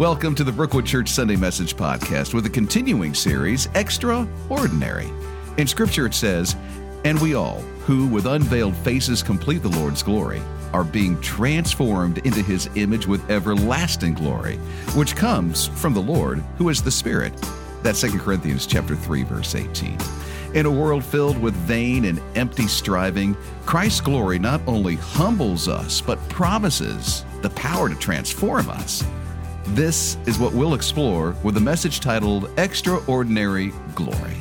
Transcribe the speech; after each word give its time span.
Welcome 0.00 0.34
to 0.36 0.44
the 0.44 0.50
Brookwood 0.50 0.86
Church 0.86 1.10
Sunday 1.10 1.36
Message 1.36 1.76
Podcast 1.76 2.32
with 2.32 2.46
a 2.46 2.48
continuing 2.48 3.12
series, 3.12 3.68
Extraordinary. 3.74 5.12
In 5.58 5.66
Scripture 5.66 6.06
it 6.06 6.14
says, 6.14 6.56
And 7.04 7.20
we 7.20 7.34
all, 7.34 7.60
who 7.84 8.06
with 8.06 8.24
unveiled 8.24 8.74
faces 8.76 9.22
complete 9.22 9.60
the 9.60 9.68
Lord's 9.68 10.02
glory, 10.02 10.40
are 10.72 10.84
being 10.84 11.20
transformed 11.20 12.16
into 12.24 12.40
his 12.40 12.70
image 12.76 13.06
with 13.06 13.28
everlasting 13.28 14.14
glory, 14.14 14.56
which 14.94 15.16
comes 15.16 15.66
from 15.66 15.92
the 15.92 16.00
Lord, 16.00 16.38
who 16.56 16.70
is 16.70 16.82
the 16.82 16.90
Spirit. 16.90 17.34
That's 17.82 18.00
2 18.00 18.18
Corinthians 18.20 18.64
chapter 18.66 18.96
3, 18.96 19.24
verse 19.24 19.54
18. 19.54 19.98
In 20.54 20.64
a 20.64 20.70
world 20.70 21.04
filled 21.04 21.36
with 21.36 21.52
vain 21.52 22.06
and 22.06 22.22
empty 22.36 22.68
striving, 22.68 23.36
Christ's 23.66 24.00
glory 24.00 24.38
not 24.38 24.62
only 24.66 24.94
humbles 24.94 25.68
us, 25.68 26.00
but 26.00 26.18
promises 26.30 27.22
the 27.42 27.50
power 27.50 27.90
to 27.90 27.94
transform 27.96 28.70
us. 28.70 29.04
This 29.66 30.16
is 30.26 30.38
what 30.38 30.52
we'll 30.52 30.74
explore 30.74 31.36
with 31.42 31.56
a 31.56 31.60
message 31.60 32.00
titled 32.00 32.50
Extraordinary 32.58 33.72
Glory. 33.94 34.36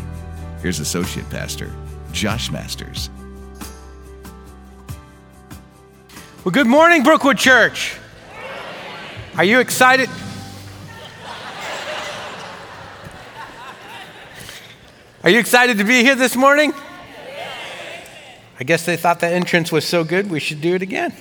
Here's 0.62 0.80
Associate 0.80 1.30
Pastor 1.30 1.72
Josh 2.12 2.52
Masters. 2.52 3.10
Well, 6.44 6.52
good 6.52 6.68
morning, 6.68 7.04
Brookwood 7.04 7.38
Church. 7.38 7.98
Are 9.36 9.44
you 9.44 9.60
excited? 9.60 10.10
Are 15.24 15.30
you 15.30 15.40
excited 15.40 15.78
to 15.78 15.84
be 15.84 16.02
here 16.02 16.16
this 16.16 16.36
morning? 16.36 16.74
I 18.60 18.64
guess 18.64 18.86
they 18.86 18.98
thought 18.98 19.20
the 19.20 19.28
entrance 19.28 19.72
was 19.72 19.86
so 19.86 20.04
good, 20.04 20.30
we 20.30 20.40
should 20.40 20.62
do 20.62 20.76
it 20.76 20.82
again. 20.82 21.14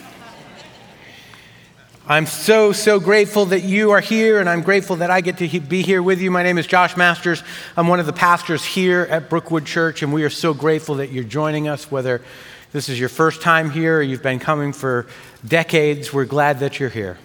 I'm 2.10 2.24
so, 2.24 2.72
so 2.72 2.98
grateful 2.98 3.44
that 3.44 3.64
you 3.64 3.90
are 3.90 4.00
here, 4.00 4.40
and 4.40 4.48
I'm 4.48 4.62
grateful 4.62 4.96
that 4.96 5.10
I 5.10 5.20
get 5.20 5.36
to 5.36 5.60
be 5.60 5.82
here 5.82 6.02
with 6.02 6.22
you. 6.22 6.30
My 6.30 6.42
name 6.42 6.56
is 6.56 6.66
Josh 6.66 6.96
Masters. 6.96 7.42
I'm 7.76 7.86
one 7.86 8.00
of 8.00 8.06
the 8.06 8.14
pastors 8.14 8.64
here 8.64 9.06
at 9.10 9.28
Brookwood 9.28 9.66
Church, 9.66 10.02
and 10.02 10.10
we 10.10 10.24
are 10.24 10.30
so 10.30 10.54
grateful 10.54 10.94
that 10.94 11.12
you're 11.12 11.22
joining 11.22 11.68
us, 11.68 11.90
whether 11.90 12.22
this 12.72 12.88
is 12.88 12.98
your 12.98 13.10
first 13.10 13.42
time 13.42 13.70
here 13.70 13.98
or 13.98 14.02
you've 14.02 14.22
been 14.22 14.38
coming 14.38 14.72
for 14.72 15.06
decades. 15.46 16.10
We're 16.10 16.24
glad 16.24 16.60
that 16.60 16.80
you're 16.80 16.88
here. 16.88 17.18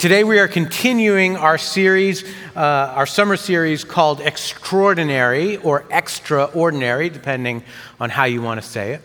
Today, 0.00 0.24
we 0.24 0.40
are 0.40 0.48
continuing 0.48 1.36
our 1.36 1.56
series, 1.56 2.24
uh, 2.56 2.94
our 2.96 3.06
summer 3.06 3.36
series 3.36 3.84
called 3.84 4.20
Extraordinary 4.20 5.58
or 5.58 5.84
Extraordinary, 5.88 7.10
depending 7.10 7.62
on 8.00 8.10
how 8.10 8.24
you 8.24 8.42
want 8.42 8.60
to 8.60 8.68
say 8.68 8.94
it. 8.94 9.02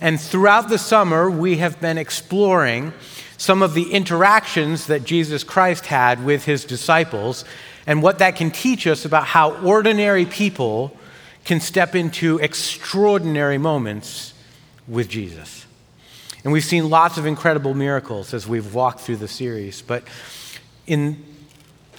And 0.00 0.18
throughout 0.18 0.70
the 0.70 0.78
summer, 0.78 1.30
we 1.30 1.58
have 1.58 1.78
been 1.78 1.98
exploring 1.98 2.94
some 3.36 3.62
of 3.62 3.74
the 3.74 3.92
interactions 3.92 4.86
that 4.86 5.04
Jesus 5.04 5.44
Christ 5.44 5.86
had 5.86 6.24
with 6.24 6.44
his 6.44 6.64
disciples 6.64 7.44
and 7.86 8.02
what 8.02 8.18
that 8.18 8.36
can 8.36 8.50
teach 8.50 8.86
us 8.86 9.04
about 9.04 9.24
how 9.24 9.54
ordinary 9.64 10.24
people 10.26 10.96
can 11.44 11.60
step 11.60 11.94
into 11.94 12.38
extraordinary 12.38 13.58
moments 13.58 14.34
with 14.86 15.08
Jesus. 15.08 15.66
And 16.44 16.52
we've 16.52 16.64
seen 16.64 16.90
lots 16.90 17.18
of 17.18 17.26
incredible 17.26 17.74
miracles 17.74 18.34
as 18.34 18.46
we've 18.46 18.74
walked 18.74 19.00
through 19.00 19.16
the 19.16 19.28
series. 19.28 19.82
But 19.82 20.04
in, 20.86 21.22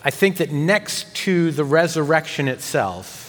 I 0.03 0.09
think 0.09 0.37
that 0.37 0.51
next 0.51 1.15
to 1.17 1.51
the 1.51 1.63
resurrection 1.63 2.47
itself, 2.47 3.22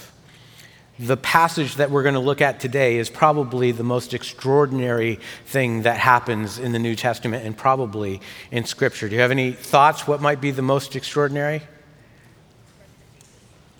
the 0.98 1.16
passage 1.16 1.76
that 1.76 1.90
we're 1.90 2.04
going 2.04 2.14
to 2.14 2.20
look 2.20 2.40
at 2.40 2.60
today 2.60 2.98
is 2.98 3.10
probably 3.10 3.72
the 3.72 3.82
most 3.82 4.14
extraordinary 4.14 5.18
thing 5.44 5.82
that 5.82 5.96
happens 5.96 6.58
in 6.58 6.72
the 6.72 6.78
New 6.78 6.94
Testament 6.94 7.44
and 7.44 7.56
probably 7.56 8.20
in 8.52 8.64
Scripture. 8.64 9.08
Do 9.08 9.16
you 9.16 9.20
have 9.20 9.32
any 9.32 9.52
thoughts? 9.52 10.06
What 10.06 10.20
might 10.20 10.40
be 10.40 10.52
the 10.52 10.62
most 10.62 10.94
extraordinary? 10.94 11.62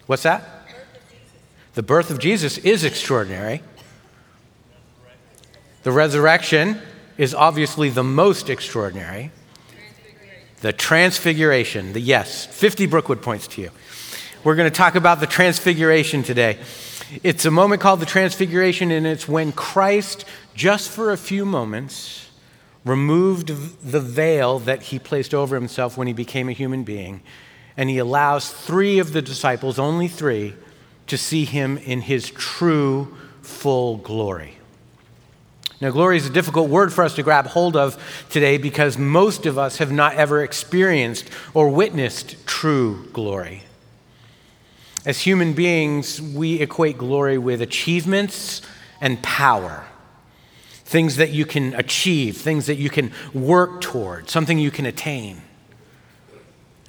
What's 0.06 0.24
that? 0.24 0.66
The 1.74 1.82
birth 1.82 2.10
of 2.10 2.18
Jesus 2.18 2.58
is 2.58 2.84
extraordinary. 2.84 3.62
The 5.84 5.92
resurrection 5.92 6.80
is 7.16 7.34
obviously 7.34 7.90
the 7.90 8.04
most 8.04 8.50
extraordinary. 8.50 9.30
The 10.62 10.72
transfiguration, 10.72 11.92
the 11.92 12.00
yes, 12.00 12.46
50 12.46 12.86
Brookwood 12.86 13.22
points 13.22 13.46
to 13.48 13.60
you. 13.60 13.70
We're 14.42 14.56
going 14.56 14.70
to 14.70 14.76
talk 14.76 14.94
about 14.94 15.20
the 15.20 15.26
transfiguration 15.26 16.22
today. 16.22 16.58
It's 17.22 17.44
a 17.44 17.50
moment 17.50 17.80
called 17.80 18.00
the 18.00 18.06
Transfiguration, 18.06 18.90
and 18.90 19.06
it's 19.06 19.28
when 19.28 19.52
Christ, 19.52 20.24
just 20.54 20.90
for 20.90 21.12
a 21.12 21.16
few 21.16 21.44
moments, 21.44 22.30
removed 22.84 23.48
the 23.48 24.00
veil 24.00 24.58
that 24.60 24.84
he 24.84 24.98
placed 24.98 25.34
over 25.34 25.54
himself 25.54 25.96
when 25.96 26.06
he 26.06 26.12
became 26.12 26.48
a 26.48 26.52
human 26.52 26.82
being, 26.82 27.22
and 27.76 27.90
he 27.90 27.98
allows 27.98 28.50
three 28.50 28.98
of 28.98 29.12
the 29.12 29.22
disciples, 29.22 29.78
only 29.78 30.08
three, 30.08 30.54
to 31.06 31.18
see 31.18 31.44
him 31.44 31.76
in 31.78 32.02
his 32.02 32.30
true, 32.30 33.16
full 33.42 33.98
glory. 33.98 34.58
Now, 35.80 35.90
glory 35.90 36.16
is 36.16 36.26
a 36.26 36.30
difficult 36.30 36.70
word 36.70 36.92
for 36.92 37.04
us 37.04 37.14
to 37.16 37.22
grab 37.22 37.46
hold 37.46 37.76
of 37.76 38.02
today 38.30 38.58
because 38.58 38.96
most 38.96 39.44
of 39.44 39.58
us 39.58 39.78
have 39.78 39.92
not 39.92 40.14
ever 40.14 40.42
experienced 40.42 41.28
or 41.52 41.68
witnessed 41.68 42.46
true 42.46 43.06
glory. 43.12 43.64
As 45.06 45.20
human 45.20 45.52
beings, 45.52 46.20
we 46.20 46.60
equate 46.60 46.96
glory 46.96 47.36
with 47.36 47.60
achievements 47.60 48.62
and 49.02 49.22
power. 49.22 49.84
Things 50.84 51.16
that 51.16 51.30
you 51.30 51.44
can 51.44 51.74
achieve, 51.74 52.38
things 52.38 52.66
that 52.66 52.76
you 52.76 52.88
can 52.88 53.12
work 53.34 53.82
toward, 53.82 54.30
something 54.30 54.58
you 54.58 54.70
can 54.70 54.86
attain. 54.86 55.42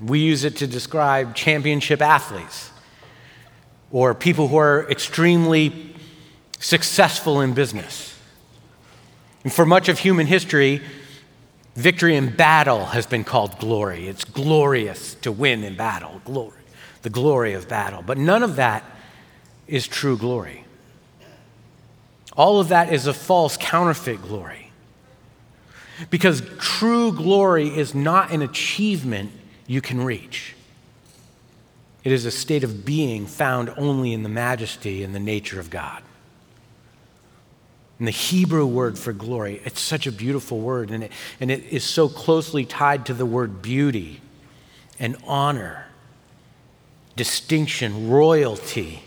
We 0.02 0.20
use 0.20 0.46
it 0.46 0.56
to 0.58 0.68
describe 0.68 1.36
championship 1.36 2.02
athletes 2.02 2.72
or 3.92 4.14
people 4.14 4.48
who 4.48 4.58
are 4.58 4.90
extremely 4.90 5.94
successful 6.60 7.42
in 7.42 7.54
business. 7.54 8.18
And 9.44 9.52
for 9.52 9.66
much 9.66 9.90
of 9.90 10.00
human 10.00 10.28
history, 10.28 10.82
victory 11.76 12.16
in 12.16 12.34
battle 12.36 12.86
has 12.88 13.06
been 13.06 13.26
called 13.26 13.60
glory. 13.60 14.08
It's 14.08 14.24
glorious 14.24 15.16
to 15.16 15.32
win 15.32 15.64
in 15.64 15.76
battle, 15.76 16.22
glory 16.24 16.65
the 17.06 17.10
glory 17.12 17.54
of 17.54 17.70
battle. 17.70 18.02
But 18.02 18.18
none 18.18 18.42
of 18.42 18.56
that 18.56 18.84
is 19.68 19.88
true 19.88 20.18
glory. 20.18 20.66
All 22.36 22.60
of 22.60 22.70
that 22.70 22.92
is 22.92 23.06
a 23.06 23.14
false 23.14 23.58
counterfeit 23.58 24.24
glory. 24.24 24.72
Because 26.10 26.42
true 26.58 27.14
glory 27.14 27.68
is 27.68 27.94
not 27.94 28.32
an 28.32 28.42
achievement 28.42 29.32
you 29.68 29.82
can 29.82 30.04
reach. 30.04 30.56
It 32.04 32.12
is 32.12 32.26
a 32.26 32.32
state 32.32 32.64
of 32.64 32.86
being 32.86 33.28
found 33.28 33.72
only 33.78 34.12
in 34.12 34.24
the 34.24 34.30
majesty 34.30 35.04
and 35.04 35.14
the 35.14 35.20
nature 35.20 35.60
of 35.60 35.70
God. 35.70 36.02
And 38.00 38.08
the 38.08 38.12
Hebrew 38.12 38.66
word 38.66 38.98
for 38.98 39.14
glory, 39.14 39.62
it's 39.64 39.80
such 39.80 40.08
a 40.08 40.12
beautiful 40.12 40.60
word, 40.60 40.90
and 40.90 41.04
it, 41.04 41.12
and 41.40 41.52
it 41.52 41.66
is 41.66 41.84
so 41.84 42.10
closely 42.10 42.66
tied 42.66 43.06
to 43.06 43.14
the 43.14 43.28
word 43.28 43.62
beauty 43.62 44.22
and 45.00 45.16
honor 45.28 45.85
distinction, 47.16 48.10
royalty. 48.10 49.04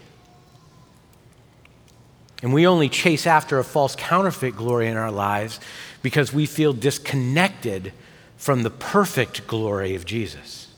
And 2.43 2.53
we 2.53 2.67
only 2.67 2.89
chase 2.89 3.27
after 3.27 3.59
a 3.59 3.65
false 3.65 3.97
counterfeit 3.97 4.57
glory 4.57 4.89
in 4.89 4.97
our 4.97 5.11
lives 5.11 5.61
because 6.03 6.33
we 6.33 6.47
feel 6.47 6.73
disconnected 6.73 7.93
from 8.37 8.63
the 8.63 8.71
perfect 8.71 9.47
glory 9.47 9.95
of 9.95 10.05
Jesus. 10.05 10.69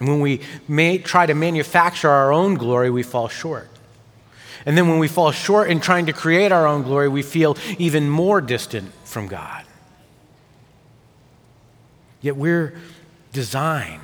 And 0.00 0.08
when 0.08 0.20
we 0.20 0.40
may 0.66 0.98
try 0.98 1.26
to 1.26 1.34
manufacture 1.34 2.08
our 2.08 2.32
own 2.32 2.54
glory, 2.54 2.90
we 2.90 3.02
fall 3.02 3.28
short. 3.28 3.68
And 4.64 4.76
then 4.76 4.88
when 4.88 4.98
we 4.98 5.08
fall 5.08 5.30
short 5.30 5.70
in 5.70 5.80
trying 5.80 6.06
to 6.06 6.12
create 6.12 6.50
our 6.50 6.66
own 6.66 6.82
glory, 6.82 7.08
we 7.08 7.22
feel 7.22 7.56
even 7.78 8.10
more 8.10 8.40
distant 8.40 8.92
from 9.04 9.28
God. 9.28 9.64
Yet 12.20 12.36
we're 12.36 12.74
designed 13.32 14.00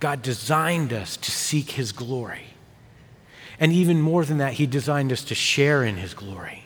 God 0.00 0.22
designed 0.22 0.92
us 0.94 1.16
to 1.18 1.30
seek 1.30 1.72
His 1.72 1.92
glory. 1.92 2.46
And 3.60 3.72
even 3.72 4.00
more 4.00 4.24
than 4.24 4.38
that, 4.38 4.54
He 4.54 4.66
designed 4.66 5.12
us 5.12 5.22
to 5.24 5.34
share 5.34 5.84
in 5.84 5.96
His 5.96 6.14
glory. 6.14 6.64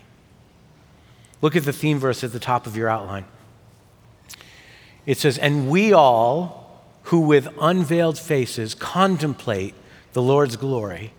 Look 1.42 1.56
at 1.56 1.64
the 1.64 1.72
theme 1.72 1.98
verse 1.98 2.22
at 2.22 2.32
the 2.32 2.38
top 2.38 2.66
of 2.66 2.76
your 2.76 2.88
outline. 2.88 3.24
It 5.04 5.18
says, 5.18 5.36
And 5.36 5.68
we 5.68 5.92
all 5.92 6.80
who 7.08 7.20
with 7.20 7.48
unveiled 7.60 8.18
faces 8.18 8.74
contemplate 8.74 9.74
the 10.12 10.22
Lord's 10.22 10.56
glory 10.56 11.12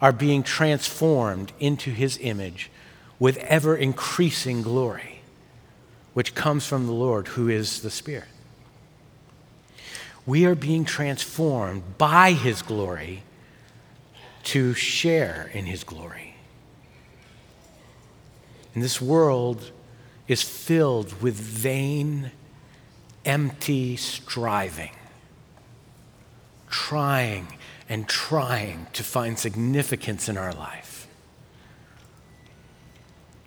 are 0.00 0.12
being 0.12 0.42
transformed 0.42 1.52
into 1.58 1.90
His 1.90 2.18
image 2.20 2.70
with 3.18 3.38
ever 3.38 3.74
increasing 3.74 4.60
glory, 4.60 5.22
which 6.12 6.34
comes 6.34 6.66
from 6.66 6.86
the 6.86 6.92
Lord 6.92 7.28
who 7.28 7.48
is 7.48 7.80
the 7.80 7.90
Spirit 7.90 8.28
we 10.26 10.44
are 10.44 10.56
being 10.56 10.84
transformed 10.84 11.96
by 11.96 12.32
His 12.32 12.60
glory 12.60 13.22
to 14.44 14.74
share 14.74 15.50
in 15.54 15.66
His 15.66 15.84
glory. 15.84 16.34
And 18.74 18.82
this 18.82 19.00
world 19.00 19.70
is 20.28 20.42
filled 20.42 21.22
with 21.22 21.34
vain, 21.34 22.32
empty 23.24 23.96
striving, 23.96 24.90
trying 26.68 27.46
and 27.88 28.08
trying 28.08 28.88
to 28.92 29.04
find 29.04 29.38
significance 29.38 30.28
in 30.28 30.36
our 30.36 30.52
life. 30.52 31.06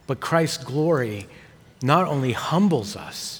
But 0.08 0.20
Christ's 0.20 0.64
glory 0.64 1.28
not 1.84 2.08
only 2.08 2.32
humbles 2.32 2.96
us, 2.96 3.39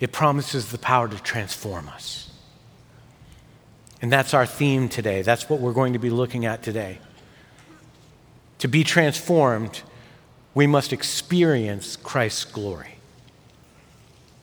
it 0.00 0.12
promises 0.12 0.70
the 0.70 0.78
power 0.78 1.08
to 1.08 1.18
transform 1.22 1.88
us. 1.88 2.30
And 4.02 4.10
that's 4.10 4.32
our 4.32 4.46
theme 4.46 4.88
today. 4.88 5.20
That's 5.20 5.48
what 5.48 5.60
we're 5.60 5.74
going 5.74 5.92
to 5.92 5.98
be 5.98 6.08
looking 6.08 6.46
at 6.46 6.62
today. 6.62 6.98
To 8.58 8.68
be 8.68 8.82
transformed, 8.82 9.82
we 10.54 10.66
must 10.66 10.92
experience 10.92 11.96
Christ's 11.96 12.46
glory. 12.46 12.96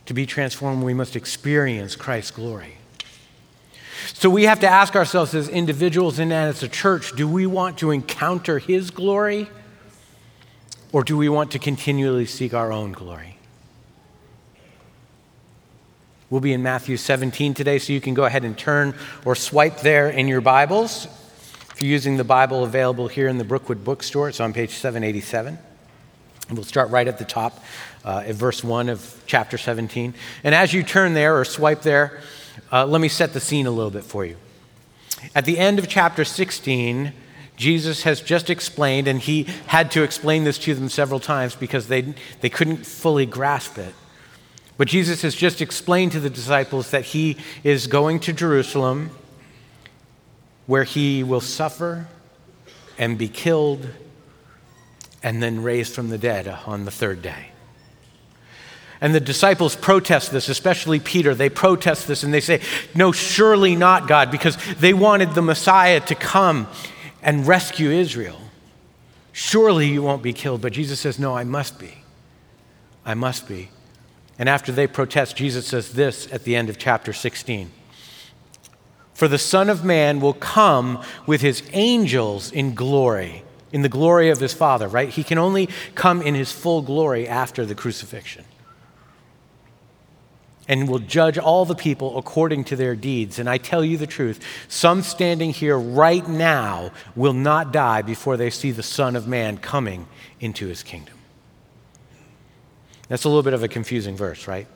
To 0.06 0.13
be 0.13 0.25
transformed, 0.25 0.83
we 0.83 0.94
must 0.94 1.15
experience 1.15 1.95
Christ's 1.95 2.31
glory. 2.31 2.77
So 4.13 4.30
we 4.30 4.44
have 4.44 4.59
to 4.62 4.68
ask 4.68 4.95
ourselves 4.95 5.33
as 5.33 5.50
individuals 5.50 6.19
and 6.19 6.31
as 6.31 6.63
a 6.63 6.68
church 6.68 7.15
do 7.15 7.27
we 7.27 7.45
want 7.45 7.80
to 7.80 7.92
encounter 7.92 8.59
His 8.59 8.92
glory 8.92 9.50
or 10.92 11.04
do 11.04 11.18
we 11.18 11.30
want 11.30 11.51
to 11.51 11.59
continually 11.59 12.25
seek 12.25 12.54
our 12.54 12.71
own 12.71 12.94
glory? 12.94 13.36
We'll 16.29 16.41
be 16.41 16.51
in 16.51 16.62
Matthew 16.62 16.97
17 16.97 17.53
today, 17.53 17.79
so 17.79 17.94
you 17.94 18.01
can 18.01 18.13
go 18.13 18.25
ahead 18.25 18.44
and 18.44 18.57
turn 18.57 18.94
or 19.24 19.33
swipe 19.33 19.79
there 19.79 20.09
in 20.09 20.27
your 20.27 20.41
Bibles. 20.41 21.06
If 21.71 21.81
you're 21.81 21.89
using 21.89 22.18
the 22.18 22.25
Bible 22.25 22.65
available 22.65 23.07
here 23.07 23.29
in 23.29 23.38
the 23.38 23.45
Brookwood 23.45 23.85
Bookstore, 23.85 24.27
it's 24.27 24.41
on 24.41 24.51
page 24.51 24.71
787. 24.71 25.57
And 26.50 26.57
we'll 26.57 26.65
start 26.65 26.89
right 26.89 27.07
at 27.07 27.18
the 27.18 27.24
top 27.24 27.63
uh, 28.03 28.24
at 28.25 28.35
verse 28.35 28.62
1 28.62 28.89
of 28.89 29.24
chapter 29.25 29.57
17. 29.57 30.13
And 30.44 30.53
as 30.53 30.74
you 30.74 30.83
turn 30.83 31.13
there 31.13 31.39
or 31.39 31.45
swipe 31.45 31.83
there, 31.83 32.19
uh, 32.73 32.85
let 32.85 33.00
me 33.00 33.07
set 33.07 33.31
the 33.31 33.39
scene 33.39 33.65
a 33.65 33.71
little 33.71 33.91
bit 33.91 34.03
for 34.03 34.25
you. 34.25 34.35
At 35.33 35.45
the 35.45 35.57
end 35.57 35.80
of 35.80 35.88
chapter 35.88 36.25
16, 36.25 37.13
Jesus 37.56 38.03
has 38.03 38.19
just 38.19 38.50
explained, 38.50 39.07
and 39.07 39.21
he 39.21 39.44
had 39.68 39.91
to 39.91 40.03
explain 40.03 40.44
this 40.44 40.57
to 40.59 40.75
them 40.75 40.89
several 40.89 41.21
times 41.21 41.56
because 41.56 41.88
they, 41.88 42.13
they 42.41 42.50
couldn't 42.50 42.85
fully 42.85 43.25
grasp 43.25 43.77
it. 43.77 43.94
But 44.77 44.88
Jesus 44.88 45.24
has 45.24 45.35
just 45.35 45.62
explained 45.62 46.12
to 46.13 46.19
the 46.19 46.29
disciples 46.29 46.91
that 46.91 47.06
he 47.06 47.38
is 47.63 47.88
going 47.88 48.19
to 48.21 48.33
Jerusalem 48.33 49.09
where 50.68 50.83
he 50.83 51.24
will 51.24 51.41
suffer 51.41 52.07
and 52.97 53.18
be 53.18 53.27
killed 53.27 53.88
and 55.24 55.41
then 55.41 55.63
raised 55.63 55.94
from 55.94 56.09
the 56.09 56.18
dead 56.18 56.47
on 56.65 56.85
the 56.85 56.91
third 56.91 57.21
day. 57.21 57.47
And 59.00 59.13
the 59.13 59.19
disciples 59.19 59.75
protest 59.75 60.31
this, 60.31 60.50
especially 60.50 61.00
Peter. 61.00 61.35
They 61.35 61.50
protest 61.50 62.07
this 62.07 62.23
and 62.23 62.33
they 62.33 62.41
say, 62.41 62.62
No, 62.95 63.12
surely 63.12 63.75
not, 63.75 64.07
God, 64.07 64.31
because 64.31 64.57
they 64.75 64.94
wanted 64.94 65.33
the 65.33 65.41
Messiah 65.41 66.00
to 66.01 66.15
come 66.15 66.68
and 67.21 67.47
rescue 67.47 67.91
Israel. 67.91 68.39
Surely 69.33 69.88
you 69.88 70.01
won't 70.01 70.23
be 70.23 70.33
killed. 70.33 70.62
But 70.62 70.73
Jesus 70.73 71.00
says, 71.00 71.19
No, 71.19 71.35
I 71.35 71.44
must 71.44 71.80
be. 71.80 71.94
I 73.06 73.13
must 73.13 73.47
be. 73.47 73.69
And 74.39 74.47
after 74.47 74.71
they 74.71 74.87
protest, 74.87 75.35
Jesus 75.35 75.67
says 75.67 75.93
this 75.93 76.31
at 76.31 76.43
the 76.43 76.55
end 76.55 76.69
of 76.69 76.77
chapter 76.77 77.13
16 77.13 77.71
For 79.13 79.27
the 79.27 79.37
Son 79.37 79.69
of 79.69 79.83
Man 79.83 80.19
will 80.19 80.33
come 80.33 81.01
with 81.25 81.41
his 81.41 81.63
angels 81.73 82.51
in 82.51 82.75
glory, 82.75 83.43
in 83.71 83.81
the 83.81 83.89
glory 83.89 84.29
of 84.29 84.39
his 84.39 84.53
Father, 84.53 84.87
right? 84.87 85.09
He 85.09 85.23
can 85.23 85.37
only 85.37 85.69
come 85.95 86.21
in 86.21 86.35
his 86.35 86.51
full 86.51 86.81
glory 86.81 87.27
after 87.27 87.65
the 87.65 87.75
crucifixion 87.75 88.45
and 90.67 90.89
will 90.89 90.99
judge 90.99 91.37
all 91.37 91.65
the 91.65 91.75
people 91.75 92.17
according 92.17 92.65
to 92.65 92.75
their 92.75 92.95
deeds. 92.95 93.39
And 93.39 93.49
I 93.49 93.57
tell 93.57 93.83
you 93.83 93.97
the 93.97 94.07
truth 94.07 94.43
some 94.67 95.01
standing 95.01 95.51
here 95.51 95.77
right 95.77 96.27
now 96.27 96.91
will 97.15 97.33
not 97.33 97.71
die 97.71 98.01
before 98.01 98.37
they 98.37 98.49
see 98.49 98.71
the 98.71 98.83
Son 98.83 99.15
of 99.15 99.27
Man 99.27 99.57
coming 99.57 100.07
into 100.39 100.67
his 100.67 100.83
kingdom. 100.83 101.16
That's 103.07 103.24
a 103.24 103.30
little 103.30 103.44
bit 103.44 103.54
of 103.54 103.63
a 103.63 103.68
confusing 103.68 104.15
verse, 104.15 104.48
right? 104.48 104.68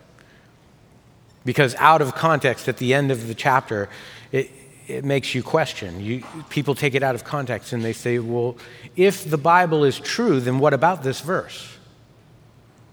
Because 1.44 1.76
out 1.76 2.02
of 2.02 2.16
context 2.16 2.68
at 2.68 2.78
the 2.78 2.94
end 2.94 3.12
of 3.12 3.28
the 3.28 3.36
chapter, 3.36 3.90
it, 4.32 4.52
it 4.88 5.04
makes 5.04 5.34
you 5.36 5.44
question. 5.44 6.00
You, 6.04 6.24
people 6.50 6.76
take 6.76 6.96
it 6.96 7.04
out 7.04 7.16
of 7.16 7.24
context 7.24 7.74
and 7.74 7.84
they 7.84 7.94
say, 7.94 8.20
well, 8.20 8.58
if 8.96 9.30
the 9.30 9.38
Bible 9.38 9.84
is 9.84 10.00
true, 10.00 10.40
then 10.40 10.60
what 10.60 10.74
about 10.74 11.04
this 11.04 11.20
verse? 11.20 11.78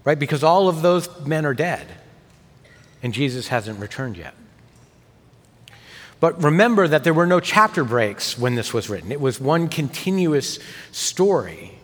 Right? 0.03 0.17
Because 0.17 0.43
all 0.43 0.67
of 0.67 0.81
those 0.81 1.07
men 1.25 1.45
are 1.45 1.53
dead 1.53 1.87
and 3.01 3.13
Jesus 3.13 3.47
hasn't 3.47 3.79
returned 3.79 4.17
yet. 4.17 4.33
But 6.19 6.43
remember 6.43 6.87
that 6.87 7.03
there 7.03 7.13
were 7.13 7.27
no 7.27 7.39
chapter 7.39 7.83
breaks 7.83 8.37
when 8.37 8.55
this 8.55 8.73
was 8.73 8.89
written, 8.89 9.11
it 9.11 9.21
was 9.21 9.39
one 9.39 9.69
continuous 9.69 10.59
story. 10.91 11.78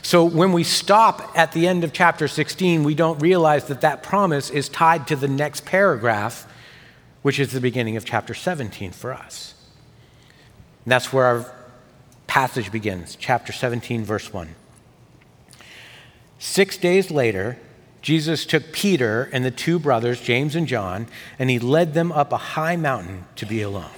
So 0.00 0.24
when 0.24 0.52
we 0.52 0.64
stop 0.64 1.32
at 1.36 1.52
the 1.52 1.66
end 1.66 1.84
of 1.84 1.92
chapter 1.92 2.26
16, 2.28 2.84
we 2.84 2.94
don't 2.94 3.18
realize 3.18 3.64
that 3.66 3.82
that 3.82 4.02
promise 4.02 4.48
is 4.48 4.68
tied 4.68 5.06
to 5.08 5.16
the 5.16 5.28
next 5.28 5.66
paragraph, 5.66 6.46
which 7.22 7.38
is 7.38 7.52
the 7.52 7.60
beginning 7.60 7.96
of 7.96 8.04
chapter 8.04 8.32
17 8.32 8.92
for 8.92 9.12
us. 9.12 9.54
And 10.84 10.92
that's 10.92 11.12
where 11.12 11.26
our 11.26 11.54
passage 12.26 12.72
begins, 12.72 13.16
chapter 13.16 13.52
17, 13.52 14.04
verse 14.04 14.32
1. 14.32 14.54
Six 16.38 16.76
days 16.76 17.10
later, 17.10 17.58
Jesus 18.00 18.44
took 18.44 18.72
Peter 18.72 19.30
and 19.32 19.44
the 19.44 19.50
two 19.52 19.78
brothers, 19.78 20.20
James 20.20 20.56
and 20.56 20.66
John, 20.66 21.06
and 21.38 21.50
he 21.50 21.60
led 21.60 21.94
them 21.94 22.10
up 22.10 22.32
a 22.32 22.36
high 22.36 22.74
mountain 22.74 23.26
to 23.36 23.46
be 23.46 23.62
alone. 23.62 23.90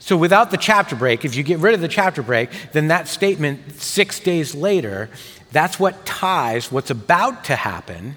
So, 0.00 0.16
without 0.16 0.50
the 0.50 0.56
chapter 0.56 0.96
break, 0.96 1.26
if 1.26 1.36
you 1.36 1.42
get 1.42 1.58
rid 1.58 1.74
of 1.74 1.82
the 1.82 1.88
chapter 1.88 2.22
break, 2.22 2.50
then 2.72 2.88
that 2.88 3.06
statement 3.06 3.74
six 3.74 4.18
days 4.18 4.54
later, 4.54 5.10
that's 5.52 5.78
what 5.78 6.06
ties 6.06 6.72
what's 6.72 6.90
about 6.90 7.44
to 7.44 7.56
happen 7.56 8.16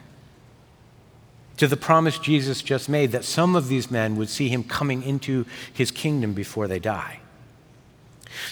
to 1.57 1.67
the 1.67 1.77
promise 1.77 2.17
Jesus 2.17 2.61
just 2.61 2.87
made 2.87 3.11
that 3.11 3.25
some 3.25 3.55
of 3.55 3.67
these 3.67 3.91
men 3.91 4.15
would 4.15 4.29
see 4.29 4.47
him 4.47 4.63
coming 4.63 5.03
into 5.03 5.45
his 5.71 5.91
kingdom 5.91 6.33
before 6.33 6.67
they 6.67 6.79
die. 6.79 7.19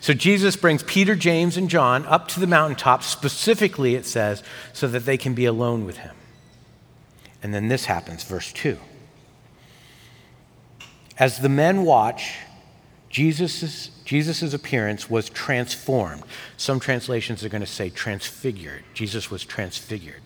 So 0.01 0.13
Jesus 0.13 0.55
brings 0.57 0.83
Peter, 0.83 1.15
James, 1.15 1.57
and 1.57 1.69
John 1.69 2.05
up 2.05 2.27
to 2.29 2.39
the 2.39 2.47
mountaintop, 2.47 3.01
specifically, 3.01 3.95
it 3.95 4.05
says, 4.05 4.43
so 4.73 4.87
that 4.89 5.05
they 5.05 5.17
can 5.17 5.33
be 5.33 5.45
alone 5.45 5.85
with 5.85 5.97
him. 5.97 6.15
And 7.41 7.53
then 7.53 7.69
this 7.69 7.85
happens, 7.85 8.23
verse 8.23 8.51
2. 8.53 8.77
As 11.17 11.39
the 11.39 11.49
men 11.49 11.83
watch, 11.83 12.35
Jesus' 13.11 13.89
Jesus's 14.05 14.53
appearance 14.53 15.09
was 15.09 15.29
transformed. 15.29 16.23
Some 16.57 16.79
translations 16.79 17.43
are 17.43 17.49
going 17.49 17.61
to 17.61 17.67
say 17.67 17.89
transfigured. 17.89 18.83
Jesus 18.93 19.29
was 19.29 19.43
transfigured. 19.43 20.21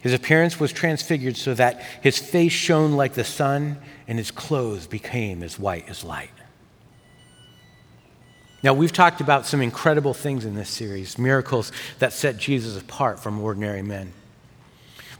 His 0.00 0.12
appearance 0.14 0.58
was 0.58 0.72
transfigured 0.72 1.36
so 1.36 1.54
that 1.54 1.80
his 2.02 2.18
face 2.18 2.52
shone 2.52 2.92
like 2.92 3.14
the 3.14 3.22
sun 3.22 3.78
and 4.08 4.18
his 4.18 4.30
clothes 4.30 4.86
became 4.86 5.42
as 5.42 5.58
white 5.58 5.88
as 5.88 6.02
light. 6.02 6.30
Now, 8.62 8.74
we've 8.74 8.92
talked 8.92 9.20
about 9.20 9.44
some 9.44 9.60
incredible 9.60 10.14
things 10.14 10.44
in 10.44 10.54
this 10.54 10.70
series, 10.70 11.18
miracles 11.18 11.70
that 11.98 12.12
set 12.12 12.36
Jesus 12.36 12.80
apart 12.80 13.20
from 13.20 13.40
ordinary 13.40 13.82
men. 13.82 14.12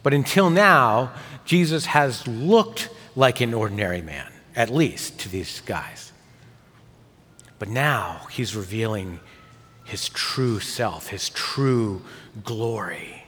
But 0.02 0.14
until 0.14 0.48
now, 0.48 1.12
Jesus 1.44 1.86
has 1.86 2.26
looked 2.26 2.88
like 3.14 3.40
an 3.40 3.52
ordinary 3.52 4.00
man, 4.00 4.31
at 4.54 4.70
least 4.70 5.18
to 5.20 5.28
these 5.28 5.60
guys. 5.60 6.12
But 7.58 7.68
now 7.68 8.26
he's 8.30 8.56
revealing 8.56 9.20
his 9.84 10.08
true 10.08 10.60
self, 10.60 11.08
his 11.08 11.28
true 11.30 12.02
glory. 12.44 13.24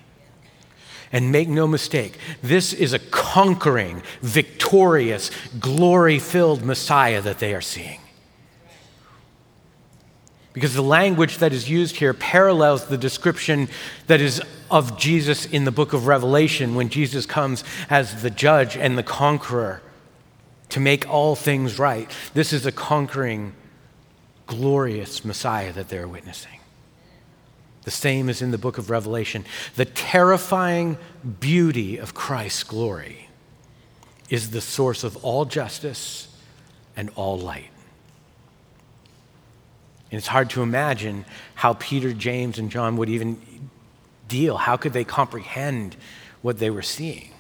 And 1.13 1.31
make 1.31 1.49
no 1.49 1.69
mistake, 1.69 2.19
this 2.43 2.73
is 2.73 2.93
a 2.93 2.99
conquering, 2.99 4.03
victorious, 4.21 5.31
glory 5.61 6.19
filled 6.19 6.65
Messiah 6.65 7.21
that 7.21 7.39
they 7.39 7.55
are 7.55 7.61
seeing. 7.61 8.01
Because 10.53 10.75
the 10.75 10.83
language 10.83 11.39
that 11.39 11.53
is 11.53 11.69
used 11.69 11.97
here 11.97 12.15
parallels 12.15 12.87
the 12.87 12.99
description 12.99 13.69
that 14.07 14.21
is 14.21 14.41
of 14.71 14.99
Jesus 14.99 15.47
in 15.47 15.65
the 15.65 15.73
book 15.73 15.93
of 15.93 16.07
Revelation 16.07 16.75
when 16.75 16.89
Jesus 16.89 17.27
comes 17.27 17.63
as 17.91 18.23
the 18.23 18.31
judge 18.31 18.77
and 18.77 18.97
the 18.97 19.03
conqueror 19.03 19.83
to 20.75 20.81
make 20.81 21.09
all 21.09 21.37
things 21.37 21.79
right. 21.79 22.11
This 22.35 22.53
is 22.53 22.67
a 22.67 22.73
conquering, 22.73 23.55
glorious 24.49 25.25
Messiah 25.25 25.73
that 25.73 25.89
they're 25.89 26.09
witnessing. 26.09 26.59
The 27.85 27.93
same 27.93 28.29
as 28.29 28.43
in 28.43 28.51
the 28.51 28.59
book 28.59 28.77
of 28.77 28.91
Revelation. 28.91 29.45
The 29.77 29.85
terrifying 29.85 30.99
beauty 31.39 31.99
of 31.99 32.15
Christ's 32.15 32.65
glory 32.65 33.29
is 34.29 34.51
the 34.51 34.61
source 34.61 35.05
of 35.05 35.17
all 35.25 35.45
justice 35.45 36.27
and 36.97 37.09
all 37.15 37.39
light. 37.39 37.71
And 40.11 40.19
it's 40.19 40.27
hard 40.27 40.51
to 40.51 40.63
imagine 40.63 41.25
how 41.55 41.75
Peter, 41.75 42.13
James, 42.13 42.59
and 42.59 42.69
John 42.69 42.97
would 42.97 43.09
even 43.09 43.41
deal. 44.27 44.57
How 44.57 44.77
could 44.77 44.93
they 44.93 45.05
comprehend 45.05 45.95
what 46.45 46.59
they 46.59 46.69
were 46.69 46.83
seeing. 46.83 47.31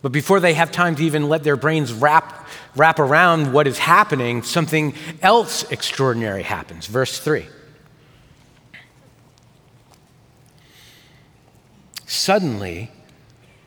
But 0.00 0.12
before 0.12 0.38
they 0.38 0.54
have 0.54 0.70
time 0.70 0.94
to 0.96 1.04
even 1.04 1.28
let 1.28 1.42
their 1.42 1.56
brains 1.56 1.92
wrap, 1.92 2.46
wrap 2.76 2.98
around 2.98 3.52
what 3.52 3.66
is 3.66 3.78
happening, 3.78 4.42
something 4.42 4.94
else 5.22 5.70
extraordinary 5.70 6.42
happens. 6.42 6.86
Verse 6.86 7.18
3. 7.18 7.46
Suddenly, 12.06 12.90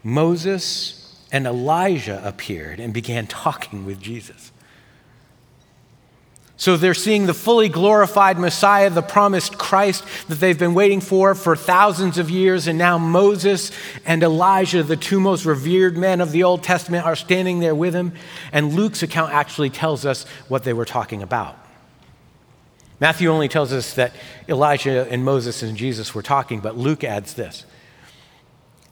Moses 0.04 1.26
and 1.32 1.46
Elijah 1.46 2.22
appeared 2.26 2.80
and 2.80 2.94
began 2.94 3.28
talking 3.28 3.86
with 3.86 4.02
Jesus. 4.02 4.51
So 6.62 6.78
they're 6.78 6.94
seeing 6.94 7.26
the 7.26 7.34
fully 7.34 7.70
glorified 7.70 8.38
Messiah, 8.38 8.92
the 8.92 9.02
promised 9.02 9.58
Christ 9.58 10.04
that 10.28 10.36
they've 10.36 10.60
been 10.60 10.76
waiting 10.76 11.02
for 11.02 11.34
for 11.34 11.56
thousands 11.56 12.20
of 12.20 12.30
years. 12.30 12.68
And 12.68 12.78
now 12.78 13.00
Moses 13.00 13.72
and 14.06 14.22
Elijah, 14.22 14.84
the 14.84 14.96
two 14.96 15.20
most 15.20 15.44
revered 15.44 15.98
men 15.98 16.22
of 16.22 16.32
the 16.32 16.44
Old 16.44 16.62
Testament, 16.62 17.04
are 17.04 17.16
standing 17.16 17.62
there 17.62 17.74
with 17.74 17.96
him. 17.96 18.14
And 18.52 18.76
Luke's 18.76 19.02
account 19.02 19.34
actually 19.34 19.72
tells 19.72 20.06
us 20.06 20.28
what 20.50 20.64
they 20.64 20.72
were 20.72 20.86
talking 20.86 21.24
about. 21.24 21.58
Matthew 23.00 23.30
only 23.30 23.48
tells 23.48 23.74
us 23.74 23.96
that 23.96 24.14
Elijah 24.48 25.08
and 25.10 25.26
Moses 25.26 25.64
and 25.64 25.76
Jesus 25.76 26.14
were 26.14 26.22
talking, 26.22 26.60
but 26.60 26.78
Luke 26.78 27.04
adds 27.04 27.34
this. 27.34 27.66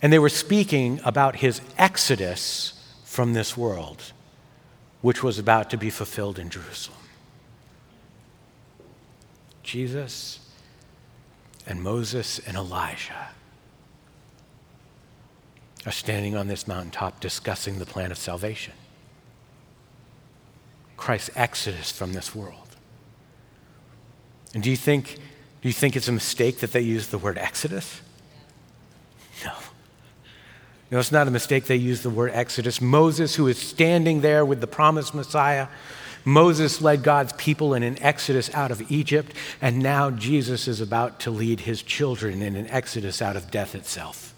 And 0.01 0.11
they 0.11 0.17
were 0.17 0.29
speaking 0.29 1.01
about 1.05 1.35
his 1.35 1.61
exodus 1.77 2.73
from 3.03 3.33
this 3.33 3.55
world, 3.55 4.11
which 5.01 5.21
was 5.21 5.37
about 5.37 5.69
to 5.69 5.77
be 5.77 5.91
fulfilled 5.91 6.39
in 6.39 6.49
Jerusalem. 6.49 6.98
Jesus 9.69 10.39
and 11.67 11.83
Moses 11.83 12.39
and 12.39 12.57
Elijah 12.57 13.29
are 15.85 15.91
standing 15.91 16.35
on 16.35 16.47
this 16.47 16.67
mountaintop 16.67 17.19
discussing 17.19 17.77
the 17.77 17.85
plan 17.85 18.11
of 18.11 18.17
salvation. 18.17 18.73
Christ's 20.97 21.29
exodus 21.35 21.91
from 21.91 22.13
this 22.13 22.33
world. 22.33 22.75
And 24.55 24.63
do 24.63 24.71
you 24.71 24.75
think, 24.75 25.17
do 25.61 25.69
you 25.69 25.73
think 25.73 25.95
it's 25.95 26.07
a 26.07 26.13
mistake 26.13 26.61
that 26.61 26.71
they 26.71 26.81
use 26.81 27.07
the 27.07 27.19
word 27.19 27.37
exodus? 27.37 28.01
No. 29.45 29.53
No, 30.89 30.97
it's 30.97 31.11
not 31.11 31.27
a 31.27 31.31
mistake 31.31 31.65
they 31.65 31.75
use 31.75 32.01
the 32.01 32.09
word 32.09 32.31
exodus. 32.33 32.81
Moses, 32.81 33.35
who 33.35 33.47
is 33.47 33.59
standing 33.59 34.21
there 34.21 34.43
with 34.43 34.61
the 34.61 34.67
promised 34.67 35.13
Messiah, 35.13 35.67
Moses 36.29 36.79
led 36.79 37.01
God's 37.01 37.33
people 37.33 37.73
in 37.73 37.81
an 37.81 38.01
exodus 38.03 38.53
out 38.53 38.69
of 38.69 38.91
Egypt, 38.91 39.33
and 39.61 39.79
now 39.79 40.11
Jesus 40.11 40.67
is 40.67 40.79
about 40.79 41.19
to 41.21 41.31
lead 41.31 41.61
his 41.61 41.81
children 41.81 42.43
in 42.43 42.55
an 42.55 42.67
exodus 42.67 43.19
out 43.19 43.35
of 43.35 43.49
death 43.49 43.73
itself. 43.73 44.35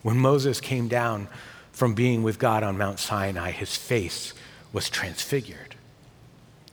When 0.00 0.16
Moses 0.16 0.60
came 0.60 0.88
down 0.88 1.28
from 1.72 1.94
being 1.94 2.22
with 2.22 2.38
God 2.38 2.62
on 2.62 2.78
Mount 2.78 2.98
Sinai, 2.98 3.50
his 3.50 3.76
face 3.76 4.32
was 4.72 4.88
transfigured. 4.88 5.76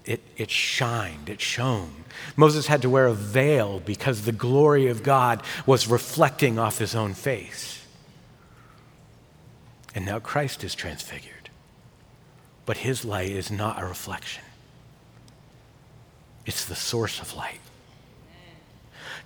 It, 0.05 0.21
it 0.37 0.49
shined, 0.49 1.29
it 1.29 1.41
shone. 1.41 2.05
Moses 2.37 2.67
had 2.67 2.81
to 2.83 2.89
wear 2.89 3.05
a 3.05 3.13
veil 3.13 3.81
because 3.81 4.23
the 4.23 4.31
glory 4.31 4.87
of 4.87 5.03
God 5.03 5.43
was 5.65 5.87
reflecting 5.87 6.57
off 6.57 6.77
his 6.77 6.95
own 6.95 7.13
face. 7.13 7.85
And 9.93 10.05
now 10.05 10.19
Christ 10.19 10.63
is 10.63 10.73
transfigured 10.73 11.38
but 12.69 12.77
his 12.77 13.03
light 13.03 13.31
is 13.31 13.49
not 13.49 13.81
a 13.81 13.83
reflection, 13.83 14.43
it's 16.45 16.65
the 16.65 16.75
source 16.75 17.19
of 17.19 17.35
light. 17.35 17.61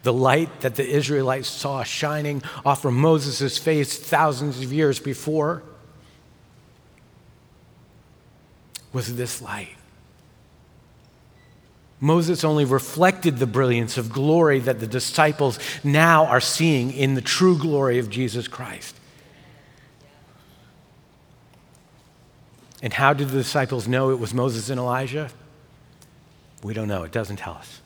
The 0.03 0.13
light 0.13 0.62
that 0.62 0.75
the 0.75 0.88
Israelites 0.88 1.50
saw 1.50 1.83
shining 1.83 2.41
off 2.65 2.83
from 2.83 2.95
Moses' 2.95 3.57
face 3.57 4.00
thousands 4.00 4.63
of 4.63 4.71
years 4.71 4.97
before 5.01 5.62
was 8.93 9.13
this 9.17 9.41
light. 9.41 9.75
Moses 12.00 12.45
only 12.45 12.63
reflected 12.63 13.39
the 13.39 13.45
brilliance 13.45 13.97
of 13.97 14.09
glory 14.09 14.59
that 14.59 14.79
the 14.79 14.88
disciples 14.88 15.59
now 15.83 16.27
are 16.27 16.39
seeing 16.39 16.93
in 16.93 17.15
the 17.15 17.21
true 17.21 17.57
glory 17.57 18.00
of 18.00 18.09
Jesus 18.09 18.47
Christ. 18.47 18.95
And 22.83 22.91
how 22.91 23.13
did 23.13 23.29
the 23.29 23.37
disciples 23.37 23.87
know 23.87 24.11
it 24.11 24.19
was 24.19 24.33
Moses 24.33 24.69
and 24.69 24.77
Elijah? 24.77 25.29
We 26.61 26.73
don't 26.73 26.89
know. 26.89 27.03
It 27.03 27.13
doesn't 27.13 27.37
tell 27.37 27.53
us. 27.53 27.79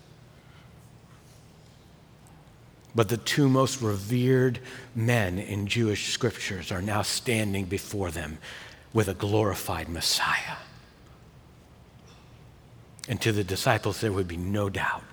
But 2.96 3.08
the 3.08 3.18
two 3.18 3.48
most 3.48 3.80
revered 3.80 4.60
men 4.96 5.38
in 5.38 5.68
Jewish 5.68 6.12
scriptures 6.12 6.72
are 6.72 6.82
now 6.82 7.04
standing 7.04 7.66
before 7.66 8.10
them 8.10 8.40
with 8.92 9.08
a 9.08 9.14
glorified 9.14 9.88
Messiah. 9.88 10.58
And 13.08 13.22
to 13.22 13.32
the 13.32 13.44
disciples, 13.44 14.02
there 14.02 14.12
would 14.12 14.28
be 14.28 14.36
no 14.36 14.68
doubt 14.68 15.04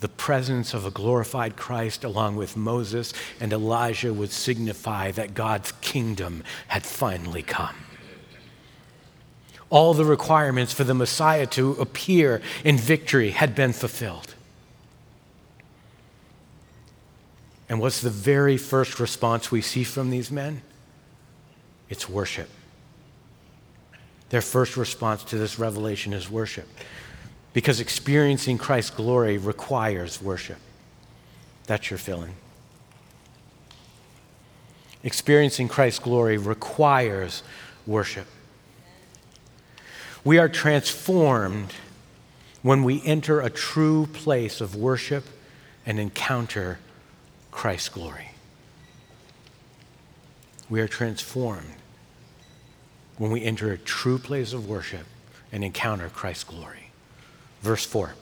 the 0.00 0.08
presence 0.08 0.74
of 0.74 0.84
a 0.84 0.90
glorified 0.90 1.56
Christ 1.56 2.04
along 2.04 2.36
with 2.36 2.56
Moses 2.56 3.12
and 3.40 3.52
Elijah 3.52 4.12
would 4.12 4.30
signify 4.30 5.10
that 5.12 5.34
God's 5.34 5.72
kingdom 5.80 6.44
had 6.68 6.84
finally 6.84 7.42
come. 7.42 7.76
All 9.68 9.94
the 9.94 10.04
requirements 10.04 10.72
for 10.72 10.84
the 10.84 10.94
Messiah 10.94 11.46
to 11.46 11.72
appear 11.72 12.40
in 12.62 12.76
victory 12.76 13.30
had 13.30 13.54
been 13.54 13.72
fulfilled. 13.72 14.34
And 17.68 17.80
what's 17.80 18.00
the 18.00 18.10
very 18.10 18.56
first 18.56 19.00
response 19.00 19.50
we 19.50 19.60
see 19.60 19.82
from 19.82 20.10
these 20.10 20.30
men? 20.30 20.62
It's 21.88 22.08
worship. 22.08 22.48
Their 24.28 24.42
first 24.42 24.76
response 24.76 25.24
to 25.24 25.38
this 25.38 25.58
revelation 25.58 26.12
is 26.12 26.30
worship 26.30 26.68
because 27.56 27.80
experiencing 27.80 28.58
Christ's 28.58 28.90
glory 28.90 29.38
requires 29.38 30.20
worship. 30.20 30.58
That's 31.66 31.88
your 31.88 31.96
filling. 31.96 32.34
Experiencing 35.02 35.68
Christ's 35.68 36.00
glory 36.00 36.36
requires 36.36 37.42
worship. 37.86 38.26
We 40.22 40.36
are 40.36 40.50
transformed 40.50 41.72
when 42.60 42.84
we 42.84 43.00
enter 43.06 43.40
a 43.40 43.48
true 43.48 44.04
place 44.04 44.60
of 44.60 44.76
worship 44.76 45.24
and 45.86 45.98
encounter 45.98 46.78
Christ's 47.52 47.88
glory. 47.88 48.32
We 50.68 50.82
are 50.82 50.88
transformed 50.88 51.72
when 53.16 53.30
we 53.30 53.42
enter 53.42 53.72
a 53.72 53.78
true 53.78 54.18
place 54.18 54.52
of 54.52 54.68
worship 54.68 55.06
and 55.50 55.64
encounter 55.64 56.10
Christ's 56.10 56.44
glory. 56.44 56.85
Verse 57.66 57.84
4. 57.84 58.14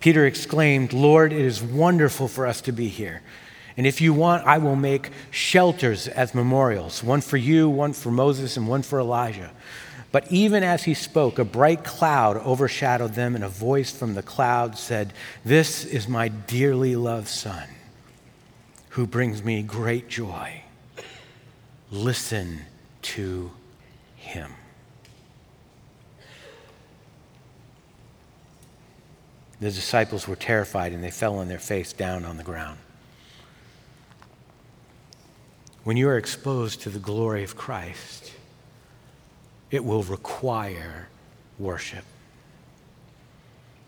Peter 0.00 0.26
exclaimed, 0.26 0.92
Lord, 0.92 1.32
it 1.32 1.40
is 1.40 1.62
wonderful 1.62 2.28
for 2.28 2.46
us 2.46 2.60
to 2.60 2.72
be 2.72 2.88
here. 2.88 3.22
And 3.78 3.86
if 3.86 4.02
you 4.02 4.12
want, 4.12 4.46
I 4.46 4.58
will 4.58 4.76
make 4.76 5.12
shelters 5.30 6.08
as 6.08 6.34
memorials 6.34 7.02
one 7.02 7.22
for 7.22 7.38
you, 7.38 7.70
one 7.70 7.94
for 7.94 8.10
Moses, 8.10 8.58
and 8.58 8.68
one 8.68 8.82
for 8.82 9.00
Elijah. 9.00 9.50
But 10.12 10.30
even 10.30 10.62
as 10.62 10.84
he 10.84 10.92
spoke, 10.92 11.38
a 11.38 11.44
bright 11.44 11.82
cloud 11.82 12.36
overshadowed 12.36 13.14
them, 13.14 13.34
and 13.34 13.42
a 13.42 13.48
voice 13.48 13.90
from 13.90 14.12
the 14.12 14.22
cloud 14.22 14.76
said, 14.76 15.14
This 15.42 15.86
is 15.86 16.06
my 16.06 16.28
dearly 16.28 16.96
loved 16.96 17.28
Son, 17.28 17.66
who 18.90 19.06
brings 19.06 19.42
me 19.42 19.62
great 19.62 20.10
joy. 20.10 20.64
Listen 21.90 22.66
to 23.00 23.52
him. 24.18 24.52
The 29.60 29.70
disciples 29.70 30.28
were 30.28 30.36
terrified 30.36 30.92
and 30.92 31.02
they 31.02 31.10
fell 31.10 31.36
on 31.38 31.48
their 31.48 31.58
face 31.58 31.92
down 31.92 32.24
on 32.24 32.36
the 32.36 32.44
ground. 32.44 32.78
When 35.82 35.96
you 35.96 36.08
are 36.08 36.18
exposed 36.18 36.82
to 36.82 36.90
the 36.90 36.98
glory 36.98 37.42
of 37.42 37.56
Christ, 37.56 38.32
it 39.70 39.84
will 39.84 40.02
require 40.02 41.08
worship. 41.58 42.04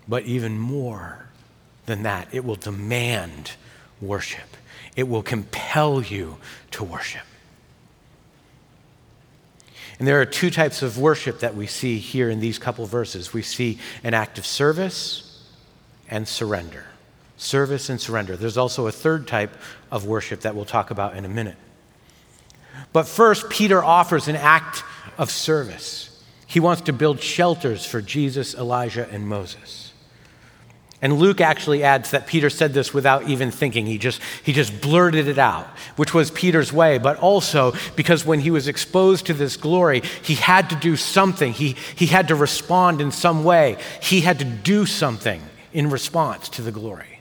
But 0.08 0.24
even 0.24 0.58
more 0.58 1.26
than 1.86 2.02
that, 2.02 2.28
it 2.32 2.44
will 2.44 2.56
demand 2.56 3.52
worship. 4.00 4.56
It 4.96 5.08
will 5.08 5.22
compel 5.22 6.02
you 6.02 6.38
to 6.72 6.82
worship. 6.84 7.26
And 10.00 10.08
there 10.08 10.18
are 10.18 10.24
two 10.24 10.50
types 10.50 10.80
of 10.80 10.96
worship 10.96 11.40
that 11.40 11.54
we 11.54 11.66
see 11.66 11.98
here 11.98 12.30
in 12.30 12.40
these 12.40 12.58
couple 12.58 12.86
verses. 12.86 13.34
We 13.34 13.42
see 13.42 13.78
an 14.02 14.14
act 14.14 14.38
of 14.38 14.46
service 14.46 15.44
and 16.08 16.26
surrender. 16.26 16.86
Service 17.36 17.90
and 17.90 18.00
surrender. 18.00 18.34
There's 18.34 18.56
also 18.56 18.86
a 18.86 18.92
third 18.92 19.28
type 19.28 19.54
of 19.90 20.06
worship 20.06 20.40
that 20.40 20.56
we'll 20.56 20.64
talk 20.64 20.90
about 20.90 21.16
in 21.16 21.26
a 21.26 21.28
minute. 21.28 21.56
But 22.94 23.08
first, 23.08 23.50
Peter 23.50 23.84
offers 23.84 24.26
an 24.26 24.36
act 24.36 24.84
of 25.18 25.30
service. 25.30 26.24
He 26.46 26.60
wants 26.60 26.80
to 26.82 26.94
build 26.94 27.20
shelters 27.20 27.84
for 27.84 28.00
Jesus, 28.00 28.54
Elijah, 28.54 29.06
and 29.10 29.28
Moses. 29.28 29.79
And 31.02 31.18
Luke 31.18 31.40
actually 31.40 31.82
adds 31.82 32.10
that 32.10 32.26
Peter 32.26 32.50
said 32.50 32.74
this 32.74 32.92
without 32.92 33.26
even 33.26 33.50
thinking. 33.50 33.86
He 33.86 33.96
just, 33.96 34.20
he 34.44 34.52
just 34.52 34.82
blurted 34.82 35.28
it 35.28 35.38
out, 35.38 35.66
which 35.96 36.12
was 36.12 36.30
Peter's 36.30 36.72
way, 36.72 36.98
but 36.98 37.16
also 37.18 37.72
because 37.96 38.26
when 38.26 38.40
he 38.40 38.50
was 38.50 38.68
exposed 38.68 39.26
to 39.26 39.34
this 39.34 39.56
glory, 39.56 40.02
he 40.22 40.34
had 40.34 40.68
to 40.70 40.76
do 40.76 40.96
something. 40.96 41.54
He, 41.54 41.76
he 41.96 42.06
had 42.06 42.28
to 42.28 42.34
respond 42.34 43.00
in 43.00 43.12
some 43.12 43.44
way. 43.44 43.78
He 44.02 44.20
had 44.20 44.38
to 44.40 44.44
do 44.44 44.84
something 44.84 45.40
in 45.72 45.88
response 45.88 46.50
to 46.50 46.62
the 46.62 46.72
glory. 46.72 47.20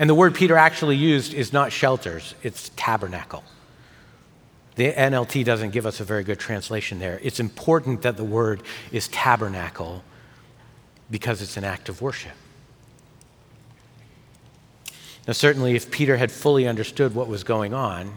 And 0.00 0.10
the 0.10 0.14
word 0.14 0.34
Peter 0.34 0.56
actually 0.56 0.96
used 0.96 1.34
is 1.34 1.52
not 1.52 1.72
shelters, 1.72 2.34
it's 2.42 2.70
tabernacle. 2.76 3.44
The 4.74 4.92
NLT 4.92 5.44
doesn't 5.44 5.70
give 5.70 5.86
us 5.86 5.98
a 5.98 6.04
very 6.04 6.22
good 6.22 6.38
translation 6.38 7.00
there. 7.00 7.18
It's 7.22 7.40
important 7.40 8.02
that 8.02 8.16
the 8.16 8.24
word 8.24 8.62
is 8.92 9.08
tabernacle 9.08 10.04
because 11.10 11.42
it's 11.42 11.56
an 11.56 11.64
act 11.64 11.88
of 11.88 12.02
worship. 12.02 12.32
Now, 15.26 15.32
certainly, 15.32 15.74
if 15.74 15.90
Peter 15.90 16.16
had 16.16 16.32
fully 16.32 16.66
understood 16.66 17.14
what 17.14 17.28
was 17.28 17.44
going 17.44 17.74
on, 17.74 18.12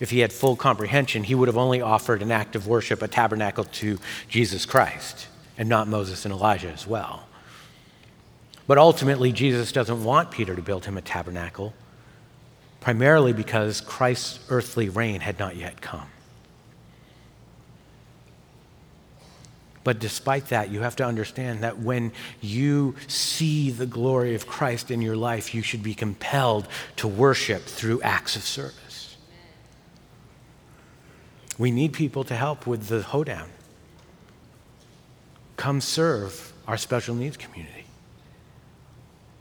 if 0.00 0.10
he 0.10 0.20
had 0.20 0.32
full 0.32 0.56
comprehension, 0.56 1.24
he 1.24 1.34
would 1.34 1.48
have 1.48 1.56
only 1.56 1.80
offered 1.80 2.22
an 2.22 2.32
act 2.32 2.56
of 2.56 2.66
worship, 2.66 3.02
a 3.02 3.08
tabernacle 3.08 3.64
to 3.64 3.98
Jesus 4.28 4.66
Christ, 4.66 5.28
and 5.56 5.68
not 5.68 5.88
Moses 5.88 6.24
and 6.24 6.32
Elijah 6.32 6.70
as 6.70 6.86
well. 6.86 7.24
But 8.66 8.78
ultimately, 8.78 9.32
Jesus 9.32 9.72
doesn't 9.72 10.04
want 10.04 10.30
Peter 10.30 10.54
to 10.54 10.62
build 10.62 10.84
him 10.84 10.96
a 10.96 11.02
tabernacle 11.02 11.72
primarily 12.80 13.32
because 13.32 13.80
Christ's 13.80 14.40
earthly 14.48 14.88
reign 14.88 15.20
had 15.20 15.38
not 15.38 15.56
yet 15.56 15.80
come. 15.80 16.08
But 19.88 20.00
despite 20.00 20.48
that, 20.48 20.68
you 20.68 20.82
have 20.82 20.96
to 20.96 21.04
understand 21.06 21.62
that 21.62 21.78
when 21.78 22.12
you 22.42 22.94
see 23.06 23.70
the 23.70 23.86
glory 23.86 24.34
of 24.34 24.46
Christ 24.46 24.90
in 24.90 25.00
your 25.00 25.16
life, 25.16 25.54
you 25.54 25.62
should 25.62 25.82
be 25.82 25.94
compelled 25.94 26.68
to 26.96 27.08
worship 27.08 27.62
through 27.62 28.02
acts 28.02 28.36
of 28.36 28.42
service. 28.42 29.16
We 31.56 31.70
need 31.70 31.94
people 31.94 32.22
to 32.24 32.36
help 32.36 32.66
with 32.66 32.88
the 32.88 33.00
hoedown. 33.00 33.48
Come 35.56 35.80
serve 35.80 36.52
our 36.66 36.76
special 36.76 37.14
needs 37.14 37.38
community. 37.38 37.86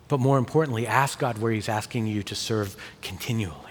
But 0.08 0.22
more 0.22 0.38
importantly, 0.38 0.88
ask 0.88 1.20
God 1.20 1.40
where 1.40 1.52
He's 1.52 1.68
asking 1.68 2.08
you 2.08 2.24
to 2.24 2.36
serve 2.36 2.78
continually. 3.02 3.67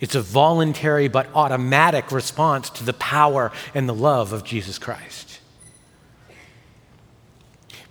It's 0.00 0.14
a 0.14 0.22
voluntary 0.22 1.08
but 1.08 1.28
automatic 1.34 2.10
response 2.10 2.70
to 2.70 2.84
the 2.84 2.94
power 2.94 3.52
and 3.74 3.88
the 3.88 3.94
love 3.94 4.32
of 4.32 4.44
Jesus 4.44 4.78
Christ. 4.78 5.40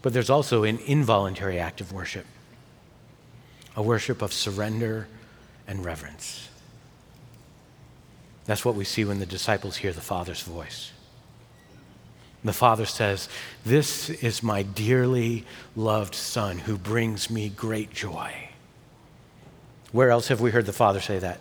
But 0.02 0.14
there's 0.14 0.30
also 0.30 0.64
an 0.64 0.80
involuntary 0.80 1.60
act 1.60 1.82
of 1.82 1.94
worship, 1.94 2.26
a 3.76 3.84
worship 3.84 4.22
of 4.22 4.34
surrender 4.34 5.08
and 5.68 5.86
reverence. 5.86 6.50
That's 8.46 8.66
what 8.66 8.76
we 8.76 8.86
see 8.86 9.06
when 9.06 9.20
the 9.20 9.26
disciples 9.26 9.78
hear 9.78 9.94
the 9.94 10.02
Father's 10.02 10.42
voice. 10.42 10.92
The 12.44 12.54
father 12.54 12.86
says, 12.86 13.28
This 13.66 14.10
is 14.10 14.42
my 14.42 14.64
dearly 14.64 15.46
loved 15.76 16.16
son 16.16 16.60
who 16.60 16.78
brings 16.78 17.30
me 17.30 17.50
great 17.50 17.92
joy. 17.92 18.34
Where 19.92 20.10
else 20.10 20.30
have 20.30 20.40
we 20.40 20.52
heard 20.52 20.66
the 20.66 20.74
father 20.74 21.02
say 21.02 21.20
that? 21.20 21.40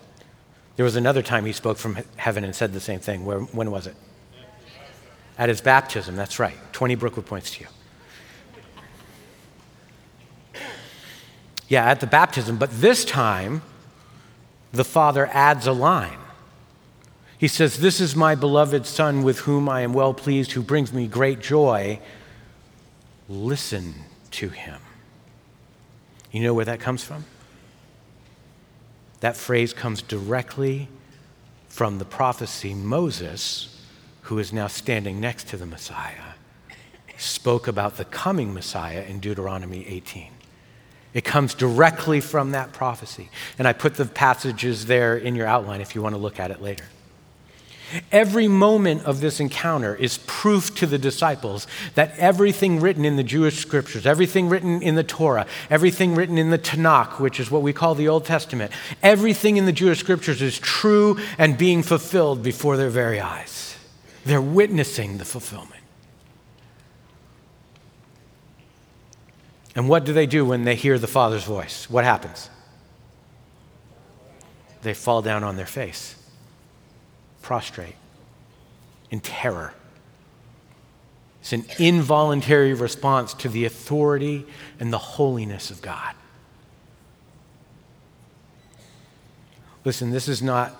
There 0.79 0.85
was 0.85 0.95
another 0.95 1.21
time 1.21 1.43
he 1.43 1.51
spoke 1.51 1.77
from 1.77 1.97
heaven 2.15 2.45
and 2.45 2.55
said 2.55 2.71
the 2.71 2.79
same 2.79 3.01
thing. 3.01 3.25
Where, 3.25 3.41
when 3.41 3.69
was 3.69 3.85
it? 3.85 3.97
At 5.37 5.49
his 5.49 5.59
baptism, 5.59 6.15
that's 6.15 6.39
right. 6.39 6.55
20 6.71 6.95
Brookwood 6.95 7.25
points 7.25 7.51
to 7.55 7.65
you. 10.55 10.61
Yeah, 11.67 11.83
at 11.83 11.99
the 11.99 12.07
baptism, 12.07 12.55
but 12.55 12.71
this 12.71 13.03
time 13.03 13.61
the 14.71 14.85
father 14.85 15.29
adds 15.33 15.67
a 15.67 15.73
line. 15.73 16.17
He 17.37 17.49
says, 17.49 17.79
This 17.79 17.99
is 17.99 18.15
my 18.15 18.35
beloved 18.35 18.85
Son 18.85 19.21
with 19.21 19.39
whom 19.39 19.67
I 19.67 19.81
am 19.81 19.91
well 19.91 20.13
pleased, 20.13 20.53
who 20.53 20.63
brings 20.63 20.93
me 20.93 21.07
great 21.07 21.41
joy. 21.41 21.99
Listen 23.27 23.95
to 24.31 24.47
him. 24.47 24.79
You 26.31 26.39
know 26.39 26.53
where 26.53 26.63
that 26.63 26.79
comes 26.79 27.03
from? 27.03 27.25
That 29.19 29.35
phrase 29.35 29.73
comes 29.73 30.01
directly 30.01 30.87
from 31.67 31.99
the 31.99 32.05
prophecy 32.05 32.73
Moses, 32.73 33.83
who 34.23 34.39
is 34.39 34.53
now 34.53 34.67
standing 34.67 35.19
next 35.19 35.47
to 35.49 35.57
the 35.57 35.65
Messiah, 35.65 36.33
spoke 37.17 37.67
about 37.67 37.97
the 37.97 38.05
coming 38.05 38.53
Messiah 38.53 39.03
in 39.03 39.19
Deuteronomy 39.19 39.85
18. 39.87 40.31
It 41.13 41.25
comes 41.25 41.53
directly 41.53 42.21
from 42.21 42.51
that 42.51 42.71
prophecy. 42.71 43.29
And 43.57 43.67
I 43.67 43.73
put 43.73 43.95
the 43.95 44.05
passages 44.05 44.85
there 44.85 45.17
in 45.17 45.35
your 45.35 45.47
outline 45.47 45.81
if 45.81 45.95
you 45.95 46.01
want 46.01 46.15
to 46.15 46.21
look 46.21 46.39
at 46.39 46.51
it 46.51 46.61
later. 46.61 46.85
Every 48.11 48.47
moment 48.47 49.03
of 49.05 49.19
this 49.19 49.39
encounter 49.39 49.95
is 49.95 50.19
proof 50.19 50.75
to 50.75 50.85
the 50.85 50.97
disciples 50.97 51.65
that 51.95 52.13
everything 52.17 52.79
written 52.79 53.03
in 53.03 53.15
the 53.15 53.23
Jewish 53.23 53.57
scriptures, 53.57 54.05
everything 54.05 54.47
written 54.47 54.81
in 54.83 54.95
the 54.95 55.03
Torah, 55.03 55.47
everything 55.69 56.13
written 56.13 56.37
in 56.37 56.51
the 56.51 56.59
Tanakh, 56.59 57.19
which 57.19 57.39
is 57.39 57.49
what 57.49 57.63
we 57.63 57.73
call 57.73 57.95
the 57.95 58.07
Old 58.07 58.25
Testament, 58.25 58.71
everything 59.01 59.57
in 59.57 59.65
the 59.65 59.71
Jewish 59.71 59.99
scriptures 59.99 60.41
is 60.41 60.59
true 60.59 61.17
and 61.37 61.57
being 61.57 61.81
fulfilled 61.81 62.43
before 62.43 62.77
their 62.77 62.89
very 62.89 63.19
eyes. 63.19 63.75
They're 64.23 64.41
witnessing 64.41 65.17
the 65.17 65.25
fulfillment. 65.25 65.73
And 69.75 69.89
what 69.89 70.03
do 70.03 70.13
they 70.13 70.27
do 70.27 70.45
when 70.45 70.63
they 70.63 70.75
hear 70.75 70.99
the 70.99 71.07
Father's 71.07 71.43
voice? 71.43 71.89
What 71.89 72.03
happens? 72.03 72.49
They 74.83 74.93
fall 74.93 75.21
down 75.21 75.43
on 75.43 75.55
their 75.55 75.65
face 75.65 76.18
prostrate 77.41 77.95
in 79.09 79.19
terror. 79.19 79.73
It's 81.41 81.53
an 81.53 81.65
involuntary 81.79 82.73
response 82.73 83.33
to 83.35 83.49
the 83.49 83.65
authority 83.65 84.45
and 84.79 84.91
the 84.91 84.97
holiness 84.97 85.71
of 85.71 85.81
God. 85.81 86.13
Listen, 89.85 90.11
this 90.11 90.27
is 90.27 90.41
not 90.41 90.75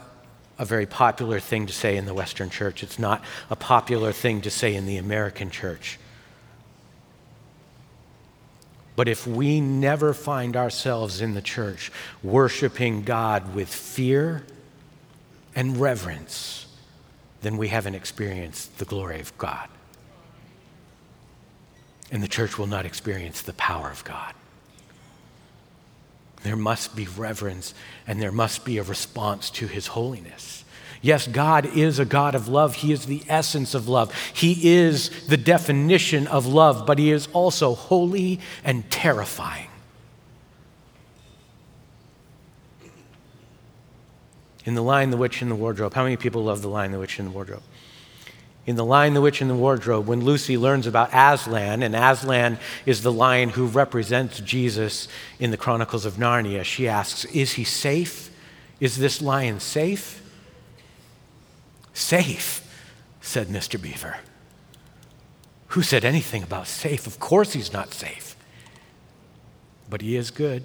a 0.58 0.66
very 0.66 0.86
popular 0.86 1.40
thing 1.40 1.66
to 1.68 1.74
say 1.74 1.96
in 1.96 2.06
the 2.06 2.14
Western 2.14 2.50
church. 2.50 2.84
It's 2.84 3.00
not 3.00 3.24
a 3.50 3.56
popular 3.56 4.12
thing 4.12 4.42
to 4.42 4.52
say 4.52 4.76
in 4.76 4.86
the 4.86 4.98
American 4.98 5.50
church. 5.50 5.98
But 8.98 9.08
if 9.08 9.26
we 9.26 9.62
never 9.62 10.14
find 10.14 10.58
ourselves 10.58 11.22
in 11.22 11.34
the 11.34 11.42
church 11.42 11.90
worshiping 12.22 13.04
God 13.04 13.56
with 13.56 13.74
fear 13.74 14.44
and 15.56 15.80
reverence, 15.80 16.68
then 17.42 17.58
we 17.58 17.70
haven't 17.70 17.96
experienced 17.96 18.78
the 18.78 18.86
glory 18.86 19.20
of 19.20 19.38
God. 19.38 19.68
And 22.12 22.24
the 22.24 22.28
church 22.28 22.58
will 22.58 22.68
not 22.68 22.86
experience 22.86 23.42
the 23.42 23.54
power 23.54 23.90
of 23.90 24.04
God. 24.04 24.34
There 26.44 26.56
must 26.56 26.96
be 26.96 27.06
reverence 27.06 27.74
and 28.08 28.22
there 28.22 28.32
must 28.32 28.66
be 28.66 28.78
a 28.78 28.84
response 28.84 29.50
to 29.52 29.68
his 29.68 29.88
holiness. 29.88 30.64
Yes, 31.02 31.28
God 31.28 31.66
is 31.78 32.00
a 32.00 32.06
God 32.06 32.36
of 32.36 32.48
love. 32.48 32.76
He 32.76 32.92
is 32.92 33.06
the 33.06 33.24
essence 33.30 33.74
of 33.74 33.88
love. 33.88 34.14
He 34.34 34.76
is 34.76 35.28
the 35.28 35.38
definition 35.38 36.28
of 36.28 36.46
love, 36.46 36.86
but 36.86 37.00
He 37.00 37.12
is 37.12 37.30
also 37.32 37.74
holy 37.74 38.42
and 38.66 38.90
terrifying. 38.92 39.69
In 44.70 44.76
The 44.76 44.84
Lion, 44.84 45.10
the 45.10 45.18
Witch, 45.18 45.42
and 45.42 45.50
the 45.50 45.56
Wardrobe. 45.56 45.96
How 45.96 46.04
many 46.04 46.16
people 46.16 46.44
love 46.44 46.62
The 46.62 46.68
Lion, 46.68 46.92
the 46.92 47.00
Witch, 47.00 47.18
and 47.18 47.30
the 47.30 47.32
Wardrobe? 47.32 47.64
In 48.68 48.76
The 48.76 48.86
Lion, 48.86 49.16
the 49.16 49.22
Witch, 49.22 49.42
and 49.42 49.50
the 49.50 49.56
Wardrobe, 49.56 50.06
when 50.06 50.24
Lucy 50.24 50.60
learns 50.60 50.86
about 50.86 51.10
Aslan, 51.12 51.82
and 51.82 51.96
Aslan 51.96 52.60
is 52.86 53.02
the 53.02 53.12
lion 53.12 53.50
who 53.50 53.66
represents 53.66 54.40
Jesus 54.42 55.08
in 55.40 55.50
the 55.50 55.58
Chronicles 55.58 56.06
of 56.06 56.18
Narnia, 56.18 56.64
she 56.64 56.88
asks, 56.88 57.26
Is 57.26 57.54
he 57.54 57.64
safe? 57.64 58.30
Is 58.80 59.00
this 59.00 59.24
lion 59.24 59.60
safe? 59.60 60.22
Safe, 61.94 62.62
said 63.22 63.48
Mr. 63.48 63.82
Beaver. 63.82 64.18
Who 65.70 65.82
said 65.82 66.06
anything 66.06 66.44
about 66.44 66.68
safe? 66.68 67.08
Of 67.08 67.20
course 67.20 67.54
he's 67.54 67.74
not 67.74 67.92
safe. 67.92 68.36
But 69.90 70.02
he 70.02 70.16
is 70.16 70.30
good. 70.30 70.64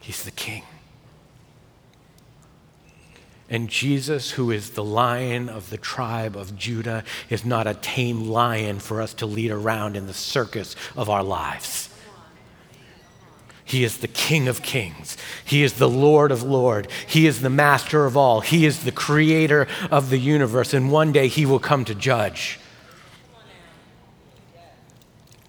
He's 0.00 0.24
the 0.24 0.32
king. 0.32 0.64
And 3.52 3.68
Jesus, 3.68 4.30
who 4.30 4.50
is 4.50 4.70
the 4.70 4.82
lion 4.82 5.50
of 5.50 5.68
the 5.68 5.76
tribe 5.76 6.38
of 6.38 6.56
Judah, 6.56 7.04
is 7.28 7.44
not 7.44 7.66
a 7.66 7.74
tame 7.74 8.30
lion 8.30 8.78
for 8.78 9.02
us 9.02 9.12
to 9.14 9.26
lead 9.26 9.50
around 9.50 9.94
in 9.94 10.06
the 10.06 10.14
circus 10.14 10.74
of 10.96 11.10
our 11.10 11.22
lives. 11.22 11.90
He 13.62 13.84
is 13.84 13.98
the 13.98 14.08
King 14.08 14.48
of 14.48 14.62
kings. 14.62 15.18
He 15.44 15.62
is 15.62 15.74
the 15.74 15.88
Lord 15.88 16.32
of 16.32 16.42
lords. 16.42 16.88
He 17.06 17.26
is 17.26 17.42
the 17.42 17.50
master 17.50 18.06
of 18.06 18.16
all. 18.16 18.40
He 18.40 18.64
is 18.64 18.84
the 18.84 18.90
creator 18.90 19.68
of 19.90 20.08
the 20.08 20.18
universe. 20.18 20.72
And 20.72 20.90
one 20.90 21.12
day 21.12 21.28
he 21.28 21.44
will 21.44 21.58
come 21.58 21.84
to 21.84 21.94
judge. 21.94 22.58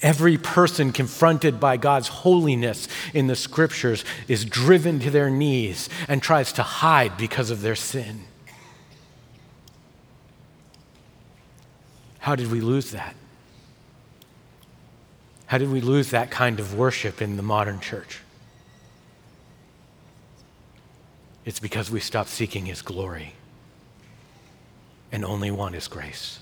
Every 0.03 0.37
person 0.37 0.91
confronted 0.91 1.61
by 1.61 1.77
God's 1.77 2.09
holiness 2.09 2.89
in 3.13 3.27
the 3.27 3.37
scriptures 3.37 4.03
is 4.27 4.43
driven 4.43 4.99
to 4.99 5.09
their 5.09 5.29
knees 5.29 5.87
and 6.09 6.21
tries 6.21 6.51
to 6.53 6.63
hide 6.63 7.15
because 7.17 7.49
of 7.49 7.61
their 7.61 7.75
sin. 7.75 8.25
How 12.19 12.35
did 12.35 12.51
we 12.51 12.59
lose 12.59 12.91
that? 12.91 13.15
How 15.45 15.57
did 15.57 15.71
we 15.71 15.79
lose 15.79 16.09
that 16.09 16.29
kind 16.29 16.59
of 16.59 16.77
worship 16.77 17.21
in 17.21 17.37
the 17.37 17.43
modern 17.43 17.79
church? 17.79 18.19
It's 21.45 21.59
because 21.59 21.89
we 21.89 22.01
stopped 22.01 22.29
seeking 22.29 22.65
His 22.65 22.81
glory 22.81 23.35
and 25.13 25.23
only 25.23 25.51
want 25.51 25.75
His 25.75 25.87
grace. 25.87 26.39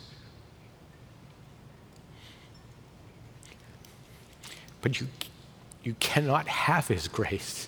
But 4.82 5.00
you, 5.00 5.08
you 5.84 5.96
cannot 6.00 6.48
have 6.48 6.88
His 6.88 7.08
grace 7.08 7.68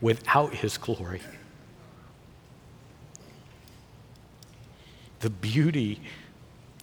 without 0.00 0.54
His 0.54 0.76
glory. 0.76 1.20
The 5.20 5.30
beauty 5.30 6.00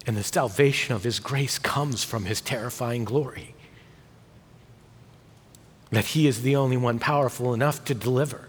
and 0.07 0.17
the 0.17 0.23
salvation 0.23 0.95
of 0.95 1.03
His 1.03 1.19
grace 1.19 1.59
comes 1.59 2.03
from 2.03 2.25
His 2.25 2.41
terrifying 2.41 3.05
glory. 3.05 3.53
That 5.91 6.05
He 6.05 6.25
is 6.27 6.41
the 6.41 6.55
only 6.55 6.77
one 6.77 6.97
powerful 6.97 7.53
enough 7.53 7.85
to 7.85 7.93
deliver. 7.93 8.47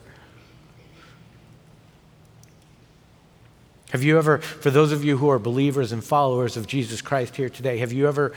Have 3.90 4.02
you 4.02 4.16
ever, 4.16 4.38
for 4.38 4.70
those 4.70 4.90
of 4.90 5.04
you 5.04 5.18
who 5.18 5.28
are 5.28 5.38
believers 5.38 5.92
and 5.92 6.02
followers 6.02 6.56
of 6.56 6.66
Jesus 6.66 7.02
Christ 7.02 7.37
here 7.37 7.50
today, 7.50 7.76
have 7.76 7.92
you 7.92 8.08
ever 8.08 8.32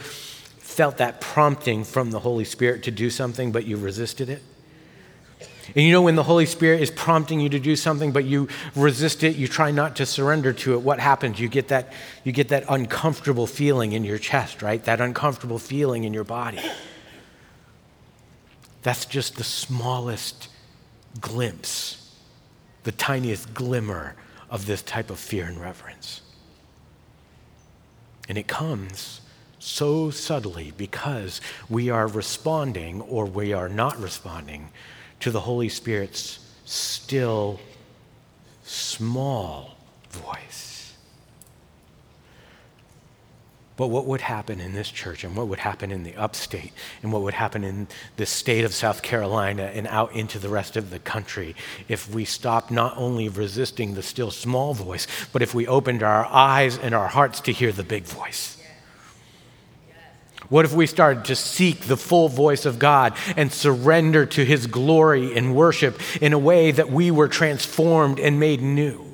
felt 0.76 0.98
that 0.98 1.22
prompting 1.22 1.84
from 1.84 2.10
the 2.10 2.20
Holy 2.20 2.44
Spirit 2.44 2.82
to 2.82 2.90
do 2.90 3.08
something, 3.08 3.50
but 3.50 3.64
you 3.64 3.78
resisted 3.78 4.28
it? 4.28 4.42
And 5.74 5.84
you 5.84 5.90
know, 5.90 6.02
when 6.02 6.16
the 6.16 6.22
Holy 6.22 6.44
Spirit 6.44 6.82
is 6.82 6.90
prompting 6.90 7.40
you 7.40 7.48
to 7.48 7.58
do 7.58 7.76
something, 7.76 8.12
but 8.12 8.24
you 8.24 8.48
resist 8.76 9.24
it, 9.24 9.36
you 9.36 9.48
try 9.48 9.70
not 9.70 9.96
to 9.96 10.06
surrender 10.06 10.52
to 10.52 10.74
it, 10.74 10.82
what 10.82 11.00
happens? 11.00 11.40
You 11.40 11.48
get 11.48 11.68
that, 11.68 11.94
you 12.24 12.30
get 12.30 12.48
that 12.48 12.64
uncomfortable 12.68 13.46
feeling 13.46 13.92
in 13.92 14.04
your 14.04 14.18
chest, 14.18 14.60
right? 14.60 14.84
That 14.84 15.00
uncomfortable 15.00 15.58
feeling 15.58 16.04
in 16.04 16.12
your 16.12 16.24
body. 16.24 16.60
That's 18.82 19.06
just 19.06 19.36
the 19.36 19.44
smallest 19.44 20.48
glimpse, 21.20 22.14
the 22.84 22.92
tiniest 22.92 23.54
glimmer 23.54 24.14
of 24.50 24.66
this 24.66 24.82
type 24.82 25.10
of 25.10 25.18
fear 25.18 25.46
and 25.46 25.58
reverence. 25.58 26.20
And 28.28 28.36
it 28.36 28.46
comes 28.46 29.22
so 29.66 30.10
subtly 30.10 30.72
because 30.76 31.40
we 31.68 31.90
are 31.90 32.06
responding 32.06 33.00
or 33.00 33.26
we 33.26 33.52
are 33.52 33.68
not 33.68 33.98
responding 34.00 34.68
to 35.18 35.32
the 35.32 35.40
Holy 35.40 35.68
Spirit's 35.68 36.38
still 36.64 37.58
small 38.62 39.76
voice. 40.10 40.94
But 43.76 43.88
what 43.88 44.06
would 44.06 44.20
happen 44.20 44.60
in 44.60 44.72
this 44.72 44.88
church 44.88 45.24
and 45.24 45.36
what 45.36 45.48
would 45.48 45.58
happen 45.58 45.90
in 45.90 46.04
the 46.04 46.14
upstate 46.14 46.72
and 47.02 47.12
what 47.12 47.22
would 47.22 47.34
happen 47.34 47.64
in 47.64 47.88
the 48.16 48.24
state 48.24 48.64
of 48.64 48.72
South 48.72 49.02
Carolina 49.02 49.64
and 49.74 49.88
out 49.88 50.14
into 50.14 50.38
the 50.38 50.48
rest 50.48 50.76
of 50.76 50.90
the 50.90 51.00
country 51.00 51.56
if 51.88 52.08
we 52.08 52.24
stopped 52.24 52.70
not 52.70 52.96
only 52.96 53.28
resisting 53.28 53.94
the 53.94 54.02
still 54.02 54.30
small 54.30 54.74
voice, 54.74 55.08
but 55.32 55.42
if 55.42 55.54
we 55.54 55.66
opened 55.66 56.04
our 56.04 56.24
eyes 56.26 56.78
and 56.78 56.94
our 56.94 57.08
hearts 57.08 57.40
to 57.40 57.52
hear 57.52 57.72
the 57.72 57.82
big 57.82 58.04
voice? 58.04 58.55
What 60.48 60.64
if 60.64 60.72
we 60.72 60.86
started 60.86 61.24
to 61.26 61.36
seek 61.36 61.80
the 61.80 61.96
full 61.96 62.28
voice 62.28 62.66
of 62.66 62.78
God 62.78 63.16
and 63.36 63.52
surrender 63.52 64.26
to 64.26 64.44
His 64.44 64.66
glory 64.66 65.36
and 65.36 65.56
worship 65.56 66.00
in 66.22 66.32
a 66.32 66.38
way 66.38 66.70
that 66.70 66.90
we 66.90 67.10
were 67.10 67.28
transformed 67.28 68.20
and 68.20 68.38
made 68.38 68.62
new? 68.62 69.04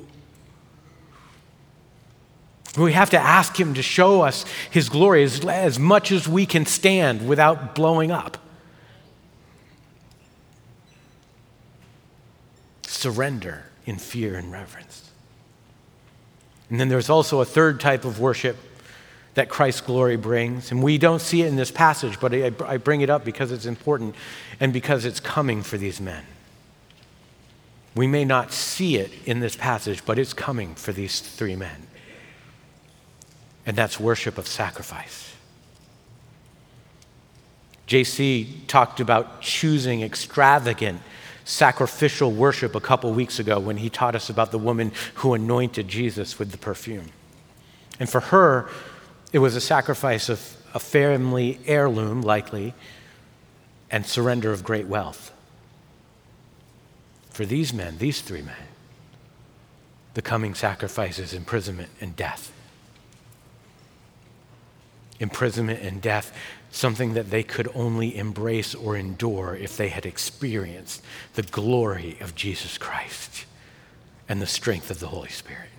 We 2.77 2.93
have 2.93 3.11
to 3.11 3.19
ask 3.19 3.59
Him 3.59 3.73
to 3.75 3.81
show 3.81 4.21
us 4.21 4.45
His 4.69 4.89
glory 4.89 5.23
as, 5.23 5.43
as 5.45 5.79
much 5.79 6.11
as 6.11 6.27
we 6.27 6.45
can 6.45 6.65
stand 6.65 7.27
without 7.27 7.73
blowing 7.75 8.11
up. 8.11 8.37
Surrender 12.83 13.65
in 13.85 13.97
fear 13.97 14.35
and 14.35 14.51
reverence. 14.51 15.11
And 16.69 16.79
then 16.79 16.89
there's 16.89 17.09
also 17.09 17.41
a 17.41 17.45
third 17.45 17.79
type 17.79 18.05
of 18.05 18.19
worship 18.19 18.57
that 19.35 19.49
Christ's 19.49 19.81
glory 19.81 20.15
brings. 20.15 20.71
And 20.71 20.83
we 20.83 20.97
don't 20.97 21.21
see 21.21 21.41
it 21.41 21.47
in 21.47 21.55
this 21.55 21.71
passage, 21.71 22.19
but 22.19 22.33
I, 22.33 22.51
I 22.65 22.77
bring 22.77 23.01
it 23.01 23.09
up 23.09 23.25
because 23.25 23.51
it's 23.51 23.65
important 23.65 24.15
and 24.59 24.71
because 24.71 25.05
it's 25.05 25.19
coming 25.19 25.63
for 25.63 25.77
these 25.77 25.99
men. 25.99 26.23
We 27.95 28.07
may 28.07 28.25
not 28.25 28.51
see 28.51 28.97
it 28.97 29.11
in 29.25 29.39
this 29.39 29.55
passage, 29.55 30.05
but 30.05 30.17
it's 30.17 30.33
coming 30.33 30.75
for 30.75 30.91
these 30.91 31.19
three 31.19 31.55
men 31.55 31.87
and 33.65 33.75
that's 33.75 33.99
worship 33.99 34.37
of 34.37 34.47
sacrifice. 34.47 35.33
JC 37.87 38.47
talked 38.67 38.99
about 38.99 39.41
choosing 39.41 40.01
extravagant 40.01 41.01
sacrificial 41.45 42.31
worship 42.31 42.73
a 42.73 42.79
couple 42.79 43.11
weeks 43.13 43.37
ago 43.37 43.59
when 43.59 43.77
he 43.77 43.89
taught 43.89 44.15
us 44.15 44.29
about 44.29 44.51
the 44.51 44.57
woman 44.57 44.91
who 45.15 45.33
anointed 45.33 45.87
Jesus 45.87 46.39
with 46.39 46.51
the 46.51 46.57
perfume. 46.57 47.09
And 47.99 48.09
for 48.09 48.21
her, 48.21 48.69
it 49.33 49.39
was 49.39 49.55
a 49.57 49.61
sacrifice 49.61 50.29
of 50.29 50.55
a 50.73 50.79
family 50.79 51.59
heirloom, 51.65 52.21
likely, 52.21 52.73
and 53.91 54.05
surrender 54.05 54.53
of 54.53 54.63
great 54.63 54.87
wealth. 54.87 55.31
For 57.29 57.45
these 57.45 57.73
men, 57.73 57.97
these 57.97 58.21
three 58.21 58.41
men, 58.41 58.55
the 60.13 60.21
coming 60.21 60.55
sacrifice 60.55 61.19
is 61.19 61.33
imprisonment 61.33 61.89
and 61.99 62.15
death 62.15 62.53
imprisonment 65.23 65.81
and 65.81 66.01
death, 66.01 66.35
something 66.69 67.13
that 67.13 67.31
they 67.31 67.41
could 67.43 67.67
only 67.73 68.15
embrace 68.15 68.75
or 68.75 68.95
endure 68.95 69.55
if 69.55 69.77
they 69.77 69.89
had 69.89 70.05
experienced 70.05 71.01
the 71.33 71.43
glory 71.43 72.17
of 72.19 72.35
Jesus 72.35 72.77
Christ 72.77 73.45
and 74.29 74.41
the 74.41 74.47
strength 74.47 74.91
of 74.91 74.99
the 74.99 75.07
Holy 75.07 75.29
Spirit. 75.29 75.69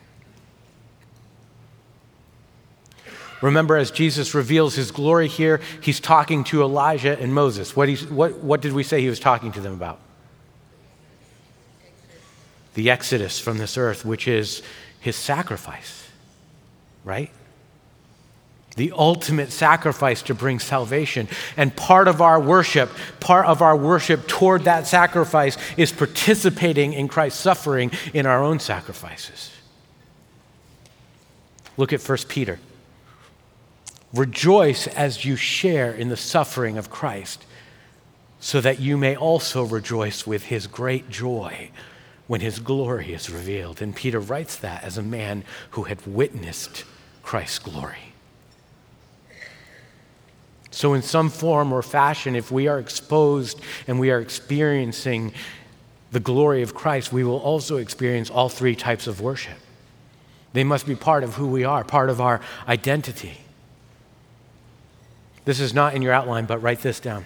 Remember, 3.41 3.77
as 3.77 3.91
Jesus 3.91 4.35
reveals 4.35 4.75
his 4.75 4.91
glory 4.91 5.29
here, 5.29 5.61
he's 5.81 6.01
talking 6.01 6.45
to 6.45 6.63
Elijah 6.63 7.19
and 7.19 7.35
Moses. 7.35 7.77
What, 7.77 7.91
what, 8.11 8.39
what 8.39 8.61
did 8.61 8.73
we 8.73 8.83
say 8.83 9.01
he 9.01 9.09
was 9.09 9.21
talking 9.21 9.53
to 9.53 9.61
them 9.61 9.75
about? 9.75 10.01
The 12.75 12.91
exodus 12.91 13.39
from 13.39 13.59
this 13.59 13.77
earth, 13.77 14.05
which 14.05 14.27
is 14.27 14.63
his 15.01 15.17
sacrifice, 15.17 16.09
right? 17.05 17.31
the 18.77 18.93
ultimate 18.93 19.53
sacrifice 19.53 20.23
to 20.23 20.35
bring 20.35 20.59
salvation. 20.59 21.29
And 21.57 21.75
part 21.75 22.09
of 22.09 22.21
our 22.21 22.41
worship, 22.41 22.91
part 23.21 23.47
of 23.47 23.63
our 23.63 23.77
worship 23.77 24.27
toward 24.27 24.65
that 24.65 24.87
sacrifice 24.87 25.57
is 25.77 25.93
participating 25.93 26.93
in 26.93 27.09
Christ's 27.09 27.41
suffering 27.41 27.93
in 28.13 28.27
our 28.27 28.43
own 28.43 28.59
sacrifices. 28.59 29.53
Look 31.77 31.93
at 31.93 32.03
1 32.03 32.19
Peter. 32.29 32.59
Rejoice 34.15 34.87
as 34.87 35.25
you 35.25 35.35
share 35.35 35.91
in 35.93 36.09
the 36.09 36.17
suffering 36.17 36.79
of 36.79 36.89
Christ, 36.89 37.45
so 38.39 38.61
that 38.61 38.79
you 38.79 38.97
may 38.97 39.17
also 39.17 39.65
rejoice 39.65 40.25
with 40.25 40.45
his 40.45 40.69
great 40.69 41.11
joy 41.11 41.71
when 42.29 42.41
his 42.41 42.61
glory 42.61 43.13
is 43.13 43.29
revealed. 43.29 43.83
And 43.83 43.95
Peter 43.95 44.21
writes 44.21 44.55
that 44.57 44.85
as 44.85 44.97
a 44.97 45.03
man 45.03 45.43
who 45.71 45.85
had 45.85 46.07
witnessed 46.07 46.85
Christ's 47.25 47.59
glory. 47.59 48.13
So, 50.71 50.95
in 50.95 51.03
some 51.03 51.29
form 51.29 51.73
or 51.73 51.83
fashion, 51.83 52.37
if 52.37 52.53
we 52.53 52.69
are 52.69 52.79
exposed 52.79 53.61
and 53.89 53.99
we 53.99 54.11
are 54.11 54.21
experiencing 54.21 55.33
the 56.13 56.21
glory 56.21 56.63
of 56.63 56.75
Christ, 56.75 57.13
we 57.13 57.25
will 57.25 57.39
also 57.39 57.79
experience 57.79 58.31
all 58.31 58.49
three 58.49 58.77
types 58.77 59.09
of 59.09 59.21
worship. 59.21 59.59
They 60.53 60.63
must 60.65 60.87
be 60.87 60.95
part 60.95 61.25
of 61.25 61.35
who 61.35 61.49
we 61.49 61.65
are, 61.65 61.83
part 61.83 62.11
of 62.11 62.21
our 62.21 62.41
identity. 62.69 63.39
This 65.45 65.61
is 65.61 65.75
not 65.75 65.95
in 65.95 66.03
your 66.03 66.13
outline, 66.13 66.47
but 66.47 66.63
write 66.63 66.81
this 66.81 67.01
down. 67.01 67.25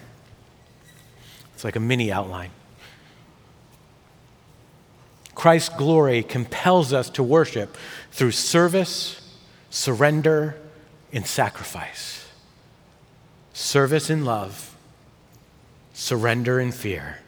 It's 1.53 1.63
like 1.63 1.75
a 1.75 1.79
mini 1.79 2.11
outline. 2.11 2.51
Christ's 5.35 5.69
glory 5.69 6.21
compels 6.23 6.91
us 6.91 7.09
to 7.11 7.23
worship 7.23 7.77
through 8.11 8.31
service, 8.31 9.21
surrender, 9.69 10.57
and 11.13 11.25
sacrifice 11.25 12.19
service 13.59 14.09
in 14.09 14.23
love, 14.23 14.73
surrender 15.93 16.61
in 16.61 16.71
fear, 16.71 17.19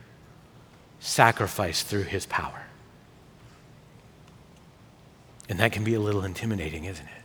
sacrifice 1.01 1.83
through 1.83 2.03
his 2.03 2.25
power. 2.25 2.63
And 5.49 5.59
that 5.59 5.73
can 5.73 5.83
be 5.83 5.93
a 5.93 5.99
little 5.99 6.23
intimidating, 6.23 6.85
isn't 6.85 7.05
it? 7.05 7.23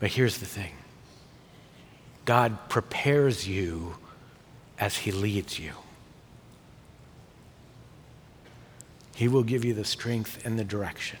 But 0.00 0.10
here's 0.10 0.38
the 0.38 0.46
thing 0.46 0.72
God 2.24 2.68
prepares 2.68 3.46
you 3.46 3.96
as 4.78 4.96
he 4.96 5.12
leads 5.12 5.58
you. 5.58 5.72
He 9.14 9.28
will 9.28 9.44
give 9.44 9.64
you 9.64 9.74
the 9.74 9.84
strength 9.84 10.44
and 10.44 10.58
the 10.58 10.64
direction 10.64 11.18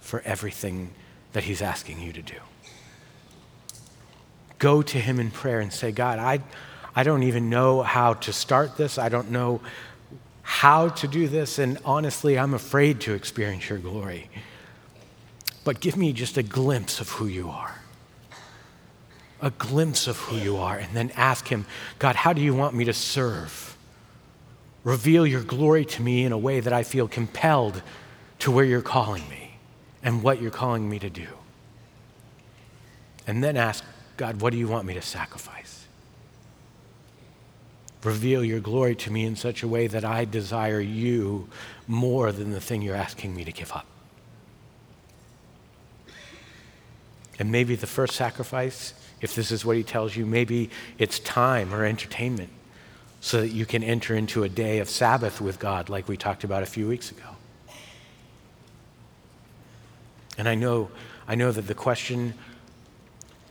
for 0.00 0.20
everything 0.24 0.90
that 1.32 1.44
He's 1.44 1.62
asking 1.62 2.00
you 2.00 2.12
to 2.12 2.22
do. 2.22 2.36
Go 4.58 4.82
to 4.82 4.98
Him 4.98 5.18
in 5.20 5.30
prayer 5.30 5.60
and 5.60 5.72
say, 5.72 5.92
God, 5.92 6.18
I, 6.18 6.40
I 6.94 7.02
don't 7.02 7.22
even 7.22 7.48
know 7.48 7.82
how 7.82 8.14
to 8.14 8.32
start 8.32 8.76
this. 8.76 8.98
I 8.98 9.08
don't 9.08 9.30
know 9.30 9.60
how 10.42 10.88
to 10.88 11.08
do 11.08 11.28
this. 11.28 11.58
And 11.58 11.78
honestly, 11.84 12.38
I'm 12.38 12.54
afraid 12.54 13.00
to 13.02 13.14
experience 13.14 13.68
your 13.68 13.78
glory. 13.78 14.28
But 15.64 15.80
give 15.80 15.96
me 15.96 16.12
just 16.12 16.36
a 16.36 16.42
glimpse 16.42 17.00
of 17.00 17.10
who 17.10 17.26
you 17.26 17.48
are. 17.50 17.77
A 19.40 19.50
glimpse 19.50 20.06
of 20.06 20.16
who 20.18 20.36
you 20.36 20.56
are. 20.56 20.76
And 20.76 20.96
then 20.96 21.12
ask 21.14 21.48
Him, 21.48 21.66
God, 21.98 22.16
how 22.16 22.32
do 22.32 22.40
you 22.40 22.54
want 22.54 22.74
me 22.74 22.84
to 22.84 22.92
serve? 22.92 23.76
Reveal 24.84 25.26
your 25.26 25.42
glory 25.42 25.84
to 25.84 26.02
me 26.02 26.24
in 26.24 26.32
a 26.32 26.38
way 26.38 26.60
that 26.60 26.72
I 26.72 26.82
feel 26.82 27.08
compelled 27.08 27.82
to 28.40 28.50
where 28.50 28.64
you're 28.64 28.82
calling 28.82 29.28
me 29.28 29.56
and 30.02 30.22
what 30.22 30.40
you're 30.40 30.50
calling 30.50 30.88
me 30.88 30.98
to 30.98 31.10
do. 31.10 31.26
And 33.26 33.44
then 33.44 33.56
ask, 33.56 33.84
God, 34.16 34.40
what 34.40 34.52
do 34.52 34.58
you 34.58 34.68
want 34.68 34.86
me 34.86 34.94
to 34.94 35.02
sacrifice? 35.02 35.86
Reveal 38.02 38.44
your 38.44 38.60
glory 38.60 38.94
to 38.96 39.10
me 39.10 39.24
in 39.24 39.36
such 39.36 39.62
a 39.62 39.68
way 39.68 39.86
that 39.88 40.04
I 40.04 40.24
desire 40.24 40.80
you 40.80 41.48
more 41.86 42.30
than 42.32 42.52
the 42.52 42.60
thing 42.60 42.80
you're 42.80 42.94
asking 42.94 43.34
me 43.34 43.44
to 43.44 43.52
give 43.52 43.72
up. 43.72 43.86
And 47.38 47.52
maybe 47.52 47.74
the 47.74 47.86
first 47.86 48.14
sacrifice, 48.14 48.94
if 49.20 49.34
this 49.34 49.50
is 49.50 49.64
what 49.64 49.76
he 49.76 49.82
tells 49.82 50.16
you, 50.16 50.24
maybe 50.24 50.70
it's 50.98 51.18
time 51.18 51.74
or 51.74 51.84
entertainment 51.84 52.50
so 53.20 53.40
that 53.40 53.48
you 53.48 53.66
can 53.66 53.82
enter 53.82 54.14
into 54.14 54.44
a 54.44 54.48
day 54.48 54.78
of 54.78 54.88
Sabbath 54.88 55.40
with 55.40 55.58
God, 55.58 55.88
like 55.88 56.08
we 56.08 56.16
talked 56.16 56.44
about 56.44 56.62
a 56.62 56.66
few 56.66 56.86
weeks 56.86 57.10
ago. 57.10 57.24
And 60.36 60.48
I 60.48 60.54
know, 60.54 60.90
I 61.26 61.34
know 61.34 61.50
that 61.50 61.66
the 61.66 61.74
question 61.74 62.34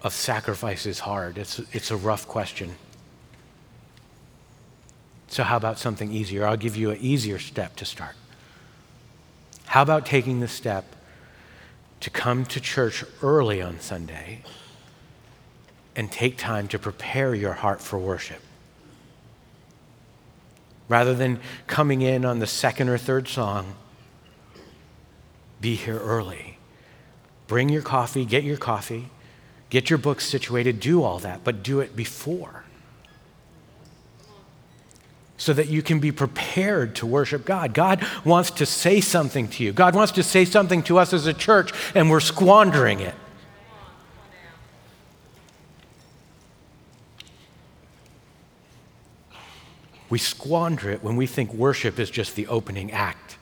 of 0.04 0.14
sacrifice 0.14 0.86
is 0.86 1.00
hard, 1.00 1.38
it's, 1.38 1.60
it's 1.74 1.92
a 1.92 1.98
rough 1.98 2.28
question. 2.28 2.76
So, 5.30 5.44
how 5.44 5.58
about 5.58 5.78
something 5.78 6.14
easier? 6.14 6.48
I'll 6.48 6.56
give 6.56 6.78
you 6.78 6.92
an 6.92 7.00
easier 7.02 7.38
step 7.38 7.76
to 7.78 7.86
start. 7.86 8.16
How 9.66 9.82
about 9.82 10.06
taking 10.06 10.40
the 10.40 10.48
step 10.48 10.86
to 12.00 12.10
come 12.10 12.46
to 12.46 12.62
church 12.62 13.04
early 13.22 13.62
on 13.62 13.82
Sunday 13.82 14.44
and 15.98 16.10
take 16.10 16.38
time 16.38 16.70
to 16.70 16.80
prepare 16.80 17.36
your 17.36 17.54
heart 17.54 17.82
for 17.82 18.00
worship? 18.00 18.40
Rather 20.88 21.14
than 21.14 21.40
coming 21.66 22.02
in 22.02 22.24
on 22.24 22.40
the 22.40 22.48
second 22.48 22.88
or 22.88 22.98
third 22.98 23.28
song, 23.28 23.74
be 25.60 25.76
here 25.76 26.00
early. 26.00 26.58
Bring 27.48 27.70
your 27.70 27.82
coffee, 27.82 28.26
get 28.26 28.44
your 28.44 28.58
coffee, 28.58 29.10
get 29.70 29.90
your 29.90 29.98
books 29.98 30.26
situated, 30.26 30.80
do 30.80 31.04
all 31.04 31.20
that, 31.20 31.44
but 31.44 31.64
do 31.64 31.80
it 31.80 31.96
before. 31.96 32.64
So 35.38 35.54
that 35.54 35.68
you 35.68 35.82
can 35.82 36.00
be 36.00 36.12
prepared 36.12 36.96
to 36.96 37.06
worship 37.06 37.46
God. 37.46 37.74
God 37.74 38.06
wants 38.26 38.52
to 38.52 38.66
say 38.66 39.02
something 39.02 39.48
to 39.50 39.64
you. 39.64 39.72
God 39.72 39.96
wants 39.96 40.14
to 40.14 40.24
say 40.24 40.46
something 40.46 40.84
to 40.84 40.98
us 40.98 41.14
as 41.14 41.28
a 41.28 41.34
church, 41.34 41.72
and 41.94 42.10
we're 42.10 42.20
squandering 42.20 43.00
it. 43.00 43.16
We 50.10 50.18
squander 50.18 50.90
it 50.90 51.04
when 51.04 51.16
we 51.16 51.28
think 51.28 51.54
worship 51.54 52.00
is 52.00 52.10
just 52.10 52.36
the 52.36 52.48
opening 52.48 52.92
act. 52.92 53.38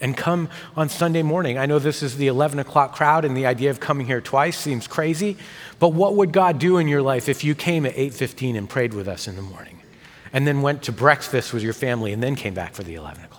And 0.00 0.14
come 0.14 0.50
on 0.76 0.90
Sunday 0.90 1.22
morning. 1.22 1.56
I 1.56 1.64
know 1.64 1.78
this 1.78 2.02
is 2.02 2.18
the 2.18 2.26
11 2.26 2.58
o'clock 2.58 2.94
crowd, 2.94 3.24
and 3.24 3.34
the 3.34 3.46
idea 3.46 3.70
of 3.70 3.80
coming 3.80 4.06
here 4.06 4.20
twice 4.20 4.58
seems 4.58 4.86
crazy. 4.86 5.38
But 5.78 5.94
what 5.94 6.14
would 6.16 6.32
God 6.32 6.58
do 6.58 6.76
in 6.76 6.86
your 6.86 7.00
life 7.00 7.28
if 7.30 7.42
you 7.42 7.54
came 7.54 7.86
at 7.86 7.96
8:15 7.96 8.56
and 8.56 8.68
prayed 8.68 8.92
with 8.92 9.08
us 9.08 9.26
in 9.26 9.36
the 9.36 9.42
morning, 9.42 9.80
and 10.34 10.46
then 10.46 10.60
went 10.60 10.82
to 10.82 10.92
breakfast 10.92 11.54
with 11.54 11.62
your 11.62 11.72
family, 11.72 12.12
and 12.12 12.22
then 12.22 12.36
came 12.36 12.52
back 12.52 12.74
for 12.74 12.82
the 12.82 12.94
11 12.94 13.24
o'clock? 13.24 13.35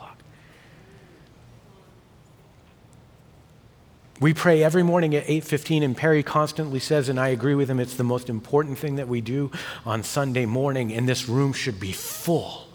We 4.20 4.34
pray 4.34 4.64
every 4.64 4.84
morning 4.84 5.16
at 5.16 5.26
8:15 5.28 5.84
and 5.84 5.96
Perry 5.96 6.24
constantly 6.24 6.80
says 6.80 7.08
and 7.08 7.20
I 7.20 7.28
agree 7.30 7.54
with 7.54 7.70
him 7.70 7.80
it's 7.80 7.96
the 7.96 8.04
most 8.04 8.30
important 8.30 8.80
thing 8.80 8.96
that 8.96 9.08
we 9.08 9.22
do 9.22 9.52
on 9.86 10.02
Sunday 10.04 10.46
morning 10.46 10.92
and 10.92 11.08
this 11.08 11.30
room 11.30 11.54
should 11.54 11.80
be 11.80 11.92
full. 11.92 12.68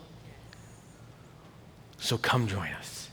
So 1.98 2.16
come 2.16 2.46
join 2.46 2.70
us. 2.72 3.08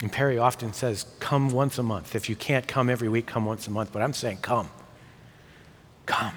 And 0.00 0.12
Perry 0.12 0.38
often 0.38 0.72
says, 0.72 1.06
come 1.18 1.48
once 1.48 1.76
a 1.76 1.82
month. 1.82 2.14
If 2.14 2.28
you 2.28 2.36
can't 2.36 2.68
come 2.68 2.88
every 2.88 3.08
week, 3.08 3.26
come 3.26 3.44
once 3.44 3.66
a 3.66 3.70
month. 3.70 3.92
But 3.92 4.00
I'm 4.00 4.12
saying, 4.12 4.38
come. 4.42 4.70
Come. 6.06 6.34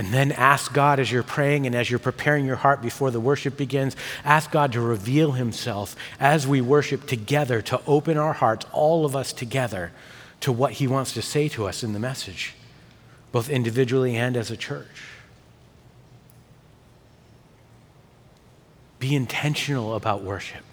And 0.00 0.14
then 0.14 0.32
ask 0.32 0.72
God 0.72 0.98
as 0.98 1.12
you're 1.12 1.22
praying 1.22 1.66
and 1.66 1.74
as 1.74 1.90
you're 1.90 1.98
preparing 1.98 2.46
your 2.46 2.56
heart 2.56 2.80
before 2.80 3.10
the 3.10 3.20
worship 3.20 3.58
begins, 3.58 3.94
ask 4.24 4.50
God 4.50 4.72
to 4.72 4.80
reveal 4.80 5.32
Himself 5.32 5.94
as 6.18 6.46
we 6.46 6.62
worship 6.62 7.06
together, 7.06 7.60
to 7.60 7.82
open 7.86 8.16
our 8.16 8.32
hearts, 8.32 8.64
all 8.72 9.04
of 9.04 9.14
us 9.14 9.30
together, 9.30 9.92
to 10.40 10.52
what 10.52 10.72
He 10.72 10.86
wants 10.86 11.12
to 11.12 11.20
say 11.20 11.50
to 11.50 11.66
us 11.66 11.82
in 11.82 11.92
the 11.92 11.98
message, 11.98 12.54
both 13.30 13.50
individually 13.50 14.16
and 14.16 14.38
as 14.38 14.50
a 14.50 14.56
church. 14.56 14.86
Be 19.00 19.14
intentional 19.14 19.94
about 19.94 20.22
worship. 20.22 20.64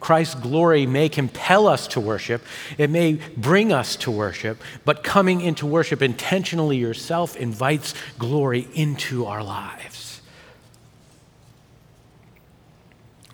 Christ's 0.00 0.34
glory 0.34 0.86
may 0.86 1.08
compel 1.10 1.68
us 1.68 1.86
to 1.88 2.00
worship, 2.00 2.42
it 2.78 2.90
may 2.90 3.20
bring 3.36 3.72
us 3.72 3.96
to 3.96 4.10
worship, 4.10 4.60
but 4.84 5.04
coming 5.04 5.42
into 5.42 5.66
worship 5.66 6.00
intentionally 6.02 6.78
yourself 6.78 7.36
invites 7.36 7.94
glory 8.18 8.66
into 8.74 9.26
our 9.26 9.44
lives. 9.44 10.22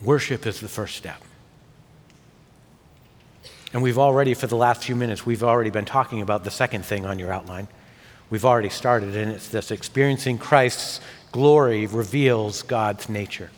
Worship 0.03 0.45
is 0.45 0.61
the 0.61 0.69
first 0.69 0.97
step. 0.97 1.23
And 3.73 3.83
we've 3.83 3.99
already, 3.99 4.35
for 4.35 4.47
the 4.47 4.57
last 4.57 4.85
few 4.85 4.97
minutes, 4.97 5.25
we've 5.25 5.43
already 5.43 5.71
been 5.71 5.85
talking 5.85 6.21
about 6.21 6.45
the 6.45 6.51
second 6.51 6.85
thing 6.85 7.07
on 7.07 7.19
your 7.19 7.33
outline. 7.33 7.69
We've 8.29 8.45
already 8.45 8.69
started, 8.71 9.17
and 9.17 9.31
it's 9.31 9.49
this 9.49 9.71
experiencing 9.71 10.39
Christ's 10.39 11.01
glory 11.31 11.87
reveals 11.87 12.63
God's 12.63 13.09
nature 13.09 13.51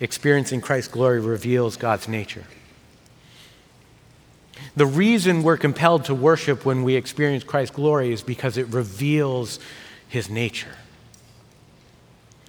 experiencing 0.00 0.60
Christ's 0.60 0.92
glory 0.92 1.20
reveals 1.20 1.76
God's 1.76 2.08
nature. 2.08 2.44
The 4.76 4.86
reason 4.86 5.42
we're 5.42 5.56
compelled 5.56 6.04
to 6.06 6.14
worship 6.14 6.64
when 6.64 6.82
we 6.82 6.94
experience 6.94 7.44
Christ's 7.44 7.74
glory 7.76 8.12
is 8.12 8.22
because 8.22 8.56
it 8.56 8.66
reveals 8.68 9.58
his 10.08 10.28
nature. 10.28 10.76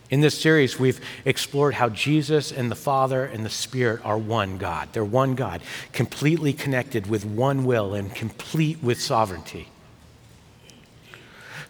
In 0.09 0.19
this 0.19 0.37
series, 0.37 0.77
we've 0.77 0.99
explored 1.23 1.75
how 1.75 1.87
Jesus 1.87 2.51
and 2.51 2.69
the 2.69 2.75
Father 2.75 3.23
and 3.23 3.45
the 3.45 3.49
Spirit 3.49 4.05
are 4.05 4.17
one 4.17 4.57
God. 4.57 4.89
They're 4.91 5.05
one 5.05 5.35
God, 5.35 5.61
completely 5.93 6.51
connected 6.51 7.07
with 7.07 7.23
one 7.23 7.63
will 7.63 7.93
and 7.93 8.13
complete 8.13 8.83
with 8.83 8.99
sovereignty. 8.99 9.69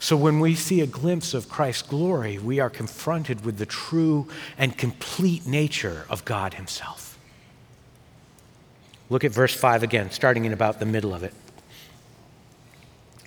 So 0.01 0.17
when 0.17 0.39
we 0.39 0.55
see 0.55 0.81
a 0.81 0.87
glimpse 0.87 1.35
of 1.35 1.47
Christ's 1.47 1.83
glory, 1.83 2.39
we 2.39 2.59
are 2.59 2.71
confronted 2.71 3.45
with 3.45 3.59
the 3.59 3.67
true 3.67 4.27
and 4.57 4.75
complete 4.75 5.45
nature 5.45 6.07
of 6.09 6.25
God 6.25 6.55
Himself. 6.55 7.19
Look 9.11 9.23
at 9.23 9.31
verse 9.31 9.53
5 9.53 9.83
again, 9.83 10.09
starting 10.09 10.45
in 10.45 10.53
about 10.53 10.79
the 10.79 10.87
middle 10.87 11.13
of 11.13 11.21
it. 11.21 11.35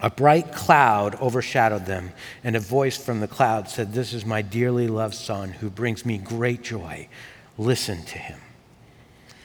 A 0.01 0.11
bright 0.11 0.53
cloud 0.53 1.15
overshadowed 1.21 1.87
them, 1.87 2.11
and 2.43 2.57
a 2.57 2.61
voice 2.61 2.97
from 2.97 3.21
the 3.21 3.29
cloud 3.29 3.69
said, 3.69 3.93
This 3.93 4.13
is 4.13 4.27
my 4.27 4.43
dearly 4.43 4.89
loved 4.89 5.15
Son 5.15 5.51
who 5.51 5.71
brings 5.71 6.05
me 6.05 6.19
great 6.19 6.63
joy. 6.63 7.07
Listen 7.57 8.03
to 8.03 8.19
him. 8.19 8.41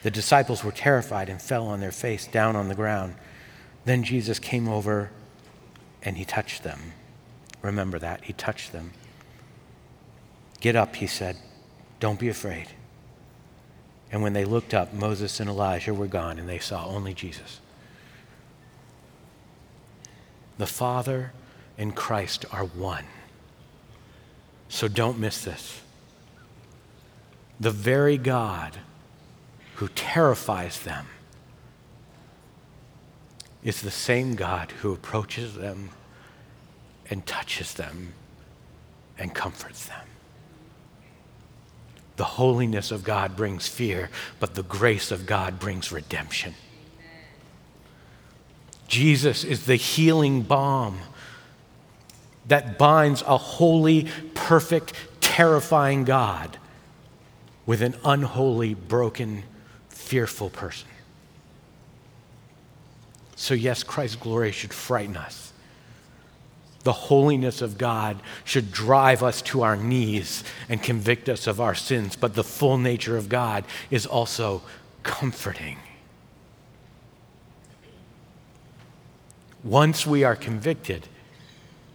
The 0.01 0.09
disciples 0.09 0.63
were 0.63 0.71
terrified 0.71 1.29
and 1.29 1.39
fell 1.39 1.67
on 1.67 1.79
their 1.79 1.91
face 1.91 2.25
down 2.25 2.55
on 2.55 2.69
the 2.69 2.75
ground. 2.75 3.13
Then 3.85 4.01
Jesus 4.01 4.39
came 4.39 4.67
over 4.67 5.11
and 6.01 6.17
he 6.17 6.25
touched 6.25 6.63
them. 6.63 6.93
Remember 7.61 7.99
that. 7.99 8.23
He 8.23 8.33
touched 8.33 8.71
them. 8.71 8.91
Get 10.59 10.75
up, 10.75 10.95
he 10.95 11.07
said. 11.07 11.37
Don't 11.99 12.19
be 12.19 12.29
afraid. 12.29 12.67
And 14.11 14.23
when 14.23 14.33
they 14.33 14.45
looked 14.45 14.73
up, 14.73 14.93
Moses 14.93 15.39
and 15.39 15.49
Elijah 15.49 15.93
were 15.93 16.07
gone, 16.07 16.39
and 16.39 16.49
they 16.49 16.59
saw 16.59 16.85
only 16.85 17.13
Jesus. 17.13 17.59
The 20.57 20.67
Father 20.67 21.31
and 21.77 21.95
Christ 21.95 22.45
are 22.51 22.65
one. 22.65 23.05
So 24.67 24.87
don't 24.87 25.19
miss 25.19 25.43
this. 25.43 25.81
The 27.59 27.71
very 27.71 28.17
God 28.17 28.77
who 29.75 29.87
terrifies 29.89 30.81
them 30.81 31.07
is 33.63 33.81
the 33.81 33.91
same 33.91 34.35
God 34.35 34.71
who 34.81 34.93
approaches 34.93 35.55
them 35.55 35.89
and 37.09 37.25
touches 37.25 37.73
them 37.73 38.13
and 39.17 39.33
comforts 39.33 39.85
them. 39.85 40.07
The 42.15 42.23
holiness 42.25 42.91
of 42.91 43.03
God 43.03 43.35
brings 43.35 43.67
fear, 43.67 44.09
but 44.39 44.55
the 44.55 44.63
grace 44.63 45.11
of 45.11 45.25
God 45.25 45.59
brings 45.59 45.91
redemption. 45.91 46.53
Jesus 48.87 49.43
is 49.43 49.65
the 49.65 49.75
healing 49.75 50.41
balm 50.41 50.99
that 52.47 52.77
binds 52.77 53.21
a 53.21 53.37
holy, 53.37 54.07
perfect, 54.33 54.93
terrifying 55.21 56.03
God 56.03 56.57
with 57.65 57.81
an 57.81 57.95
unholy, 58.03 58.73
broken, 58.73 59.43
fearful 59.87 60.49
person. 60.49 60.89
So, 63.35 63.53
yes, 63.53 63.83
Christ's 63.83 64.17
glory 64.17 64.51
should 64.51 64.73
frighten 64.73 65.15
us. 65.15 65.48
The 66.89 66.93
holiness 66.93 67.61
of 67.61 67.77
God 67.77 68.19
should 68.43 68.71
drive 68.71 69.21
us 69.21 69.43
to 69.43 69.61
our 69.61 69.77
knees 69.77 70.43
and 70.67 70.81
convict 70.81 71.29
us 71.29 71.45
of 71.45 71.61
our 71.61 71.75
sins, 71.75 72.15
but 72.15 72.33
the 72.33 72.43
full 72.43 72.79
nature 72.79 73.15
of 73.15 73.29
God 73.29 73.63
is 73.91 74.07
also 74.07 74.63
comforting. 75.03 75.77
Once 79.63 80.07
we 80.07 80.23
are 80.23 80.35
convicted, 80.35 81.07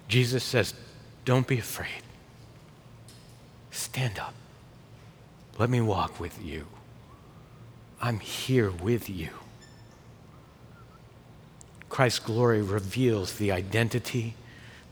Jesus 0.07 0.45
says, 0.45 0.75
Don't 1.25 1.49
be 1.49 1.59
afraid. 1.59 2.05
Stand 3.73 4.21
up. 4.21 4.35
Let 5.59 5.71
me 5.71 5.81
walk 5.81 6.21
with 6.21 6.41
you. 6.41 6.69
I'm 8.01 8.21
here 8.21 8.71
with 8.71 9.11
you. 9.11 9.31
Christ's 11.89 12.21
glory 12.21 12.63
reveals 12.63 13.39
the 13.39 13.51
identity, 13.51 14.37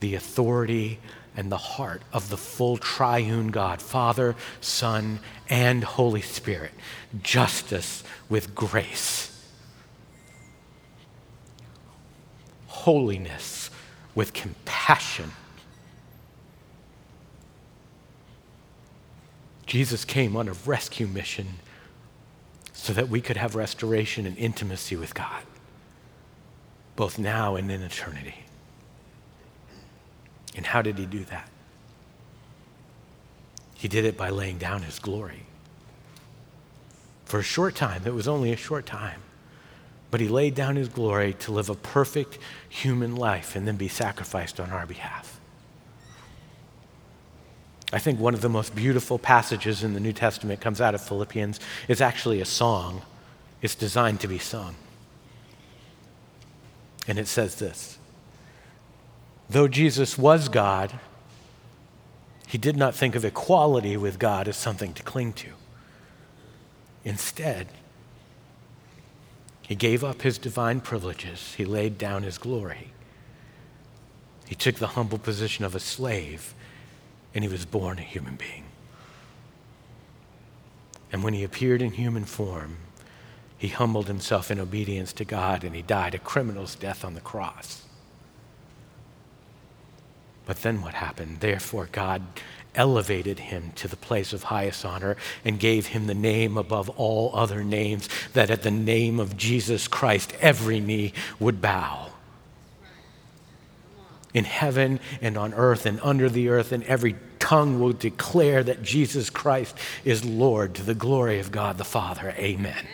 the 0.02 0.16
authority, 0.16 0.98
and 1.36 1.50
the 1.50 1.56
heart 1.56 2.02
of 2.12 2.28
the 2.28 2.36
full 2.36 2.76
triune 2.76 3.48
God, 3.48 3.80
Father, 3.80 4.34
Son, 4.60 5.20
and 5.48 5.82
Holy 5.82 6.20
Spirit. 6.20 6.72
Justice 7.22 8.02
with 8.28 8.54
grace, 8.54 9.48
holiness 12.66 13.70
with 14.14 14.34
compassion. 14.34 15.30
Jesus 19.64 20.04
came 20.04 20.36
on 20.36 20.48
a 20.48 20.52
rescue 20.66 21.06
mission 21.06 21.46
so 22.72 22.92
that 22.92 23.08
we 23.08 23.20
could 23.20 23.36
have 23.36 23.54
restoration 23.54 24.26
and 24.26 24.36
intimacy 24.36 24.96
with 24.96 25.14
God 25.14 25.44
both 26.96 27.18
now 27.18 27.56
and 27.56 27.70
in 27.70 27.82
eternity. 27.82 28.34
And 30.56 30.66
how 30.66 30.82
did 30.82 30.98
he 30.98 31.06
do 31.06 31.24
that? 31.24 31.48
He 33.74 33.88
did 33.88 34.04
it 34.04 34.16
by 34.16 34.30
laying 34.30 34.58
down 34.58 34.82
his 34.82 34.98
glory. 34.98 35.46
For 37.24 37.38
a 37.38 37.42
short 37.42 37.74
time, 37.74 38.02
it 38.04 38.14
was 38.14 38.28
only 38.28 38.52
a 38.52 38.56
short 38.56 38.86
time, 38.86 39.20
but 40.10 40.20
he 40.20 40.28
laid 40.28 40.54
down 40.54 40.76
his 40.76 40.88
glory 40.88 41.32
to 41.40 41.52
live 41.52 41.70
a 41.70 41.74
perfect 41.74 42.38
human 42.68 43.16
life 43.16 43.56
and 43.56 43.66
then 43.66 43.76
be 43.76 43.88
sacrificed 43.88 44.60
on 44.60 44.70
our 44.70 44.86
behalf. 44.86 45.40
I 47.92 47.98
think 47.98 48.20
one 48.20 48.34
of 48.34 48.40
the 48.40 48.48
most 48.48 48.74
beautiful 48.74 49.18
passages 49.18 49.82
in 49.82 49.94
the 49.94 50.00
New 50.00 50.12
Testament 50.12 50.60
comes 50.60 50.80
out 50.80 50.94
of 50.94 51.02
Philippians. 51.02 51.60
It's 51.88 52.00
actually 52.00 52.40
a 52.40 52.46
song, 52.46 53.02
it's 53.60 53.74
designed 53.74 54.20
to 54.20 54.28
be 54.28 54.38
sung. 54.38 54.74
And 57.06 57.18
it 57.18 57.26
says 57.26 57.56
this 57.56 57.98
Though 59.52 59.68
Jesus 59.68 60.16
was 60.16 60.48
God, 60.48 60.98
he 62.46 62.56
did 62.56 62.74
not 62.74 62.94
think 62.94 63.14
of 63.14 63.22
equality 63.22 63.98
with 63.98 64.18
God 64.18 64.48
as 64.48 64.56
something 64.56 64.94
to 64.94 65.02
cling 65.02 65.34
to. 65.34 65.50
Instead, 67.04 67.68
he 69.60 69.74
gave 69.74 70.02
up 70.02 70.22
his 70.22 70.38
divine 70.38 70.80
privileges, 70.80 71.52
he 71.58 71.66
laid 71.66 71.98
down 71.98 72.22
his 72.22 72.38
glory. 72.38 72.92
He 74.46 74.54
took 74.54 74.76
the 74.76 74.88
humble 74.88 75.18
position 75.18 75.66
of 75.66 75.74
a 75.74 75.80
slave, 75.80 76.54
and 77.34 77.44
he 77.44 77.50
was 77.50 77.66
born 77.66 77.98
a 77.98 78.02
human 78.02 78.36
being. 78.36 78.64
And 81.12 81.22
when 81.22 81.34
he 81.34 81.44
appeared 81.44 81.82
in 81.82 81.90
human 81.90 82.24
form, 82.24 82.78
he 83.58 83.68
humbled 83.68 84.06
himself 84.06 84.50
in 84.50 84.58
obedience 84.58 85.12
to 85.12 85.26
God 85.26 85.62
and 85.62 85.76
he 85.76 85.82
died 85.82 86.14
a 86.14 86.18
criminal's 86.18 86.74
death 86.74 87.04
on 87.04 87.12
the 87.12 87.20
cross. 87.20 87.81
But 90.46 90.62
then 90.62 90.82
what 90.82 90.94
happened? 90.94 91.40
Therefore, 91.40 91.88
God 91.90 92.22
elevated 92.74 93.38
him 93.38 93.72
to 93.76 93.86
the 93.86 93.96
place 93.96 94.32
of 94.32 94.44
highest 94.44 94.84
honor 94.84 95.16
and 95.44 95.60
gave 95.60 95.88
him 95.88 96.06
the 96.06 96.14
name 96.14 96.56
above 96.56 96.88
all 96.90 97.30
other 97.34 97.62
names, 97.62 98.08
that 98.32 98.50
at 98.50 98.62
the 98.62 98.70
name 98.70 99.20
of 99.20 99.36
Jesus 99.36 99.88
Christ 99.88 100.32
every 100.40 100.80
knee 100.80 101.12
would 101.38 101.60
bow. 101.60 102.08
In 104.32 104.44
heaven 104.44 104.98
and 105.20 105.36
on 105.36 105.52
earth 105.52 105.84
and 105.84 106.00
under 106.02 106.30
the 106.30 106.48
earth, 106.48 106.72
and 106.72 106.82
every 106.84 107.16
tongue 107.38 107.78
will 107.78 107.92
declare 107.92 108.62
that 108.62 108.82
Jesus 108.82 109.28
Christ 109.28 109.76
is 110.04 110.24
Lord 110.24 110.74
to 110.76 110.82
the 110.82 110.94
glory 110.94 111.38
of 111.38 111.52
God 111.52 111.76
the 111.76 111.84
Father. 111.84 112.34
Amen. 112.38 112.86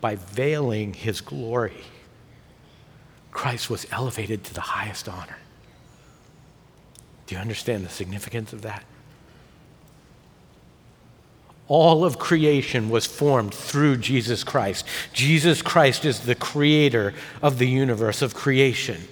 by 0.00 0.16
veiling 0.16 0.94
his 0.94 1.20
glory, 1.20 1.84
Christ 3.38 3.70
was 3.70 3.86
elevated 3.92 4.42
to 4.42 4.52
the 4.52 4.60
highest 4.60 5.08
honor. 5.08 5.36
Do 7.28 7.36
you 7.36 7.40
understand 7.40 7.86
the 7.86 7.88
significance 7.88 8.52
of 8.52 8.62
that? 8.62 8.82
All 11.68 12.04
of 12.04 12.18
creation 12.18 12.90
was 12.90 13.06
formed 13.06 13.54
through 13.54 13.98
Jesus 13.98 14.42
Christ. 14.42 14.84
Jesus 15.12 15.62
Christ 15.62 16.04
is 16.04 16.18
the 16.18 16.34
creator 16.34 17.14
of 17.40 17.58
the 17.58 17.68
universe, 17.68 18.22
of 18.22 18.34
creation. 18.34 19.06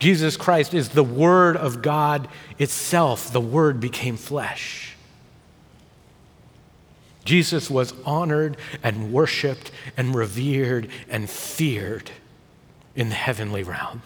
Jesus 0.00 0.36
Christ 0.36 0.74
is 0.74 0.88
the 0.88 1.04
Word 1.04 1.56
of 1.56 1.82
God 1.82 2.26
itself. 2.58 3.32
The 3.32 3.40
Word 3.40 3.78
became 3.78 4.16
flesh. 4.16 4.95
Jesus 7.26 7.68
was 7.68 7.92
honored 8.04 8.56
and 8.82 9.12
worshiped 9.12 9.72
and 9.96 10.14
revered 10.14 10.88
and 11.08 11.28
feared 11.28 12.10
in 12.94 13.08
the 13.08 13.14
heavenly 13.14 13.62
realm. 13.62 14.00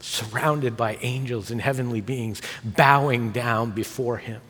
Surrounded 0.00 0.76
by 0.76 0.96
angels 1.02 1.50
and 1.50 1.60
heavenly 1.60 2.00
beings 2.00 2.40
bowing 2.64 3.30
down 3.30 3.70
before 3.72 4.16
him. 4.16 4.40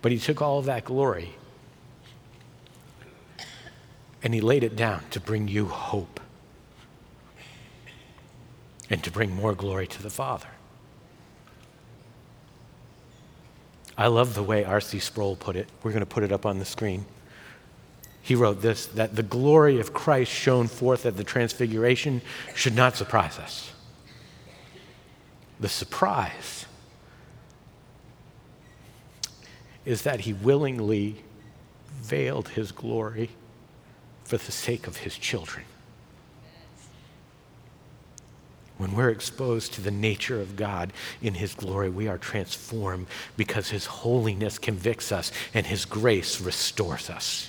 But 0.00 0.10
he 0.10 0.18
took 0.18 0.40
all 0.40 0.58
of 0.58 0.64
that 0.64 0.84
glory 0.84 1.34
and 4.22 4.32
he 4.32 4.40
laid 4.40 4.64
it 4.64 4.74
down 4.74 5.02
to 5.10 5.20
bring 5.20 5.48
you 5.48 5.66
hope 5.66 6.18
and 8.88 9.04
to 9.04 9.10
bring 9.10 9.34
more 9.34 9.54
glory 9.54 9.86
to 9.86 10.02
the 10.02 10.10
Father. 10.10 10.48
I 13.98 14.08
love 14.08 14.34
the 14.34 14.42
way 14.42 14.64
R.C. 14.64 14.98
Sproul 14.98 15.36
put 15.36 15.56
it. 15.56 15.68
We're 15.82 15.92
going 15.92 16.00
to 16.00 16.06
put 16.06 16.22
it 16.22 16.32
up 16.32 16.44
on 16.44 16.58
the 16.58 16.64
screen. 16.64 17.06
He 18.20 18.34
wrote 18.34 18.60
this 18.60 18.86
that 18.86 19.14
the 19.14 19.22
glory 19.22 19.78
of 19.80 19.92
Christ 19.94 20.32
shown 20.32 20.66
forth 20.66 21.06
at 21.06 21.16
the 21.16 21.24
transfiguration 21.24 22.20
should 22.54 22.74
not 22.74 22.96
surprise 22.96 23.38
us. 23.38 23.72
The 25.60 25.68
surprise 25.68 26.66
is 29.84 30.02
that 30.02 30.20
he 30.20 30.32
willingly 30.32 31.22
veiled 32.02 32.48
his 32.48 32.72
glory 32.72 33.30
for 34.24 34.36
the 34.36 34.52
sake 34.52 34.86
of 34.86 34.98
his 34.98 35.16
children 35.16 35.64
when 38.78 38.94
we're 38.94 39.10
exposed 39.10 39.72
to 39.74 39.80
the 39.80 39.90
nature 39.90 40.40
of 40.40 40.56
God 40.56 40.92
in 41.22 41.34
His 41.34 41.54
glory, 41.54 41.88
we 41.88 42.08
are 42.08 42.18
transformed 42.18 43.06
because 43.36 43.70
His 43.70 43.86
holiness 43.86 44.58
convicts 44.58 45.12
us 45.12 45.32
and 45.54 45.66
His 45.66 45.84
grace 45.84 46.40
restores 46.40 47.08
us. 47.08 47.48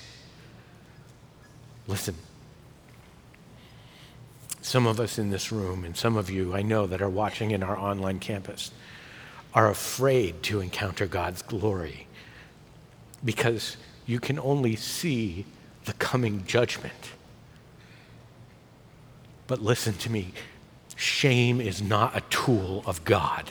Listen. 1.86 2.14
Some 4.62 4.86
of 4.86 5.00
us 5.00 5.18
in 5.18 5.30
this 5.30 5.50
room, 5.50 5.84
and 5.84 5.96
some 5.96 6.16
of 6.16 6.28
you 6.28 6.54
I 6.54 6.62
know 6.62 6.86
that 6.86 7.00
are 7.00 7.08
watching 7.08 7.52
in 7.52 7.62
our 7.62 7.78
online 7.78 8.18
campus, 8.18 8.70
are 9.54 9.70
afraid 9.70 10.42
to 10.44 10.60
encounter 10.60 11.06
God's 11.06 11.40
glory 11.42 12.06
because 13.24 13.76
you 14.06 14.20
can 14.20 14.38
only 14.38 14.76
see 14.76 15.46
the 15.84 15.94
coming 15.94 16.44
judgment. 16.46 17.12
But 19.46 19.62
listen 19.62 19.94
to 19.94 20.10
me 20.10 20.32
shame 20.98 21.60
is 21.60 21.80
not 21.80 22.16
a 22.16 22.20
tool 22.22 22.82
of 22.84 23.04
God. 23.04 23.50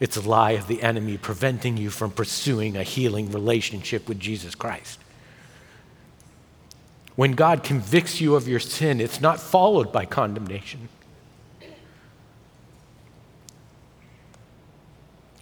It's 0.00 0.16
a 0.16 0.20
lie 0.20 0.52
of 0.52 0.66
the 0.66 0.82
enemy 0.82 1.18
preventing 1.18 1.76
you 1.76 1.90
from 1.90 2.10
pursuing 2.10 2.76
a 2.76 2.82
healing 2.82 3.30
relationship 3.30 4.08
with 4.08 4.18
Jesus 4.18 4.54
Christ. 4.54 4.98
When 7.14 7.32
God 7.32 7.62
convicts 7.62 8.20
you 8.20 8.34
of 8.34 8.48
your 8.48 8.58
sin, 8.58 9.00
it's 9.00 9.20
not 9.20 9.38
followed 9.38 9.92
by 9.92 10.06
condemnation. 10.06 10.88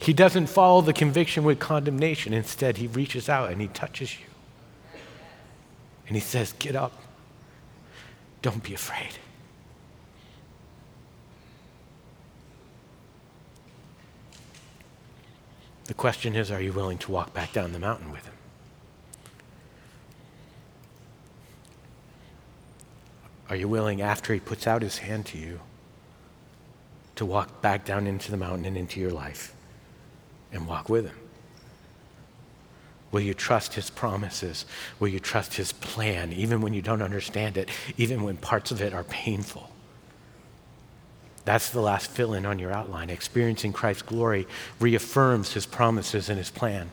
He 0.01 0.13
doesn't 0.13 0.49
follow 0.49 0.81
the 0.81 0.93
conviction 0.93 1.45
with 1.45 1.61
condemnation. 1.61 2.33
Instead, 2.33 2.79
he 2.79 2.89
reaches 2.89 3.29
out 3.29 3.53
and 3.53 3.61
he 3.61 3.69
touches 3.69 4.19
you. 4.19 4.27
And 6.09 6.17
he 6.17 6.21
says, 6.21 6.55
Get 6.59 6.75
up. 6.75 7.01
Don't 8.43 8.63
be 8.65 8.75
afraid. 8.75 9.13
The 15.91 15.95
question 15.95 16.37
is 16.37 16.53
are 16.53 16.63
you 16.63 16.73
willing 16.73 16.99
to 16.99 17.11
walk 17.11 17.35
back 17.35 17.53
down 17.53 17.73
the 17.73 17.81
mountain 17.81 18.13
with 18.13 18.25
him? 18.25 18.35
Are 23.49 23.57
you 23.57 23.67
willing, 23.67 24.01
after 24.01 24.33
he 24.33 24.39
puts 24.39 24.69
out 24.69 24.83
his 24.83 24.99
hand 24.99 25.27
to 25.27 25.39
you, 25.39 25.59
to 27.17 27.27
walk 27.27 27.61
back 27.61 27.85
down 27.85 28.07
into 28.07 28.31
the 28.31 28.37
mountain 28.37 28.67
and 28.67 28.77
into 28.77 29.01
your 29.01 29.11
life 29.11 29.53
and 30.53 30.69
walk 30.69 30.89
with 30.89 31.07
him? 31.07 31.19
Will 33.11 33.23
you 33.23 33.35
trust 33.35 33.75
his 33.75 33.91
promises? 33.91 34.67
Will 35.01 35.09
you 35.09 35.19
trust 35.19 35.55
his 35.55 35.73
plan, 35.73 36.33
even 36.33 36.61
when 36.61 36.73
you 36.73 36.83
don't 36.83 37.03
understand 37.03 37.57
it, 37.57 37.69
even 37.97 38.23
when 38.23 38.37
parts 38.37 38.71
of 38.71 38.81
it 38.81 38.95
are 38.95 39.03
painful? 39.03 39.70
That's 41.45 41.71
the 41.71 41.81
last 41.81 42.11
fill 42.11 42.35
in 42.35 42.45
on 42.45 42.59
your 42.59 42.73
outline. 42.73 43.11
Experiencing 43.11 43.73
Christ's 43.73 44.03
glory 44.03 44.47
reaffirms 44.79 45.53
his 45.53 45.67
promises 45.67 46.29
and 46.29 46.39
his 46.39 46.51
plan. 46.51 46.91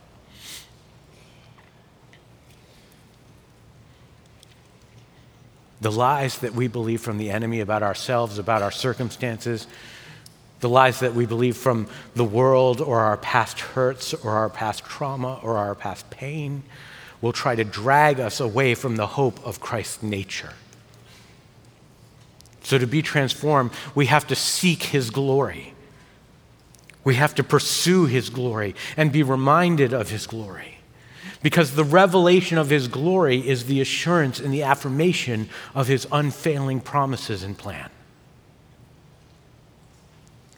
The 5.79 5.91
lies 5.91 6.39
that 6.39 6.53
we 6.53 6.67
believe 6.67 7.01
from 7.01 7.17
the 7.17 7.29
enemy 7.29 7.59
about 7.59 7.83
ourselves, 7.83 8.39
about 8.39 8.63
our 8.63 8.71
circumstances, 8.71 9.67
the 10.59 10.69
lies 10.69 11.01
that 11.01 11.13
we 11.13 11.27
believe 11.27 11.55
from 11.55 11.87
the 12.15 12.23
world 12.23 12.81
or 12.81 13.01
our 13.01 13.17
past 13.17 13.59
hurts 13.59 14.13
or 14.13 14.31
our 14.31 14.49
past 14.49 14.83
trauma 14.83 15.39
or 15.43 15.57
our 15.57 15.75
past 15.75 16.09
pain 16.09 16.63
will 17.21 17.33
try 17.33 17.55
to 17.55 17.63
drag 17.63 18.19
us 18.19 18.39
away 18.39 18.73
from 18.73 18.95
the 18.95 19.07
hope 19.07 19.45
of 19.45 19.59
Christ's 19.59 20.01
nature. 20.01 20.53
So, 22.67 22.77
to 22.77 22.85
be 22.85 23.01
transformed, 23.01 23.71
we 23.95 24.07
have 24.07 24.27
to 24.27 24.35
seek 24.35 24.83
His 24.83 25.09
glory. 25.09 25.73
We 27.05 27.15
have 27.15 27.33
to 27.35 27.43
pursue 27.45 28.07
His 28.07 28.29
glory 28.29 28.75
and 28.97 29.09
be 29.09 29.23
reminded 29.23 29.93
of 29.93 30.09
His 30.09 30.27
glory. 30.27 30.79
Because 31.41 31.75
the 31.75 31.85
revelation 31.85 32.57
of 32.57 32.69
His 32.69 32.89
glory 32.89 33.47
is 33.47 33.67
the 33.67 33.79
assurance 33.79 34.41
and 34.41 34.53
the 34.53 34.63
affirmation 34.63 35.47
of 35.73 35.87
His 35.87 36.07
unfailing 36.11 36.81
promises 36.81 37.41
and 37.41 37.57
plan. 37.57 37.89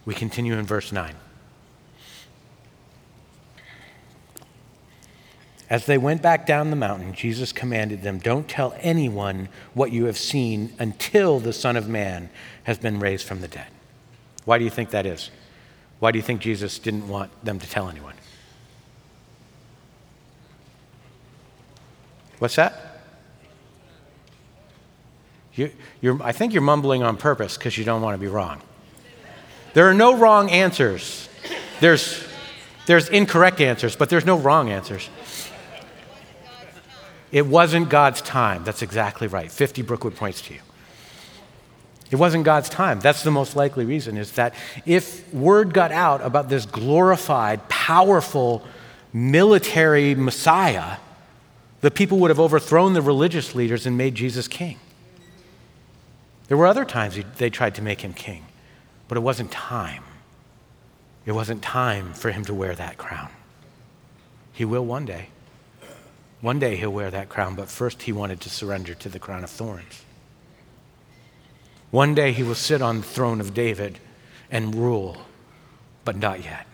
We 0.04 0.16
continue 0.16 0.56
in 0.58 0.66
verse 0.66 0.92
9. 0.92 1.14
As 5.70 5.86
they 5.86 6.00
went 6.00 6.22
back 6.22 6.48
down 6.48 6.72
the 6.72 6.76
mountain, 6.76 7.14
Jesus 7.14 7.52
commanded 7.52 8.02
them, 8.02 8.18
Don't 8.18 8.48
tell 8.48 8.76
anyone 8.80 9.50
what 9.74 9.92
you 9.92 10.06
have 10.06 10.18
seen 10.18 10.74
until 10.80 11.40
the 11.40 11.54
Son 11.54 11.78
of 11.78 11.88
Man 11.88 12.30
has 12.64 12.80
been 12.80 13.00
raised 13.00 13.28
from 13.28 13.42
the 13.42 13.48
dead. 13.48 13.68
Why 14.46 14.58
do 14.58 14.64
you 14.64 14.72
think 14.72 14.90
that 14.90 15.06
is? 15.06 15.30
Why 16.00 16.12
do 16.12 16.18
you 16.18 16.24
think 16.24 16.42
Jesus 16.42 16.80
didn't 16.80 17.08
want 17.08 17.30
them 17.46 17.60
to 17.60 17.70
tell 17.70 17.88
anyone? 17.88 18.16
What's 22.40 22.56
that? 22.56 23.02
You, 25.54 26.22
I 26.24 26.32
think 26.32 26.54
you're 26.54 26.62
mumbling 26.62 27.04
on 27.04 27.18
purpose 27.18 27.58
because 27.58 27.78
you 27.78 27.84
don't 27.84 28.02
want 28.02 28.16
to 28.16 28.20
be 28.20 28.28
wrong. 28.28 28.62
There 29.74 29.90
are 29.90 29.94
no 29.94 30.16
wrong 30.16 30.50
answers. 30.50 31.28
There's, 31.82 32.26
there's 32.86 33.10
incorrect 33.10 33.60
answers, 33.60 33.96
but 33.96 34.10
there's 34.10 34.26
no 34.26 34.38
wrong 34.38 34.70
answers. 34.70 35.10
It 37.32 37.46
wasn't 37.46 37.90
God's 37.90 38.22
time. 38.22 38.64
That's 38.64 38.82
exactly 38.82 39.28
right. 39.28 39.52
50 39.52 39.82
Brookwood 39.84 40.16
points 40.16 40.42
to 40.44 40.54
you. 40.56 40.60
It 42.12 42.16
wasn't 42.16 42.44
God's 42.44 42.70
time. 42.70 43.00
That's 43.00 43.24
the 43.24 43.32
most 43.32 43.56
likely 43.56 43.86
reason 43.86 44.18
is 44.18 44.32
that 44.32 44.56
if 44.86 45.32
word 45.34 45.74
got 45.74 45.92
out 45.92 46.22
about 46.22 46.50
this 46.50 46.66
glorified, 46.66 47.70
powerful 47.70 48.66
military 49.14 50.16
Messiah, 50.16 50.98
the 51.82 51.92
people 51.92 52.18
would 52.20 52.30
have 52.30 52.40
overthrown 52.40 52.94
the 52.94 53.02
religious 53.02 53.54
leaders 53.54 53.86
and 53.86 53.96
made 53.96 54.16
Jesus 54.16 54.48
king. 54.48 54.80
There 56.48 56.58
were 56.58 56.66
other 56.66 56.84
times 56.84 57.20
they 57.38 57.52
tried 57.52 57.76
to 57.76 57.84
make 57.84 58.02
him 58.02 58.14
king. 58.14 58.46
But 59.10 59.18
it 59.18 59.22
wasn't 59.22 59.52
time. 59.52 60.04
It 61.26 61.34
wasn't 61.34 61.62
time 61.62 62.14
for 62.14 62.32
him 62.32 62.46
to 62.46 62.54
wear 62.54 62.76
that 62.76 62.98
crown. 62.98 63.30
He 64.54 64.64
will 64.64 64.86
one 64.86 65.06
day. 65.06 65.30
One 66.42 66.60
day 66.60 66.78
he'll 66.78 66.92
wear 66.92 67.12
that 67.12 67.30
crown, 67.30 67.56
but 67.56 67.70
first 67.70 68.04
he 68.04 68.12
wanted 68.12 68.40
to 68.42 68.50
surrender 68.50 68.94
to 68.96 69.10
the 69.10 69.20
crown 69.20 69.44
of 69.44 69.50
thorns. 69.50 70.04
One 71.92 72.16
day 72.16 72.32
he 72.32 72.44
will 72.44 72.56
sit 72.56 72.82
on 72.82 72.98
the 72.98 73.04
throne 73.04 73.42
of 73.42 73.54
David 73.54 74.00
and 74.52 74.76
rule, 74.76 75.18
but 76.06 76.16
not 76.16 76.44
yet. 76.44 76.66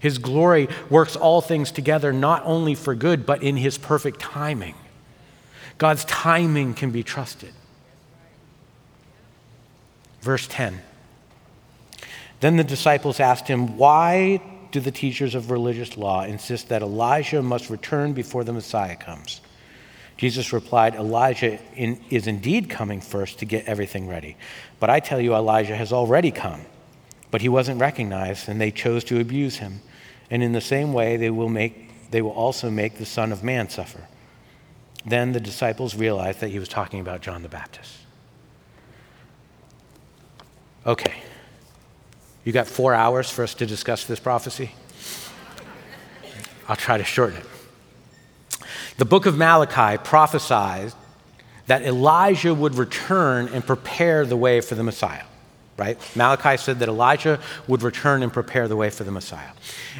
His 0.00 0.18
glory 0.18 0.68
works 0.88 1.14
all 1.14 1.40
things 1.40 1.70
together, 1.70 2.12
not 2.12 2.42
only 2.44 2.74
for 2.74 2.94
good, 2.94 3.26
but 3.26 3.42
in 3.42 3.56
his 3.56 3.78
perfect 3.78 4.20
timing. 4.20 4.74
God's 5.78 6.04
timing 6.06 6.74
can 6.74 6.90
be 6.90 7.02
trusted. 7.02 7.52
Verse 10.20 10.46
10. 10.46 10.80
Then 12.40 12.56
the 12.56 12.64
disciples 12.64 13.20
asked 13.20 13.48
him, 13.48 13.76
Why 13.76 14.42
do 14.70 14.80
the 14.80 14.90
teachers 14.90 15.34
of 15.34 15.50
religious 15.50 15.96
law 15.96 16.24
insist 16.24 16.68
that 16.68 16.82
Elijah 16.82 17.42
must 17.42 17.70
return 17.70 18.12
before 18.12 18.44
the 18.44 18.52
Messiah 18.52 18.96
comes? 18.96 19.40
Jesus 20.16 20.52
replied, 20.52 20.94
Elijah 20.94 21.58
in, 21.74 21.98
is 22.10 22.26
indeed 22.26 22.68
coming 22.68 23.00
first 23.00 23.38
to 23.38 23.46
get 23.46 23.64
everything 23.64 24.06
ready. 24.06 24.36
But 24.78 24.90
I 24.90 25.00
tell 25.00 25.20
you, 25.20 25.34
Elijah 25.34 25.76
has 25.76 25.92
already 25.92 26.30
come. 26.30 26.60
But 27.30 27.40
he 27.40 27.48
wasn't 27.48 27.80
recognized, 27.80 28.48
and 28.48 28.60
they 28.60 28.70
chose 28.70 29.04
to 29.04 29.20
abuse 29.20 29.56
him. 29.56 29.80
And 30.30 30.42
in 30.42 30.52
the 30.52 30.60
same 30.60 30.92
way, 30.92 31.16
they 31.16 31.30
will, 31.30 31.48
make, 31.48 32.10
they 32.10 32.20
will 32.20 32.32
also 32.32 32.70
make 32.70 32.98
the 32.98 33.06
Son 33.06 33.32
of 33.32 33.42
Man 33.42 33.70
suffer. 33.70 34.08
Then 35.06 35.32
the 35.32 35.40
disciples 35.40 35.94
realized 35.94 36.40
that 36.40 36.48
he 36.48 36.58
was 36.58 36.68
talking 36.68 37.00
about 37.00 37.22
John 37.22 37.42
the 37.42 37.48
Baptist. 37.48 37.96
Okay. 40.86 41.22
You 42.44 42.52
got 42.52 42.66
four 42.66 42.94
hours 42.94 43.30
for 43.30 43.42
us 43.42 43.54
to 43.54 43.66
discuss 43.66 44.04
this 44.04 44.20
prophecy? 44.20 44.72
I'll 46.68 46.76
try 46.76 46.98
to 46.98 47.04
shorten 47.04 47.38
it. 47.38 47.46
The 48.96 49.04
book 49.04 49.26
of 49.26 49.36
Malachi 49.36 50.02
prophesied 50.02 50.92
that 51.66 51.82
Elijah 51.82 52.54
would 52.54 52.74
return 52.74 53.48
and 53.48 53.64
prepare 53.64 54.26
the 54.26 54.36
way 54.36 54.60
for 54.60 54.74
the 54.74 54.82
Messiah, 54.82 55.24
right? 55.76 55.98
Malachi 56.16 56.56
said 56.56 56.78
that 56.80 56.88
Elijah 56.88 57.40
would 57.66 57.82
return 57.82 58.22
and 58.22 58.32
prepare 58.32 58.68
the 58.68 58.76
way 58.76 58.90
for 58.90 59.04
the 59.04 59.10
Messiah. 59.10 59.52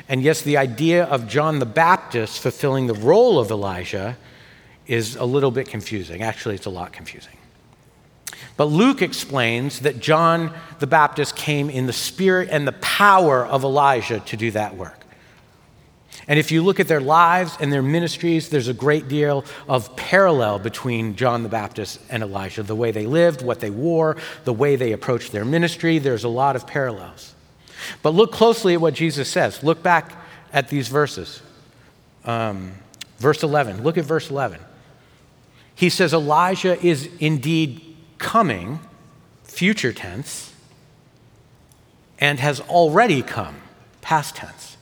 And 0.08 0.22
yes, 0.22 0.42
the 0.42 0.56
idea 0.56 1.04
of 1.04 1.28
John 1.28 1.58
the 1.58 1.66
Baptist 1.66 2.40
fulfilling 2.40 2.86
the 2.86 2.94
role 2.94 3.38
of 3.38 3.50
Elijah 3.50 4.16
is 4.86 5.16
a 5.16 5.24
little 5.24 5.50
bit 5.50 5.68
confusing. 5.68 6.22
Actually, 6.22 6.56
it's 6.56 6.66
a 6.66 6.70
lot 6.70 6.92
confusing. 6.92 7.36
But 8.56 8.66
Luke 8.66 9.02
explains 9.02 9.80
that 9.80 10.00
John 10.00 10.52
the 10.78 10.86
Baptist 10.86 11.36
came 11.36 11.70
in 11.70 11.86
the 11.86 11.92
spirit 11.92 12.48
and 12.50 12.66
the 12.66 12.72
power 12.72 13.44
of 13.46 13.64
Elijah 13.64 14.20
to 14.20 14.36
do 14.36 14.50
that 14.52 14.76
work. 14.76 15.00
And 16.28 16.38
if 16.38 16.52
you 16.52 16.62
look 16.62 16.78
at 16.78 16.86
their 16.86 17.00
lives 17.00 17.56
and 17.58 17.72
their 17.72 17.82
ministries, 17.82 18.50
there's 18.50 18.68
a 18.68 18.74
great 18.74 19.08
deal 19.08 19.44
of 19.68 19.96
parallel 19.96 20.58
between 20.58 21.16
John 21.16 21.42
the 21.42 21.48
Baptist 21.48 22.00
and 22.08 22.22
Elijah. 22.22 22.62
The 22.62 22.76
way 22.76 22.92
they 22.92 23.06
lived, 23.06 23.42
what 23.42 23.60
they 23.60 23.70
wore, 23.70 24.16
the 24.44 24.52
way 24.52 24.76
they 24.76 24.92
approached 24.92 25.32
their 25.32 25.44
ministry, 25.44 25.98
there's 25.98 26.24
a 26.24 26.28
lot 26.28 26.54
of 26.54 26.66
parallels. 26.66 27.34
But 28.02 28.10
look 28.10 28.30
closely 28.30 28.74
at 28.74 28.80
what 28.80 28.94
Jesus 28.94 29.28
says. 29.28 29.64
Look 29.64 29.82
back 29.82 30.12
at 30.52 30.68
these 30.68 30.88
verses. 30.88 31.42
Um, 32.24 32.74
verse 33.18 33.42
11. 33.42 33.82
Look 33.82 33.98
at 33.98 34.04
verse 34.04 34.30
11. 34.30 34.60
He 35.74 35.88
says, 35.88 36.12
Elijah 36.12 36.78
is 36.84 37.08
indeed 37.18 37.89
coming, 38.20 38.78
future 39.42 39.92
tense, 39.92 40.52
and 42.20 42.38
has 42.38 42.60
already 42.60 43.22
come, 43.22 43.56
past 44.02 44.36
tense. 44.36 44.76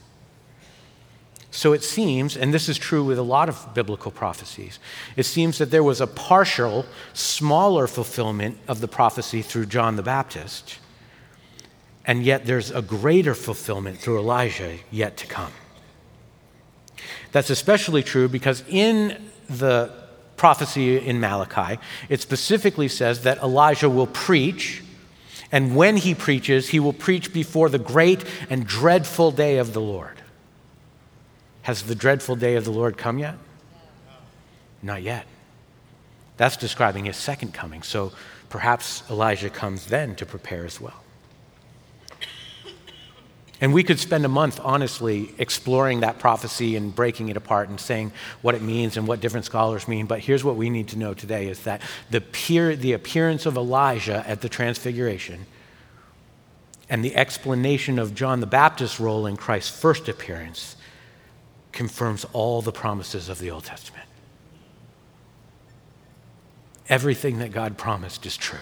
So 1.50 1.72
it 1.72 1.82
seems, 1.82 2.36
and 2.36 2.52
this 2.52 2.68
is 2.68 2.76
true 2.76 3.02
with 3.02 3.18
a 3.18 3.22
lot 3.22 3.48
of 3.48 3.74
biblical 3.74 4.10
prophecies, 4.10 4.78
it 5.16 5.24
seems 5.24 5.58
that 5.58 5.70
there 5.70 5.82
was 5.82 6.00
a 6.00 6.06
partial, 6.06 6.84
smaller 7.14 7.86
fulfillment 7.86 8.58
of 8.68 8.80
the 8.80 8.88
prophecy 8.88 9.40
through 9.40 9.66
John 9.66 9.96
the 9.96 10.02
Baptist, 10.02 10.78
and 12.04 12.22
yet 12.24 12.44
there's 12.44 12.70
a 12.70 12.82
greater 12.82 13.34
fulfillment 13.34 13.98
through 13.98 14.18
Elijah 14.18 14.78
yet 14.90 15.16
to 15.16 15.26
come. 15.26 15.52
That's 17.32 17.50
especially 17.50 18.02
true 18.02 18.28
because 18.28 18.64
in 18.68 19.30
the 19.48 20.07
prophecy 20.38 20.96
in 20.96 21.20
Malachi, 21.20 21.78
it 22.08 22.22
specifically 22.22 22.88
says 22.88 23.22
that 23.22 23.38
Elijah 23.38 23.90
will 23.90 24.06
preach, 24.06 24.82
and 25.52 25.76
when 25.76 25.96
he 25.96 26.14
preaches, 26.14 26.68
he 26.68 26.80
will 26.80 26.94
preach 26.94 27.32
before 27.32 27.68
the 27.68 27.78
great 27.78 28.24
and 28.48 28.66
dreadful 28.66 29.30
day 29.30 29.58
of 29.58 29.74
the 29.74 29.80
Lord. 29.80 30.16
Has 31.62 31.82
the 31.82 31.94
dreadful 31.94 32.36
day 32.36 32.54
of 32.54 32.64
the 32.64 32.70
Lord 32.70 32.96
come 32.96 33.18
yet? 33.18 33.34
Not 34.82 35.02
yet. 35.02 35.26
That's 36.38 36.56
describing 36.56 37.04
his 37.04 37.16
second 37.16 37.52
coming. 37.52 37.82
So 37.82 38.12
perhaps 38.48 39.02
Elijah 39.10 39.50
comes 39.50 39.86
then 39.86 40.14
to 40.16 40.24
prepare 40.24 40.64
as 40.64 40.80
well. 40.80 41.02
And 43.60 43.74
we 43.74 43.82
could 43.82 43.98
spend 43.98 44.24
a 44.24 44.28
month, 44.28 44.60
honestly, 44.62 45.34
exploring 45.38 46.00
that 46.00 46.20
prophecy 46.20 46.76
and 46.76 46.94
breaking 46.94 47.28
it 47.28 47.36
apart 47.36 47.68
and 47.68 47.80
saying 47.80 48.12
what 48.40 48.54
it 48.54 48.62
means 48.62 48.96
and 48.96 49.08
what 49.08 49.20
different 49.20 49.46
scholars 49.46 49.88
mean. 49.88 50.06
But 50.06 50.20
here's 50.20 50.44
what 50.44 50.54
we 50.54 50.70
need 50.70 50.88
to 50.88 50.98
know 50.98 51.12
today 51.12 51.48
is 51.48 51.62
that 51.62 51.82
the, 52.10 52.20
peer, 52.20 52.76
the 52.76 52.92
appearance 52.92 53.46
of 53.46 53.56
Elijah 53.56 54.22
at 54.28 54.42
the 54.42 54.48
Transfiguration 54.48 55.46
and 56.88 57.04
the 57.04 57.16
explanation 57.16 57.98
of 57.98 58.14
John 58.14 58.40
the 58.40 58.46
Baptist's 58.46 59.00
role 59.00 59.26
in 59.26 59.36
Christ's 59.36 59.78
first 59.78 60.08
appearance 60.08 60.76
confirms 61.72 62.24
all 62.32 62.62
the 62.62 62.72
promises 62.72 63.28
of 63.28 63.40
the 63.40 63.50
Old 63.50 63.64
Testament. 63.64 64.06
Everything 66.88 67.38
that 67.38 67.50
God 67.50 67.76
promised 67.76 68.24
is 68.24 68.36
true 68.36 68.58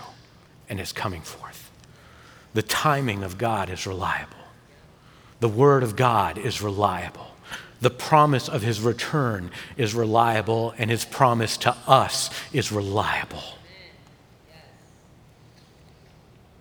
and 0.68 0.80
is 0.80 0.90
coming 0.90 1.20
forth. 1.20 1.70
The 2.54 2.62
timing 2.62 3.22
of 3.22 3.38
God 3.38 3.70
is 3.70 3.86
reliable. 3.86 4.45
The 5.40 5.48
Word 5.48 5.82
of 5.82 5.96
God 5.96 6.38
is 6.38 6.62
reliable. 6.62 7.26
The 7.80 7.90
promise 7.90 8.48
of 8.48 8.62
His 8.62 8.80
return 8.80 9.50
is 9.76 9.94
reliable, 9.94 10.74
and 10.78 10.90
His 10.90 11.04
promise 11.04 11.56
to 11.58 11.76
us 11.86 12.30
is 12.52 12.72
reliable. 12.72 13.44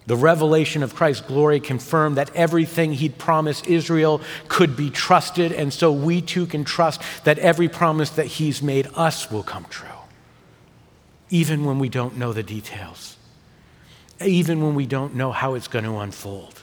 The 0.08 0.16
revelation 0.16 0.84
of 0.84 0.94
Christ's 0.94 1.26
glory 1.26 1.60
confirmed 1.60 2.18
that 2.18 2.30
everything 2.36 2.94
he'd 2.94 3.18
promised 3.18 3.66
Israel 3.66 4.22
could 4.48 4.76
be 4.78 4.92
trusted, 4.92 5.52
and 5.52 5.74
so 5.74 5.92
we 5.92 6.22
too 6.22 6.46
can 6.46 6.64
trust 6.64 7.02
that 7.24 7.40
every 7.40 7.68
promise 7.68 8.12
that 8.12 8.28
he's 8.28 8.62
made 8.62 8.88
us 8.96 9.32
will 9.32 9.42
come 9.42 9.66
true, 9.70 9.88
even 11.32 11.66
when 11.66 11.80
we 11.80 11.90
don't 11.90 12.18
know 12.18 12.34
the 12.34 12.44
details, 12.44 13.18
even 14.24 14.62
when 14.62 14.76
we 14.76 14.86
don't 14.86 15.16
know 15.16 15.32
how 15.32 15.56
it's 15.56 15.68
going 15.68 15.86
to 15.86 15.98
unfold. 15.98 16.62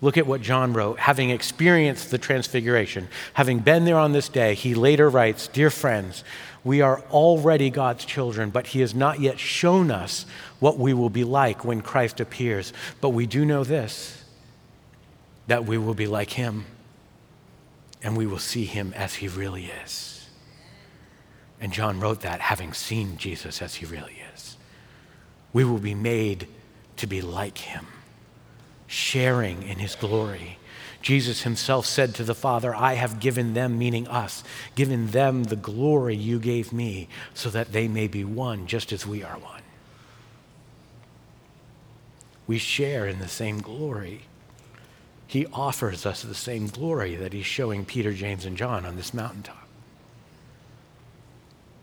Look 0.00 0.16
at 0.16 0.26
what 0.26 0.40
John 0.40 0.74
wrote. 0.74 1.00
Having 1.00 1.30
experienced 1.30 2.10
the 2.10 2.18
transfiguration, 2.18 3.08
having 3.34 3.58
been 3.58 3.84
there 3.84 3.98
on 3.98 4.12
this 4.12 4.28
day, 4.28 4.54
he 4.54 4.74
later 4.74 5.08
writes 5.08 5.48
Dear 5.48 5.70
friends, 5.70 6.22
we 6.62 6.80
are 6.80 7.00
already 7.10 7.70
God's 7.70 8.04
children, 8.04 8.50
but 8.50 8.68
he 8.68 8.80
has 8.80 8.94
not 8.94 9.20
yet 9.20 9.38
shown 9.38 9.90
us 9.90 10.26
what 10.60 10.78
we 10.78 10.92
will 10.94 11.10
be 11.10 11.24
like 11.24 11.64
when 11.64 11.80
Christ 11.80 12.20
appears. 12.20 12.72
But 13.00 13.10
we 13.10 13.26
do 13.26 13.44
know 13.44 13.64
this 13.64 14.14
that 15.48 15.64
we 15.64 15.78
will 15.78 15.94
be 15.94 16.06
like 16.06 16.30
him, 16.32 16.66
and 18.02 18.14
we 18.18 18.26
will 18.26 18.38
see 18.38 18.66
him 18.66 18.92
as 18.94 19.14
he 19.14 19.28
really 19.28 19.70
is. 19.82 20.28
And 21.58 21.72
John 21.72 22.00
wrote 22.00 22.20
that 22.20 22.40
having 22.40 22.74
seen 22.74 23.16
Jesus 23.16 23.62
as 23.62 23.76
he 23.76 23.86
really 23.86 24.20
is. 24.34 24.58
We 25.54 25.64
will 25.64 25.78
be 25.78 25.94
made 25.94 26.46
to 26.98 27.06
be 27.06 27.22
like 27.22 27.56
him 27.56 27.86
sharing 28.88 29.62
in 29.62 29.78
his 29.78 29.94
glory. 29.94 30.58
Jesus 31.00 31.42
himself 31.42 31.86
said 31.86 32.14
to 32.16 32.24
the 32.24 32.34
Father, 32.34 32.74
I 32.74 32.94
have 32.94 33.20
given 33.20 33.54
them, 33.54 33.78
meaning 33.78 34.08
us, 34.08 34.42
given 34.74 35.12
them 35.12 35.44
the 35.44 35.56
glory 35.56 36.16
you 36.16 36.40
gave 36.40 36.72
me, 36.72 37.08
so 37.34 37.50
that 37.50 37.72
they 37.72 37.86
may 37.86 38.08
be 38.08 38.24
one, 38.24 38.66
just 38.66 38.90
as 38.90 39.06
we 39.06 39.22
are 39.22 39.38
one. 39.38 39.62
We 42.48 42.58
share 42.58 43.06
in 43.06 43.20
the 43.20 43.28
same 43.28 43.60
glory. 43.60 44.22
He 45.26 45.46
offers 45.52 46.04
us 46.04 46.22
the 46.22 46.34
same 46.34 46.66
glory 46.66 47.14
that 47.14 47.32
he's 47.32 47.46
showing 47.46 47.84
Peter, 47.84 48.12
James, 48.12 48.44
and 48.44 48.56
John 48.56 48.84
on 48.84 48.96
this 48.96 49.14
mountaintop. 49.14 49.68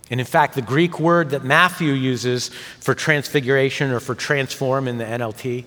And 0.10 0.20
in 0.20 0.26
fact, 0.26 0.56
the 0.56 0.62
Greek 0.62 1.00
word 1.00 1.32
that 1.32 1.44
Matthew 1.44 1.94
uses 1.94 2.50
for 2.80 2.94
transfiguration 2.94 3.92
or 3.92 4.00
for 4.00 4.14
transform 4.14 4.88
in 4.88 4.98
the 4.98 5.06
NLT 5.06 5.66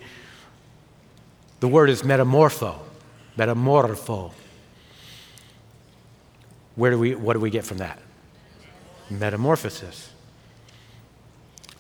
the 1.60 1.68
word 1.68 1.90
is 1.90 2.02
metamorpho. 2.02 2.78
Metamorpho. 3.36 4.32
Where 6.76 6.90
do 6.90 6.98
we, 6.98 7.14
what 7.14 7.32
do 7.32 7.40
we 7.40 7.50
get 7.50 7.64
from 7.64 7.78
that? 7.78 7.98
Metamorphosis. 9.10 10.12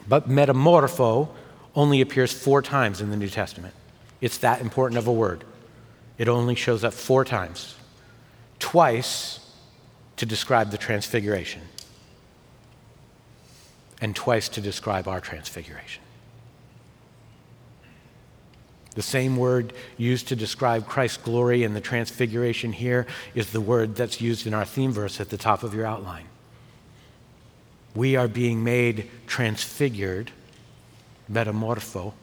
But 0.08 0.28
metamorpho 0.28 1.28
only 1.74 2.00
appears 2.00 2.32
four 2.32 2.62
times 2.62 3.00
in 3.00 3.10
the 3.10 3.16
New 3.16 3.28
Testament. 3.28 3.74
It's 4.20 4.38
that 4.38 4.60
important 4.60 4.98
of 4.98 5.06
a 5.06 5.12
word. 5.12 5.44
It 6.16 6.28
only 6.28 6.54
shows 6.54 6.82
up 6.82 6.92
four 6.92 7.24
times. 7.24 7.76
Twice 8.58 9.38
to 10.16 10.26
describe 10.26 10.72
the 10.72 10.78
transfiguration, 10.78 11.62
and 14.00 14.16
twice 14.16 14.48
to 14.48 14.60
describe 14.60 15.06
our 15.06 15.20
transfiguration. 15.20 16.02
The 18.98 19.02
same 19.02 19.36
word 19.36 19.74
used 19.96 20.26
to 20.26 20.34
describe 20.34 20.88
Christ's 20.88 21.18
glory 21.18 21.62
in 21.62 21.72
the 21.72 21.80
transfiguration 21.80 22.72
here 22.72 23.06
is 23.32 23.52
the 23.52 23.60
word 23.60 23.94
that's 23.94 24.20
used 24.20 24.44
in 24.44 24.52
our 24.52 24.64
theme 24.64 24.90
verse 24.90 25.20
at 25.20 25.30
the 25.30 25.36
top 25.36 25.62
of 25.62 25.72
your 25.72 25.86
outline. 25.86 26.24
We 27.94 28.16
are 28.16 28.26
being 28.26 28.64
made 28.64 29.08
transfigured, 29.28 30.32
metamorpho. 31.30 32.14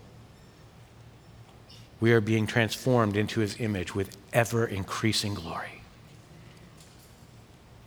We 2.02 2.12
are 2.12 2.20
being 2.20 2.46
transformed 2.46 3.16
into 3.16 3.40
his 3.40 3.58
image 3.62 3.96
with 3.96 4.18
ever 4.34 4.66
increasing 4.66 5.34
glory. 5.34 5.82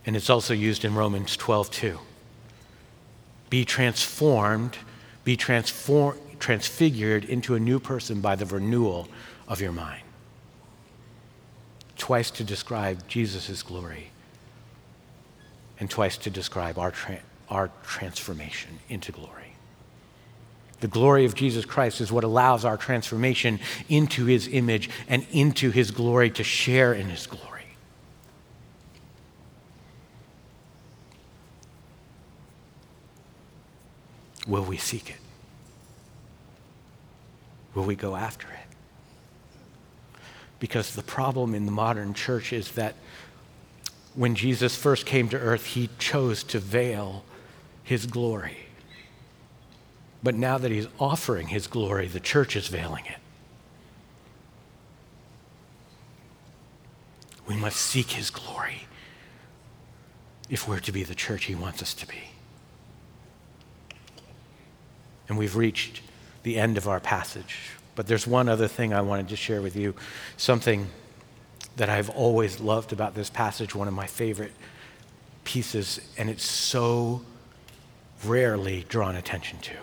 And 0.03 0.15
it's 0.15 0.31
also 0.31 0.55
used 0.55 0.83
in 0.83 0.95
Romans 0.95 1.37
12, 1.37 1.69
2. 1.69 1.99
Be 3.51 3.65
transformed, 3.65 4.77
be 5.23 5.37
transformed 5.37 6.19
transfigured 6.39 7.25
into 7.25 7.55
a 7.55 7.59
new 7.59 7.79
person 7.79 8.21
by 8.21 8.35
the 8.35 8.45
renewal 8.45 9.07
of 9.47 9.61
your 9.61 9.71
mind. 9.71 10.03
Twice 11.97 12.31
to 12.31 12.43
describe 12.43 13.07
Jesus' 13.07 13.61
glory, 13.61 14.11
and 15.79 15.89
twice 15.89 16.17
to 16.17 16.29
describe 16.29 16.77
our, 16.77 16.91
tra- 16.91 17.19
our 17.49 17.69
transformation 17.83 18.79
into 18.89 19.11
glory. 19.11 19.53
The 20.79 20.87
glory 20.87 21.25
of 21.25 21.35
Jesus 21.35 21.65
Christ 21.65 21.99
is 21.99 22.11
what 22.11 22.23
allows 22.23 22.63
our 22.63 22.77
transformation 22.77 23.59
into 23.89 24.25
his 24.25 24.47
image 24.47 24.89
and 25.09 25.25
into 25.31 25.71
his 25.71 25.91
glory 25.91 26.29
to 26.31 26.43
share 26.43 26.93
in 26.93 27.09
his 27.09 27.27
glory. 27.27 27.45
Will 34.47 34.63
we 34.63 34.77
seek 34.77 35.09
it? 35.09 35.18
Will 37.79 37.85
we 37.85 37.95
go 37.95 38.17
after 38.17 38.45
it? 38.45 40.19
Because 40.59 40.95
the 40.95 41.01
problem 41.01 41.55
in 41.55 41.65
the 41.65 41.71
modern 41.71 42.13
church 42.13 42.51
is 42.51 42.73
that 42.73 42.95
when 44.15 44.35
Jesus 44.35 44.75
first 44.75 45.05
came 45.05 45.29
to 45.29 45.37
earth, 45.37 45.65
he 45.65 45.89
chose 45.97 46.43
to 46.43 46.59
veil 46.59 47.23
his 47.81 48.05
glory. 48.05 48.57
But 50.21 50.35
now 50.35 50.57
that 50.57 50.71
he's 50.71 50.87
offering 50.99 51.47
his 51.47 51.67
glory, 51.67 52.07
the 52.07 52.19
church 52.19 52.57
is 52.57 52.67
veiling 52.67 53.05
it. 53.05 53.15
We 57.47 57.55
must 57.55 57.77
seek 57.77 58.11
his 58.11 58.29
glory 58.29 58.87
if 60.49 60.67
we're 60.67 60.81
to 60.81 60.91
be 60.91 61.03
the 61.03 61.15
church 61.15 61.45
he 61.45 61.55
wants 61.55 61.81
us 61.81 61.93
to 61.93 62.05
be. 62.05 62.31
And 65.29 65.37
we've 65.37 65.55
reached 65.55 66.01
the 66.43 66.57
end 66.57 66.77
of 66.77 66.87
our 66.87 66.99
passage. 66.99 67.71
But 67.95 68.07
there's 68.07 68.25
one 68.25 68.47
other 68.47 68.67
thing 68.67 68.93
I 68.93 69.01
wanted 69.01 69.29
to 69.29 69.35
share 69.35 69.61
with 69.61 69.75
you, 69.75 69.93
something 70.37 70.87
that 71.75 71.89
I've 71.89 72.09
always 72.09 72.59
loved 72.59 72.93
about 72.93 73.15
this 73.15 73.29
passage, 73.29 73.75
one 73.75 73.87
of 73.87 73.93
my 73.93 74.07
favorite 74.07 74.53
pieces, 75.43 75.99
and 76.17 76.29
it's 76.29 76.43
so 76.43 77.21
rarely 78.23 78.85
drawn 78.89 79.15
attention 79.15 79.59
to. 79.59 79.73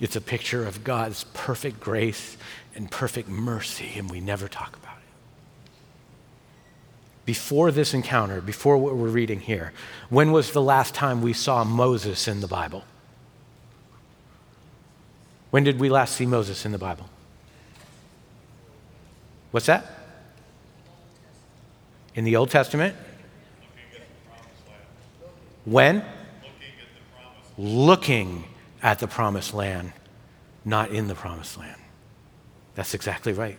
It's 0.00 0.16
a 0.16 0.20
picture 0.20 0.66
of 0.66 0.82
God's 0.82 1.24
perfect 1.34 1.78
grace 1.78 2.36
and 2.74 2.90
perfect 2.90 3.28
mercy, 3.28 3.92
and 3.96 4.10
we 4.10 4.20
never 4.20 4.48
talk 4.48 4.76
about 4.76 4.96
it. 4.96 5.02
Before 7.26 7.70
this 7.70 7.94
encounter, 7.94 8.40
before 8.40 8.78
what 8.78 8.96
we're 8.96 9.08
reading 9.08 9.40
here, 9.40 9.72
when 10.08 10.32
was 10.32 10.52
the 10.52 10.62
last 10.62 10.94
time 10.94 11.20
we 11.20 11.32
saw 11.32 11.64
Moses 11.64 12.26
in 12.26 12.40
the 12.40 12.46
Bible? 12.46 12.84
When 15.50 15.64
did 15.64 15.80
we 15.80 15.88
last 15.88 16.14
see 16.14 16.26
Moses 16.26 16.64
in 16.64 16.72
the 16.72 16.78
Bible? 16.78 17.08
What's 19.50 19.66
that? 19.66 19.84
In 22.14 22.24
the 22.24 22.36
Old 22.36 22.50
Testament? 22.50 22.94
When? 25.64 26.04
Looking 27.58 28.44
at 28.82 28.98
the 28.98 29.06
promised 29.06 29.52
land, 29.52 29.92
not 30.64 30.90
in 30.90 31.08
the 31.08 31.14
promised 31.14 31.58
land. 31.58 31.80
That's 32.74 32.94
exactly 32.94 33.32
right. 33.32 33.58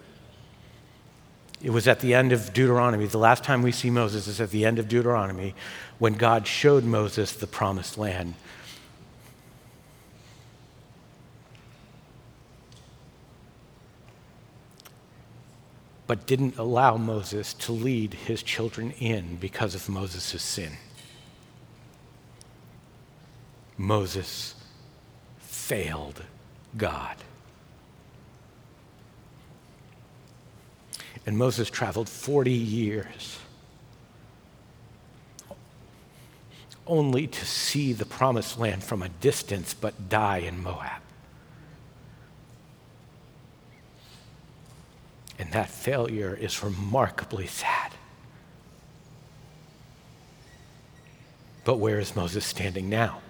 It 1.62 1.70
was 1.70 1.88
at 1.88 2.00
the 2.00 2.14
end 2.14 2.32
of 2.32 2.54
Deuteronomy. 2.54 3.06
The 3.06 3.20
last 3.20 3.44
time 3.44 3.62
we 3.62 3.72
see 3.72 3.92
Moses 3.92 4.28
is 4.28 4.42
at 4.42 4.50
the 4.50 4.66
end 4.66 4.80
of 4.80 4.88
Deuteronomy 4.88 5.54
when 6.00 6.14
God 6.14 6.48
showed 6.48 6.84
Moses 6.84 7.34
the 7.34 7.46
promised 7.46 7.98
land. 7.98 8.34
But 16.12 16.28
didn't 16.28 16.58
allow 16.58 16.98
Moses 16.98 17.54
to 17.54 17.72
lead 17.72 18.14
his 18.14 18.44
children 18.44 18.92
in 19.00 19.38
because 19.38 19.76
of 19.76 19.88
Moses' 19.88 20.42
sin. 20.42 20.74
Moses 23.78 24.56
failed 25.40 26.24
God. 26.76 27.16
And 31.26 31.38
Moses 31.38 31.70
traveled 31.70 32.10
40 32.10 32.52
years 32.52 33.40
only 36.86 37.26
to 37.26 37.46
see 37.46 37.94
the 37.94 38.06
promised 38.06 38.60
land 38.60 38.84
from 38.84 39.02
a 39.02 39.08
distance 39.08 39.74
but 39.74 40.10
die 40.10 40.40
in 40.40 40.62
Moab. 40.62 41.02
And 45.42 45.52
that 45.54 45.72
failure 45.72 46.38
is 46.40 46.64
remarkably 46.64 47.48
sad. 47.48 47.94
But 51.64 51.78
where 51.78 51.98
is 51.98 52.16
Moses 52.16 52.46
standing 52.46 52.90
now? 52.90 53.22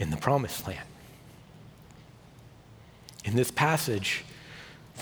In 0.00 0.10
the 0.10 0.16
promised 0.16 0.66
land. 0.66 0.84
In 3.24 3.36
this 3.36 3.52
passage, 3.52 4.24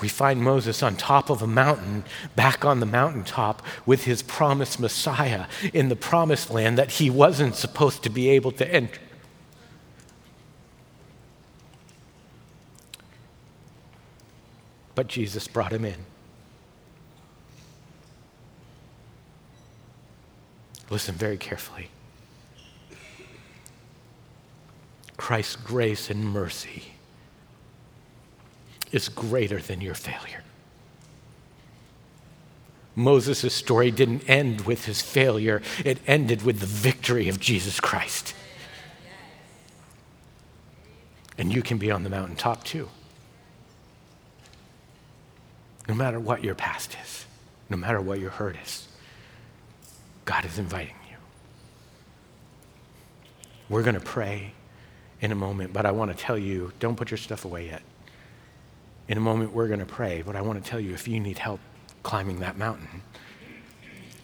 we 0.03 0.09
find 0.09 0.43
Moses 0.43 0.83
on 0.83 0.95
top 0.97 1.31
of 1.31 1.41
a 1.41 1.47
mountain, 1.47 2.05
back 2.37 2.67
on 2.67 2.81
the 2.81 2.87
mountaintop 2.87 3.63
with 3.87 4.05
his 4.05 4.23
promised 4.23 4.79
Messiah 4.79 5.47
in 5.73 5.89
the 5.89 5.97
promised 5.97 6.51
land 6.51 6.77
that 6.77 6.91
he 6.91 7.09
wasn't 7.09 7.55
supposed 7.57 8.03
to 8.03 8.11
be 8.11 8.29
able 8.29 8.53
to 8.53 8.71
enter. 8.71 9.01
But 15.01 15.07
Jesus 15.07 15.49
brought 15.49 15.73
him 15.73 15.87
in. 15.87 15.97
Listen 20.91 21.15
very 21.15 21.39
carefully. 21.39 21.89
Christ's 25.17 25.57
grace 25.57 26.11
and 26.11 26.23
mercy 26.23 26.93
is 28.93 29.09
greater 29.09 29.59
than 29.59 29.81
your 29.81 29.95
failure. 29.95 30.43
Moses' 32.95 33.55
story 33.55 33.91
didn't 33.91 34.29
end 34.29 34.67
with 34.67 34.85
his 34.85 35.01
failure, 35.01 35.63
it 35.83 35.97
ended 36.07 36.43
with 36.43 36.61
the 36.61 36.67
victory 36.67 37.31
of 37.31 37.41
Jesus 37.41 37.81
Christ. 37.81 38.35
And 41.39 41.51
you 41.55 41.63
can 41.63 41.79
be 41.79 41.91
on 41.91 42.05
the 42.05 42.11
mountaintop 42.11 42.65
too. 42.65 42.91
No 45.91 45.97
matter 45.97 46.21
what 46.21 46.45
your 46.45 46.55
past 46.55 46.97
is, 47.03 47.27
no 47.69 47.77
matter 47.77 48.01
what 48.01 48.21
your 48.21 48.31
hurt 48.31 48.55
is, 48.63 48.87
God 50.25 50.45
is 50.45 50.57
inviting 50.57 50.95
you. 51.11 51.17
We're 53.69 53.83
going 53.83 53.97
to 53.97 54.01
pray 54.01 54.53
in 55.21 55.33
a 55.33 55.35
moment, 55.35 55.73
but 55.73 55.87
I 55.87 55.91
want 55.91 56.13
to 56.13 56.17
tell 56.17 56.39
you 56.39 56.73
don't 56.79 56.95
put 56.95 57.11
your 57.11 57.19
stuff 57.19 57.45
away 57.45 57.67
yet. 57.67 57.83
In 59.09 59.19
a 59.19 59.21
moment, 59.21 59.53
we're 59.53 59.67
going 59.67 59.81
to 59.81 59.85
pray, 59.85 60.23
but 60.25 60.37
I 60.37 60.43
want 60.43 60.63
to 60.63 60.71
tell 60.71 60.79
you 60.79 60.95
if 60.95 61.09
you 61.09 61.19
need 61.19 61.39
help 61.39 61.59
climbing 62.05 62.39
that 62.39 62.57
mountain, 62.57 63.03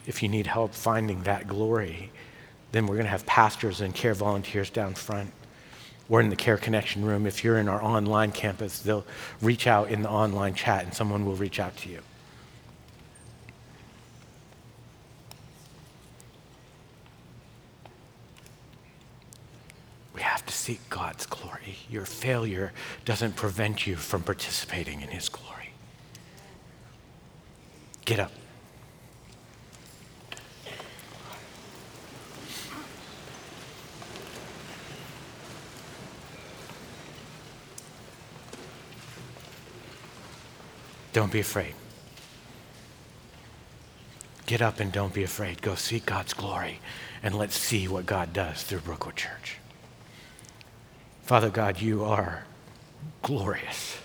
if 0.05 0.23
you 0.23 0.29
need 0.29 0.47
help 0.47 0.73
finding 0.73 1.23
that 1.23 1.49
glory, 1.49 2.13
then 2.71 2.87
we're 2.87 2.95
going 2.95 3.07
to 3.07 3.11
have 3.11 3.25
pastors 3.25 3.81
and 3.81 3.93
care 3.93 4.13
volunteers 4.13 4.69
down 4.69 4.93
front. 4.93 5.33
We're 6.09 6.21
in 6.21 6.29
the 6.29 6.35
Care 6.35 6.57
Connection 6.57 7.03
room. 7.03 7.25
If 7.25 7.43
you're 7.43 7.57
in 7.57 7.67
our 7.67 7.83
online 7.83 8.31
campus, 8.31 8.79
they'll 8.79 9.05
reach 9.41 9.67
out 9.67 9.89
in 9.89 10.03
the 10.03 10.09
online 10.09 10.53
chat 10.53 10.83
and 10.83 10.93
someone 10.93 11.25
will 11.25 11.35
reach 11.35 11.59
out 11.59 11.75
to 11.77 11.89
you. 11.89 11.99
We 20.15 20.21
have 20.21 20.45
to 20.45 20.53
seek 20.53 20.89
God's 20.89 21.25
glory. 21.25 21.77
Your 21.89 22.05
failure 22.05 22.71
doesn't 23.03 23.35
prevent 23.35 23.85
you 23.85 23.97
from 23.97 24.23
participating 24.23 25.01
in 25.01 25.09
His 25.09 25.29
glory. 25.29 25.73
Get 28.05 28.19
up. 28.19 28.31
Don't 41.17 41.31
be 41.31 41.39
afraid. 41.39 41.73
Get 44.45 44.61
up 44.61 44.79
and 44.79 44.91
don't 44.91 45.15
be 45.15 45.23
afraid. 45.23 45.63
Go 45.63 45.73
seek 45.73 46.05
God's 46.05 46.35
glory 46.35 46.79
and 47.23 47.33
let's 47.33 47.57
see 47.57 47.87
what 47.87 48.05
God 48.05 48.33
does 48.33 48.61
through 48.61 48.81
Brookwood 48.81 49.15
Church. 49.15 49.57
Father 51.23 51.49
God, 51.49 51.81
you 51.81 52.03
are 52.03 52.45
glorious. 53.23 53.97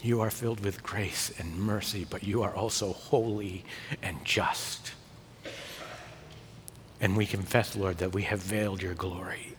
You 0.00 0.20
are 0.20 0.30
filled 0.30 0.60
with 0.60 0.84
grace 0.84 1.32
and 1.40 1.58
mercy, 1.58 2.06
but 2.08 2.22
you 2.22 2.44
are 2.44 2.54
also 2.54 2.92
holy 2.92 3.64
and 4.00 4.24
just. 4.24 4.92
And 7.00 7.16
we 7.16 7.26
confess, 7.26 7.74
Lord, 7.74 7.98
that 7.98 8.12
we 8.12 8.22
have 8.22 8.38
veiled 8.38 8.80
your 8.80 8.94
glory 8.94 9.51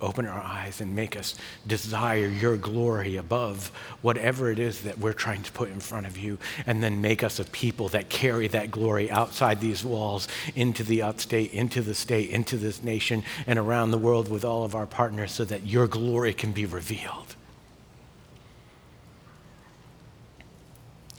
open 0.00 0.26
our 0.26 0.40
eyes 0.40 0.80
and 0.80 0.94
make 0.94 1.16
us 1.16 1.34
desire 1.66 2.26
your 2.26 2.56
glory 2.56 3.16
above 3.16 3.68
whatever 4.02 4.50
it 4.50 4.58
is 4.58 4.82
that 4.82 4.98
we're 4.98 5.12
trying 5.12 5.42
to 5.42 5.52
put 5.52 5.70
in 5.70 5.80
front 5.80 6.06
of 6.06 6.18
you, 6.18 6.38
and 6.66 6.82
then 6.82 7.00
make 7.00 7.22
us 7.22 7.38
a 7.38 7.44
people 7.44 7.88
that 7.88 8.08
carry 8.08 8.48
that 8.48 8.70
glory 8.70 9.10
outside 9.10 9.60
these 9.60 9.84
walls 9.84 10.28
into 10.54 10.82
the 10.82 11.02
upstate, 11.02 11.52
into 11.52 11.80
the 11.80 11.94
state, 11.94 12.30
into 12.30 12.56
this 12.56 12.82
nation, 12.82 13.22
and 13.46 13.58
around 13.58 13.90
the 13.90 13.98
world 13.98 14.28
with 14.28 14.44
all 14.44 14.64
of 14.64 14.74
our 14.74 14.86
partners 14.86 15.32
so 15.32 15.44
that 15.44 15.66
your 15.66 15.86
glory 15.86 16.32
can 16.32 16.52
be 16.52 16.66
revealed. 16.66 17.36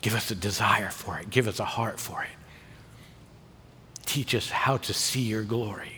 Give 0.01 0.13
us 0.15 0.31
a 0.31 0.35
desire 0.35 0.89
for 0.89 1.19
it, 1.19 1.29
give 1.29 1.47
us 1.47 1.59
a 1.59 1.65
heart 1.65 1.99
for 1.99 2.23
it. 2.23 2.29
Teach 4.05 4.33
us 4.33 4.49
how 4.49 4.77
to 4.77 4.93
see 4.93 5.21
your 5.21 5.43
glory 5.43 5.96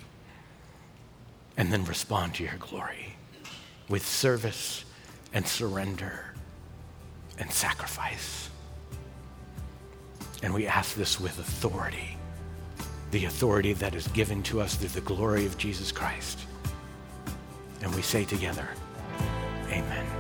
and 1.60 1.74
then 1.74 1.84
respond 1.84 2.34
to 2.34 2.43
your 2.43 2.55
glory 2.57 3.14
with 3.89 4.03
service 4.03 4.86
and 5.34 5.45
surrender 5.45 6.34
and 7.38 7.51
sacrifice. 7.51 8.49
And 10.41 10.53
we 10.53 10.68
ask 10.68 10.95
this 10.95 11.20
with 11.20 11.38
authority, 11.38 12.18
the 13.12 13.26
authority 13.26 13.74
that 13.74 13.93
is 13.93 14.07
given 14.07 14.41
to 14.43 14.62
us 14.62 14.76
through 14.76 14.89
the 14.89 15.01
glory 15.01 15.45
of 15.45 15.57
Jesus 15.57 15.91
Christ. 15.91 16.39
And 17.82 17.93
we 17.93 18.01
say 18.01 18.24
together, 18.24 18.68
Amen. 19.70 20.18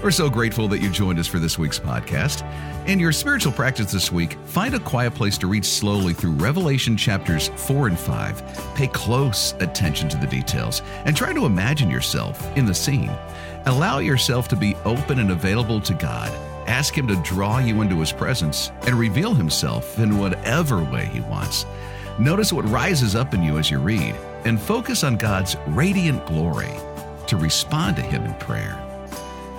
We're 0.00 0.12
so 0.12 0.30
grateful 0.30 0.68
that 0.68 0.78
you 0.78 0.90
joined 0.90 1.18
us 1.18 1.26
for 1.26 1.40
this 1.40 1.58
week's 1.58 1.80
podcast. 1.80 2.46
In 2.86 3.00
your 3.00 3.10
spiritual 3.10 3.52
practice 3.52 3.90
this 3.90 4.12
week, 4.12 4.34
find 4.44 4.76
a 4.76 4.80
quiet 4.80 5.12
place 5.12 5.36
to 5.38 5.48
read 5.48 5.64
slowly 5.64 6.14
through 6.14 6.32
Revelation 6.32 6.96
chapters 6.96 7.48
4 7.56 7.88
and 7.88 7.98
5. 7.98 8.74
Pay 8.76 8.86
close 8.86 9.54
attention 9.58 10.08
to 10.08 10.16
the 10.16 10.28
details 10.28 10.82
and 11.04 11.16
try 11.16 11.32
to 11.32 11.46
imagine 11.46 11.90
yourself 11.90 12.56
in 12.56 12.64
the 12.64 12.74
scene. 12.74 13.10
Allow 13.66 13.98
yourself 13.98 14.46
to 14.48 14.56
be 14.56 14.76
open 14.84 15.18
and 15.18 15.32
available 15.32 15.80
to 15.80 15.94
God. 15.94 16.30
Ask 16.68 16.96
Him 16.96 17.08
to 17.08 17.20
draw 17.22 17.58
you 17.58 17.82
into 17.82 17.98
His 17.98 18.12
presence 18.12 18.70
and 18.86 18.94
reveal 18.94 19.34
Himself 19.34 19.98
in 19.98 20.16
whatever 20.16 20.80
way 20.80 21.06
He 21.06 21.22
wants. 21.22 21.66
Notice 22.20 22.52
what 22.52 22.68
rises 22.68 23.16
up 23.16 23.34
in 23.34 23.42
you 23.42 23.58
as 23.58 23.68
you 23.68 23.80
read 23.80 24.14
and 24.44 24.60
focus 24.60 25.02
on 25.02 25.16
God's 25.16 25.56
radiant 25.66 26.24
glory 26.24 26.72
to 27.26 27.36
respond 27.36 27.96
to 27.96 28.02
Him 28.02 28.24
in 28.24 28.34
prayer. 28.34 28.87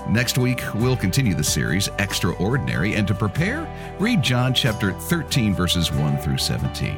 Next 0.10 0.40
week, 0.40 0.64
we'll 0.74 0.98
continue 0.98 1.36
the 1.36 1.44
series, 1.44 1.88
Extraordinary, 2.00 2.96
and 2.96 3.08
to 3.08 3.14
prepare, 3.14 3.70
read 4.00 4.24
John 4.24 4.56
chapter 4.56 4.92
13, 4.92 5.54
verses 5.54 5.92
1 5.92 6.18
through 6.18 6.40
17. 6.40 6.98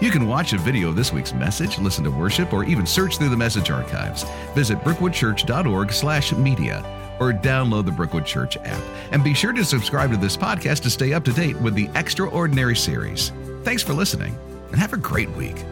You 0.00 0.10
can 0.10 0.26
watch 0.26 0.52
a 0.52 0.58
video 0.58 0.88
of 0.88 0.96
this 0.96 1.12
week's 1.12 1.32
message, 1.32 1.78
listen 1.78 2.02
to 2.02 2.10
worship, 2.10 2.52
or 2.52 2.64
even 2.64 2.84
search 2.84 3.16
through 3.16 3.28
the 3.28 3.36
message 3.36 3.70
archives. 3.70 4.24
Visit 4.56 4.78
brookwoodchurch.org 4.78 5.92
slash 5.92 6.32
media 6.32 6.82
or 7.20 7.32
download 7.32 7.84
the 7.84 7.92
Brookwood 7.92 8.26
Church 8.26 8.56
app. 8.56 8.82
And 9.12 9.22
be 9.22 9.34
sure 9.34 9.52
to 9.52 9.64
subscribe 9.64 10.10
to 10.10 10.16
this 10.16 10.36
podcast 10.36 10.82
to 10.82 10.90
stay 10.90 11.12
up 11.12 11.24
to 11.24 11.32
date 11.32 11.56
with 11.60 11.74
the 11.74 11.88
Extraordinary 11.94 12.76
series. 12.76 13.30
Thanks 13.62 13.84
for 13.84 13.92
listening, 13.92 14.36
and 14.72 14.80
have 14.80 14.92
a 14.92 14.98
great 14.98 15.30
week. 15.30 15.64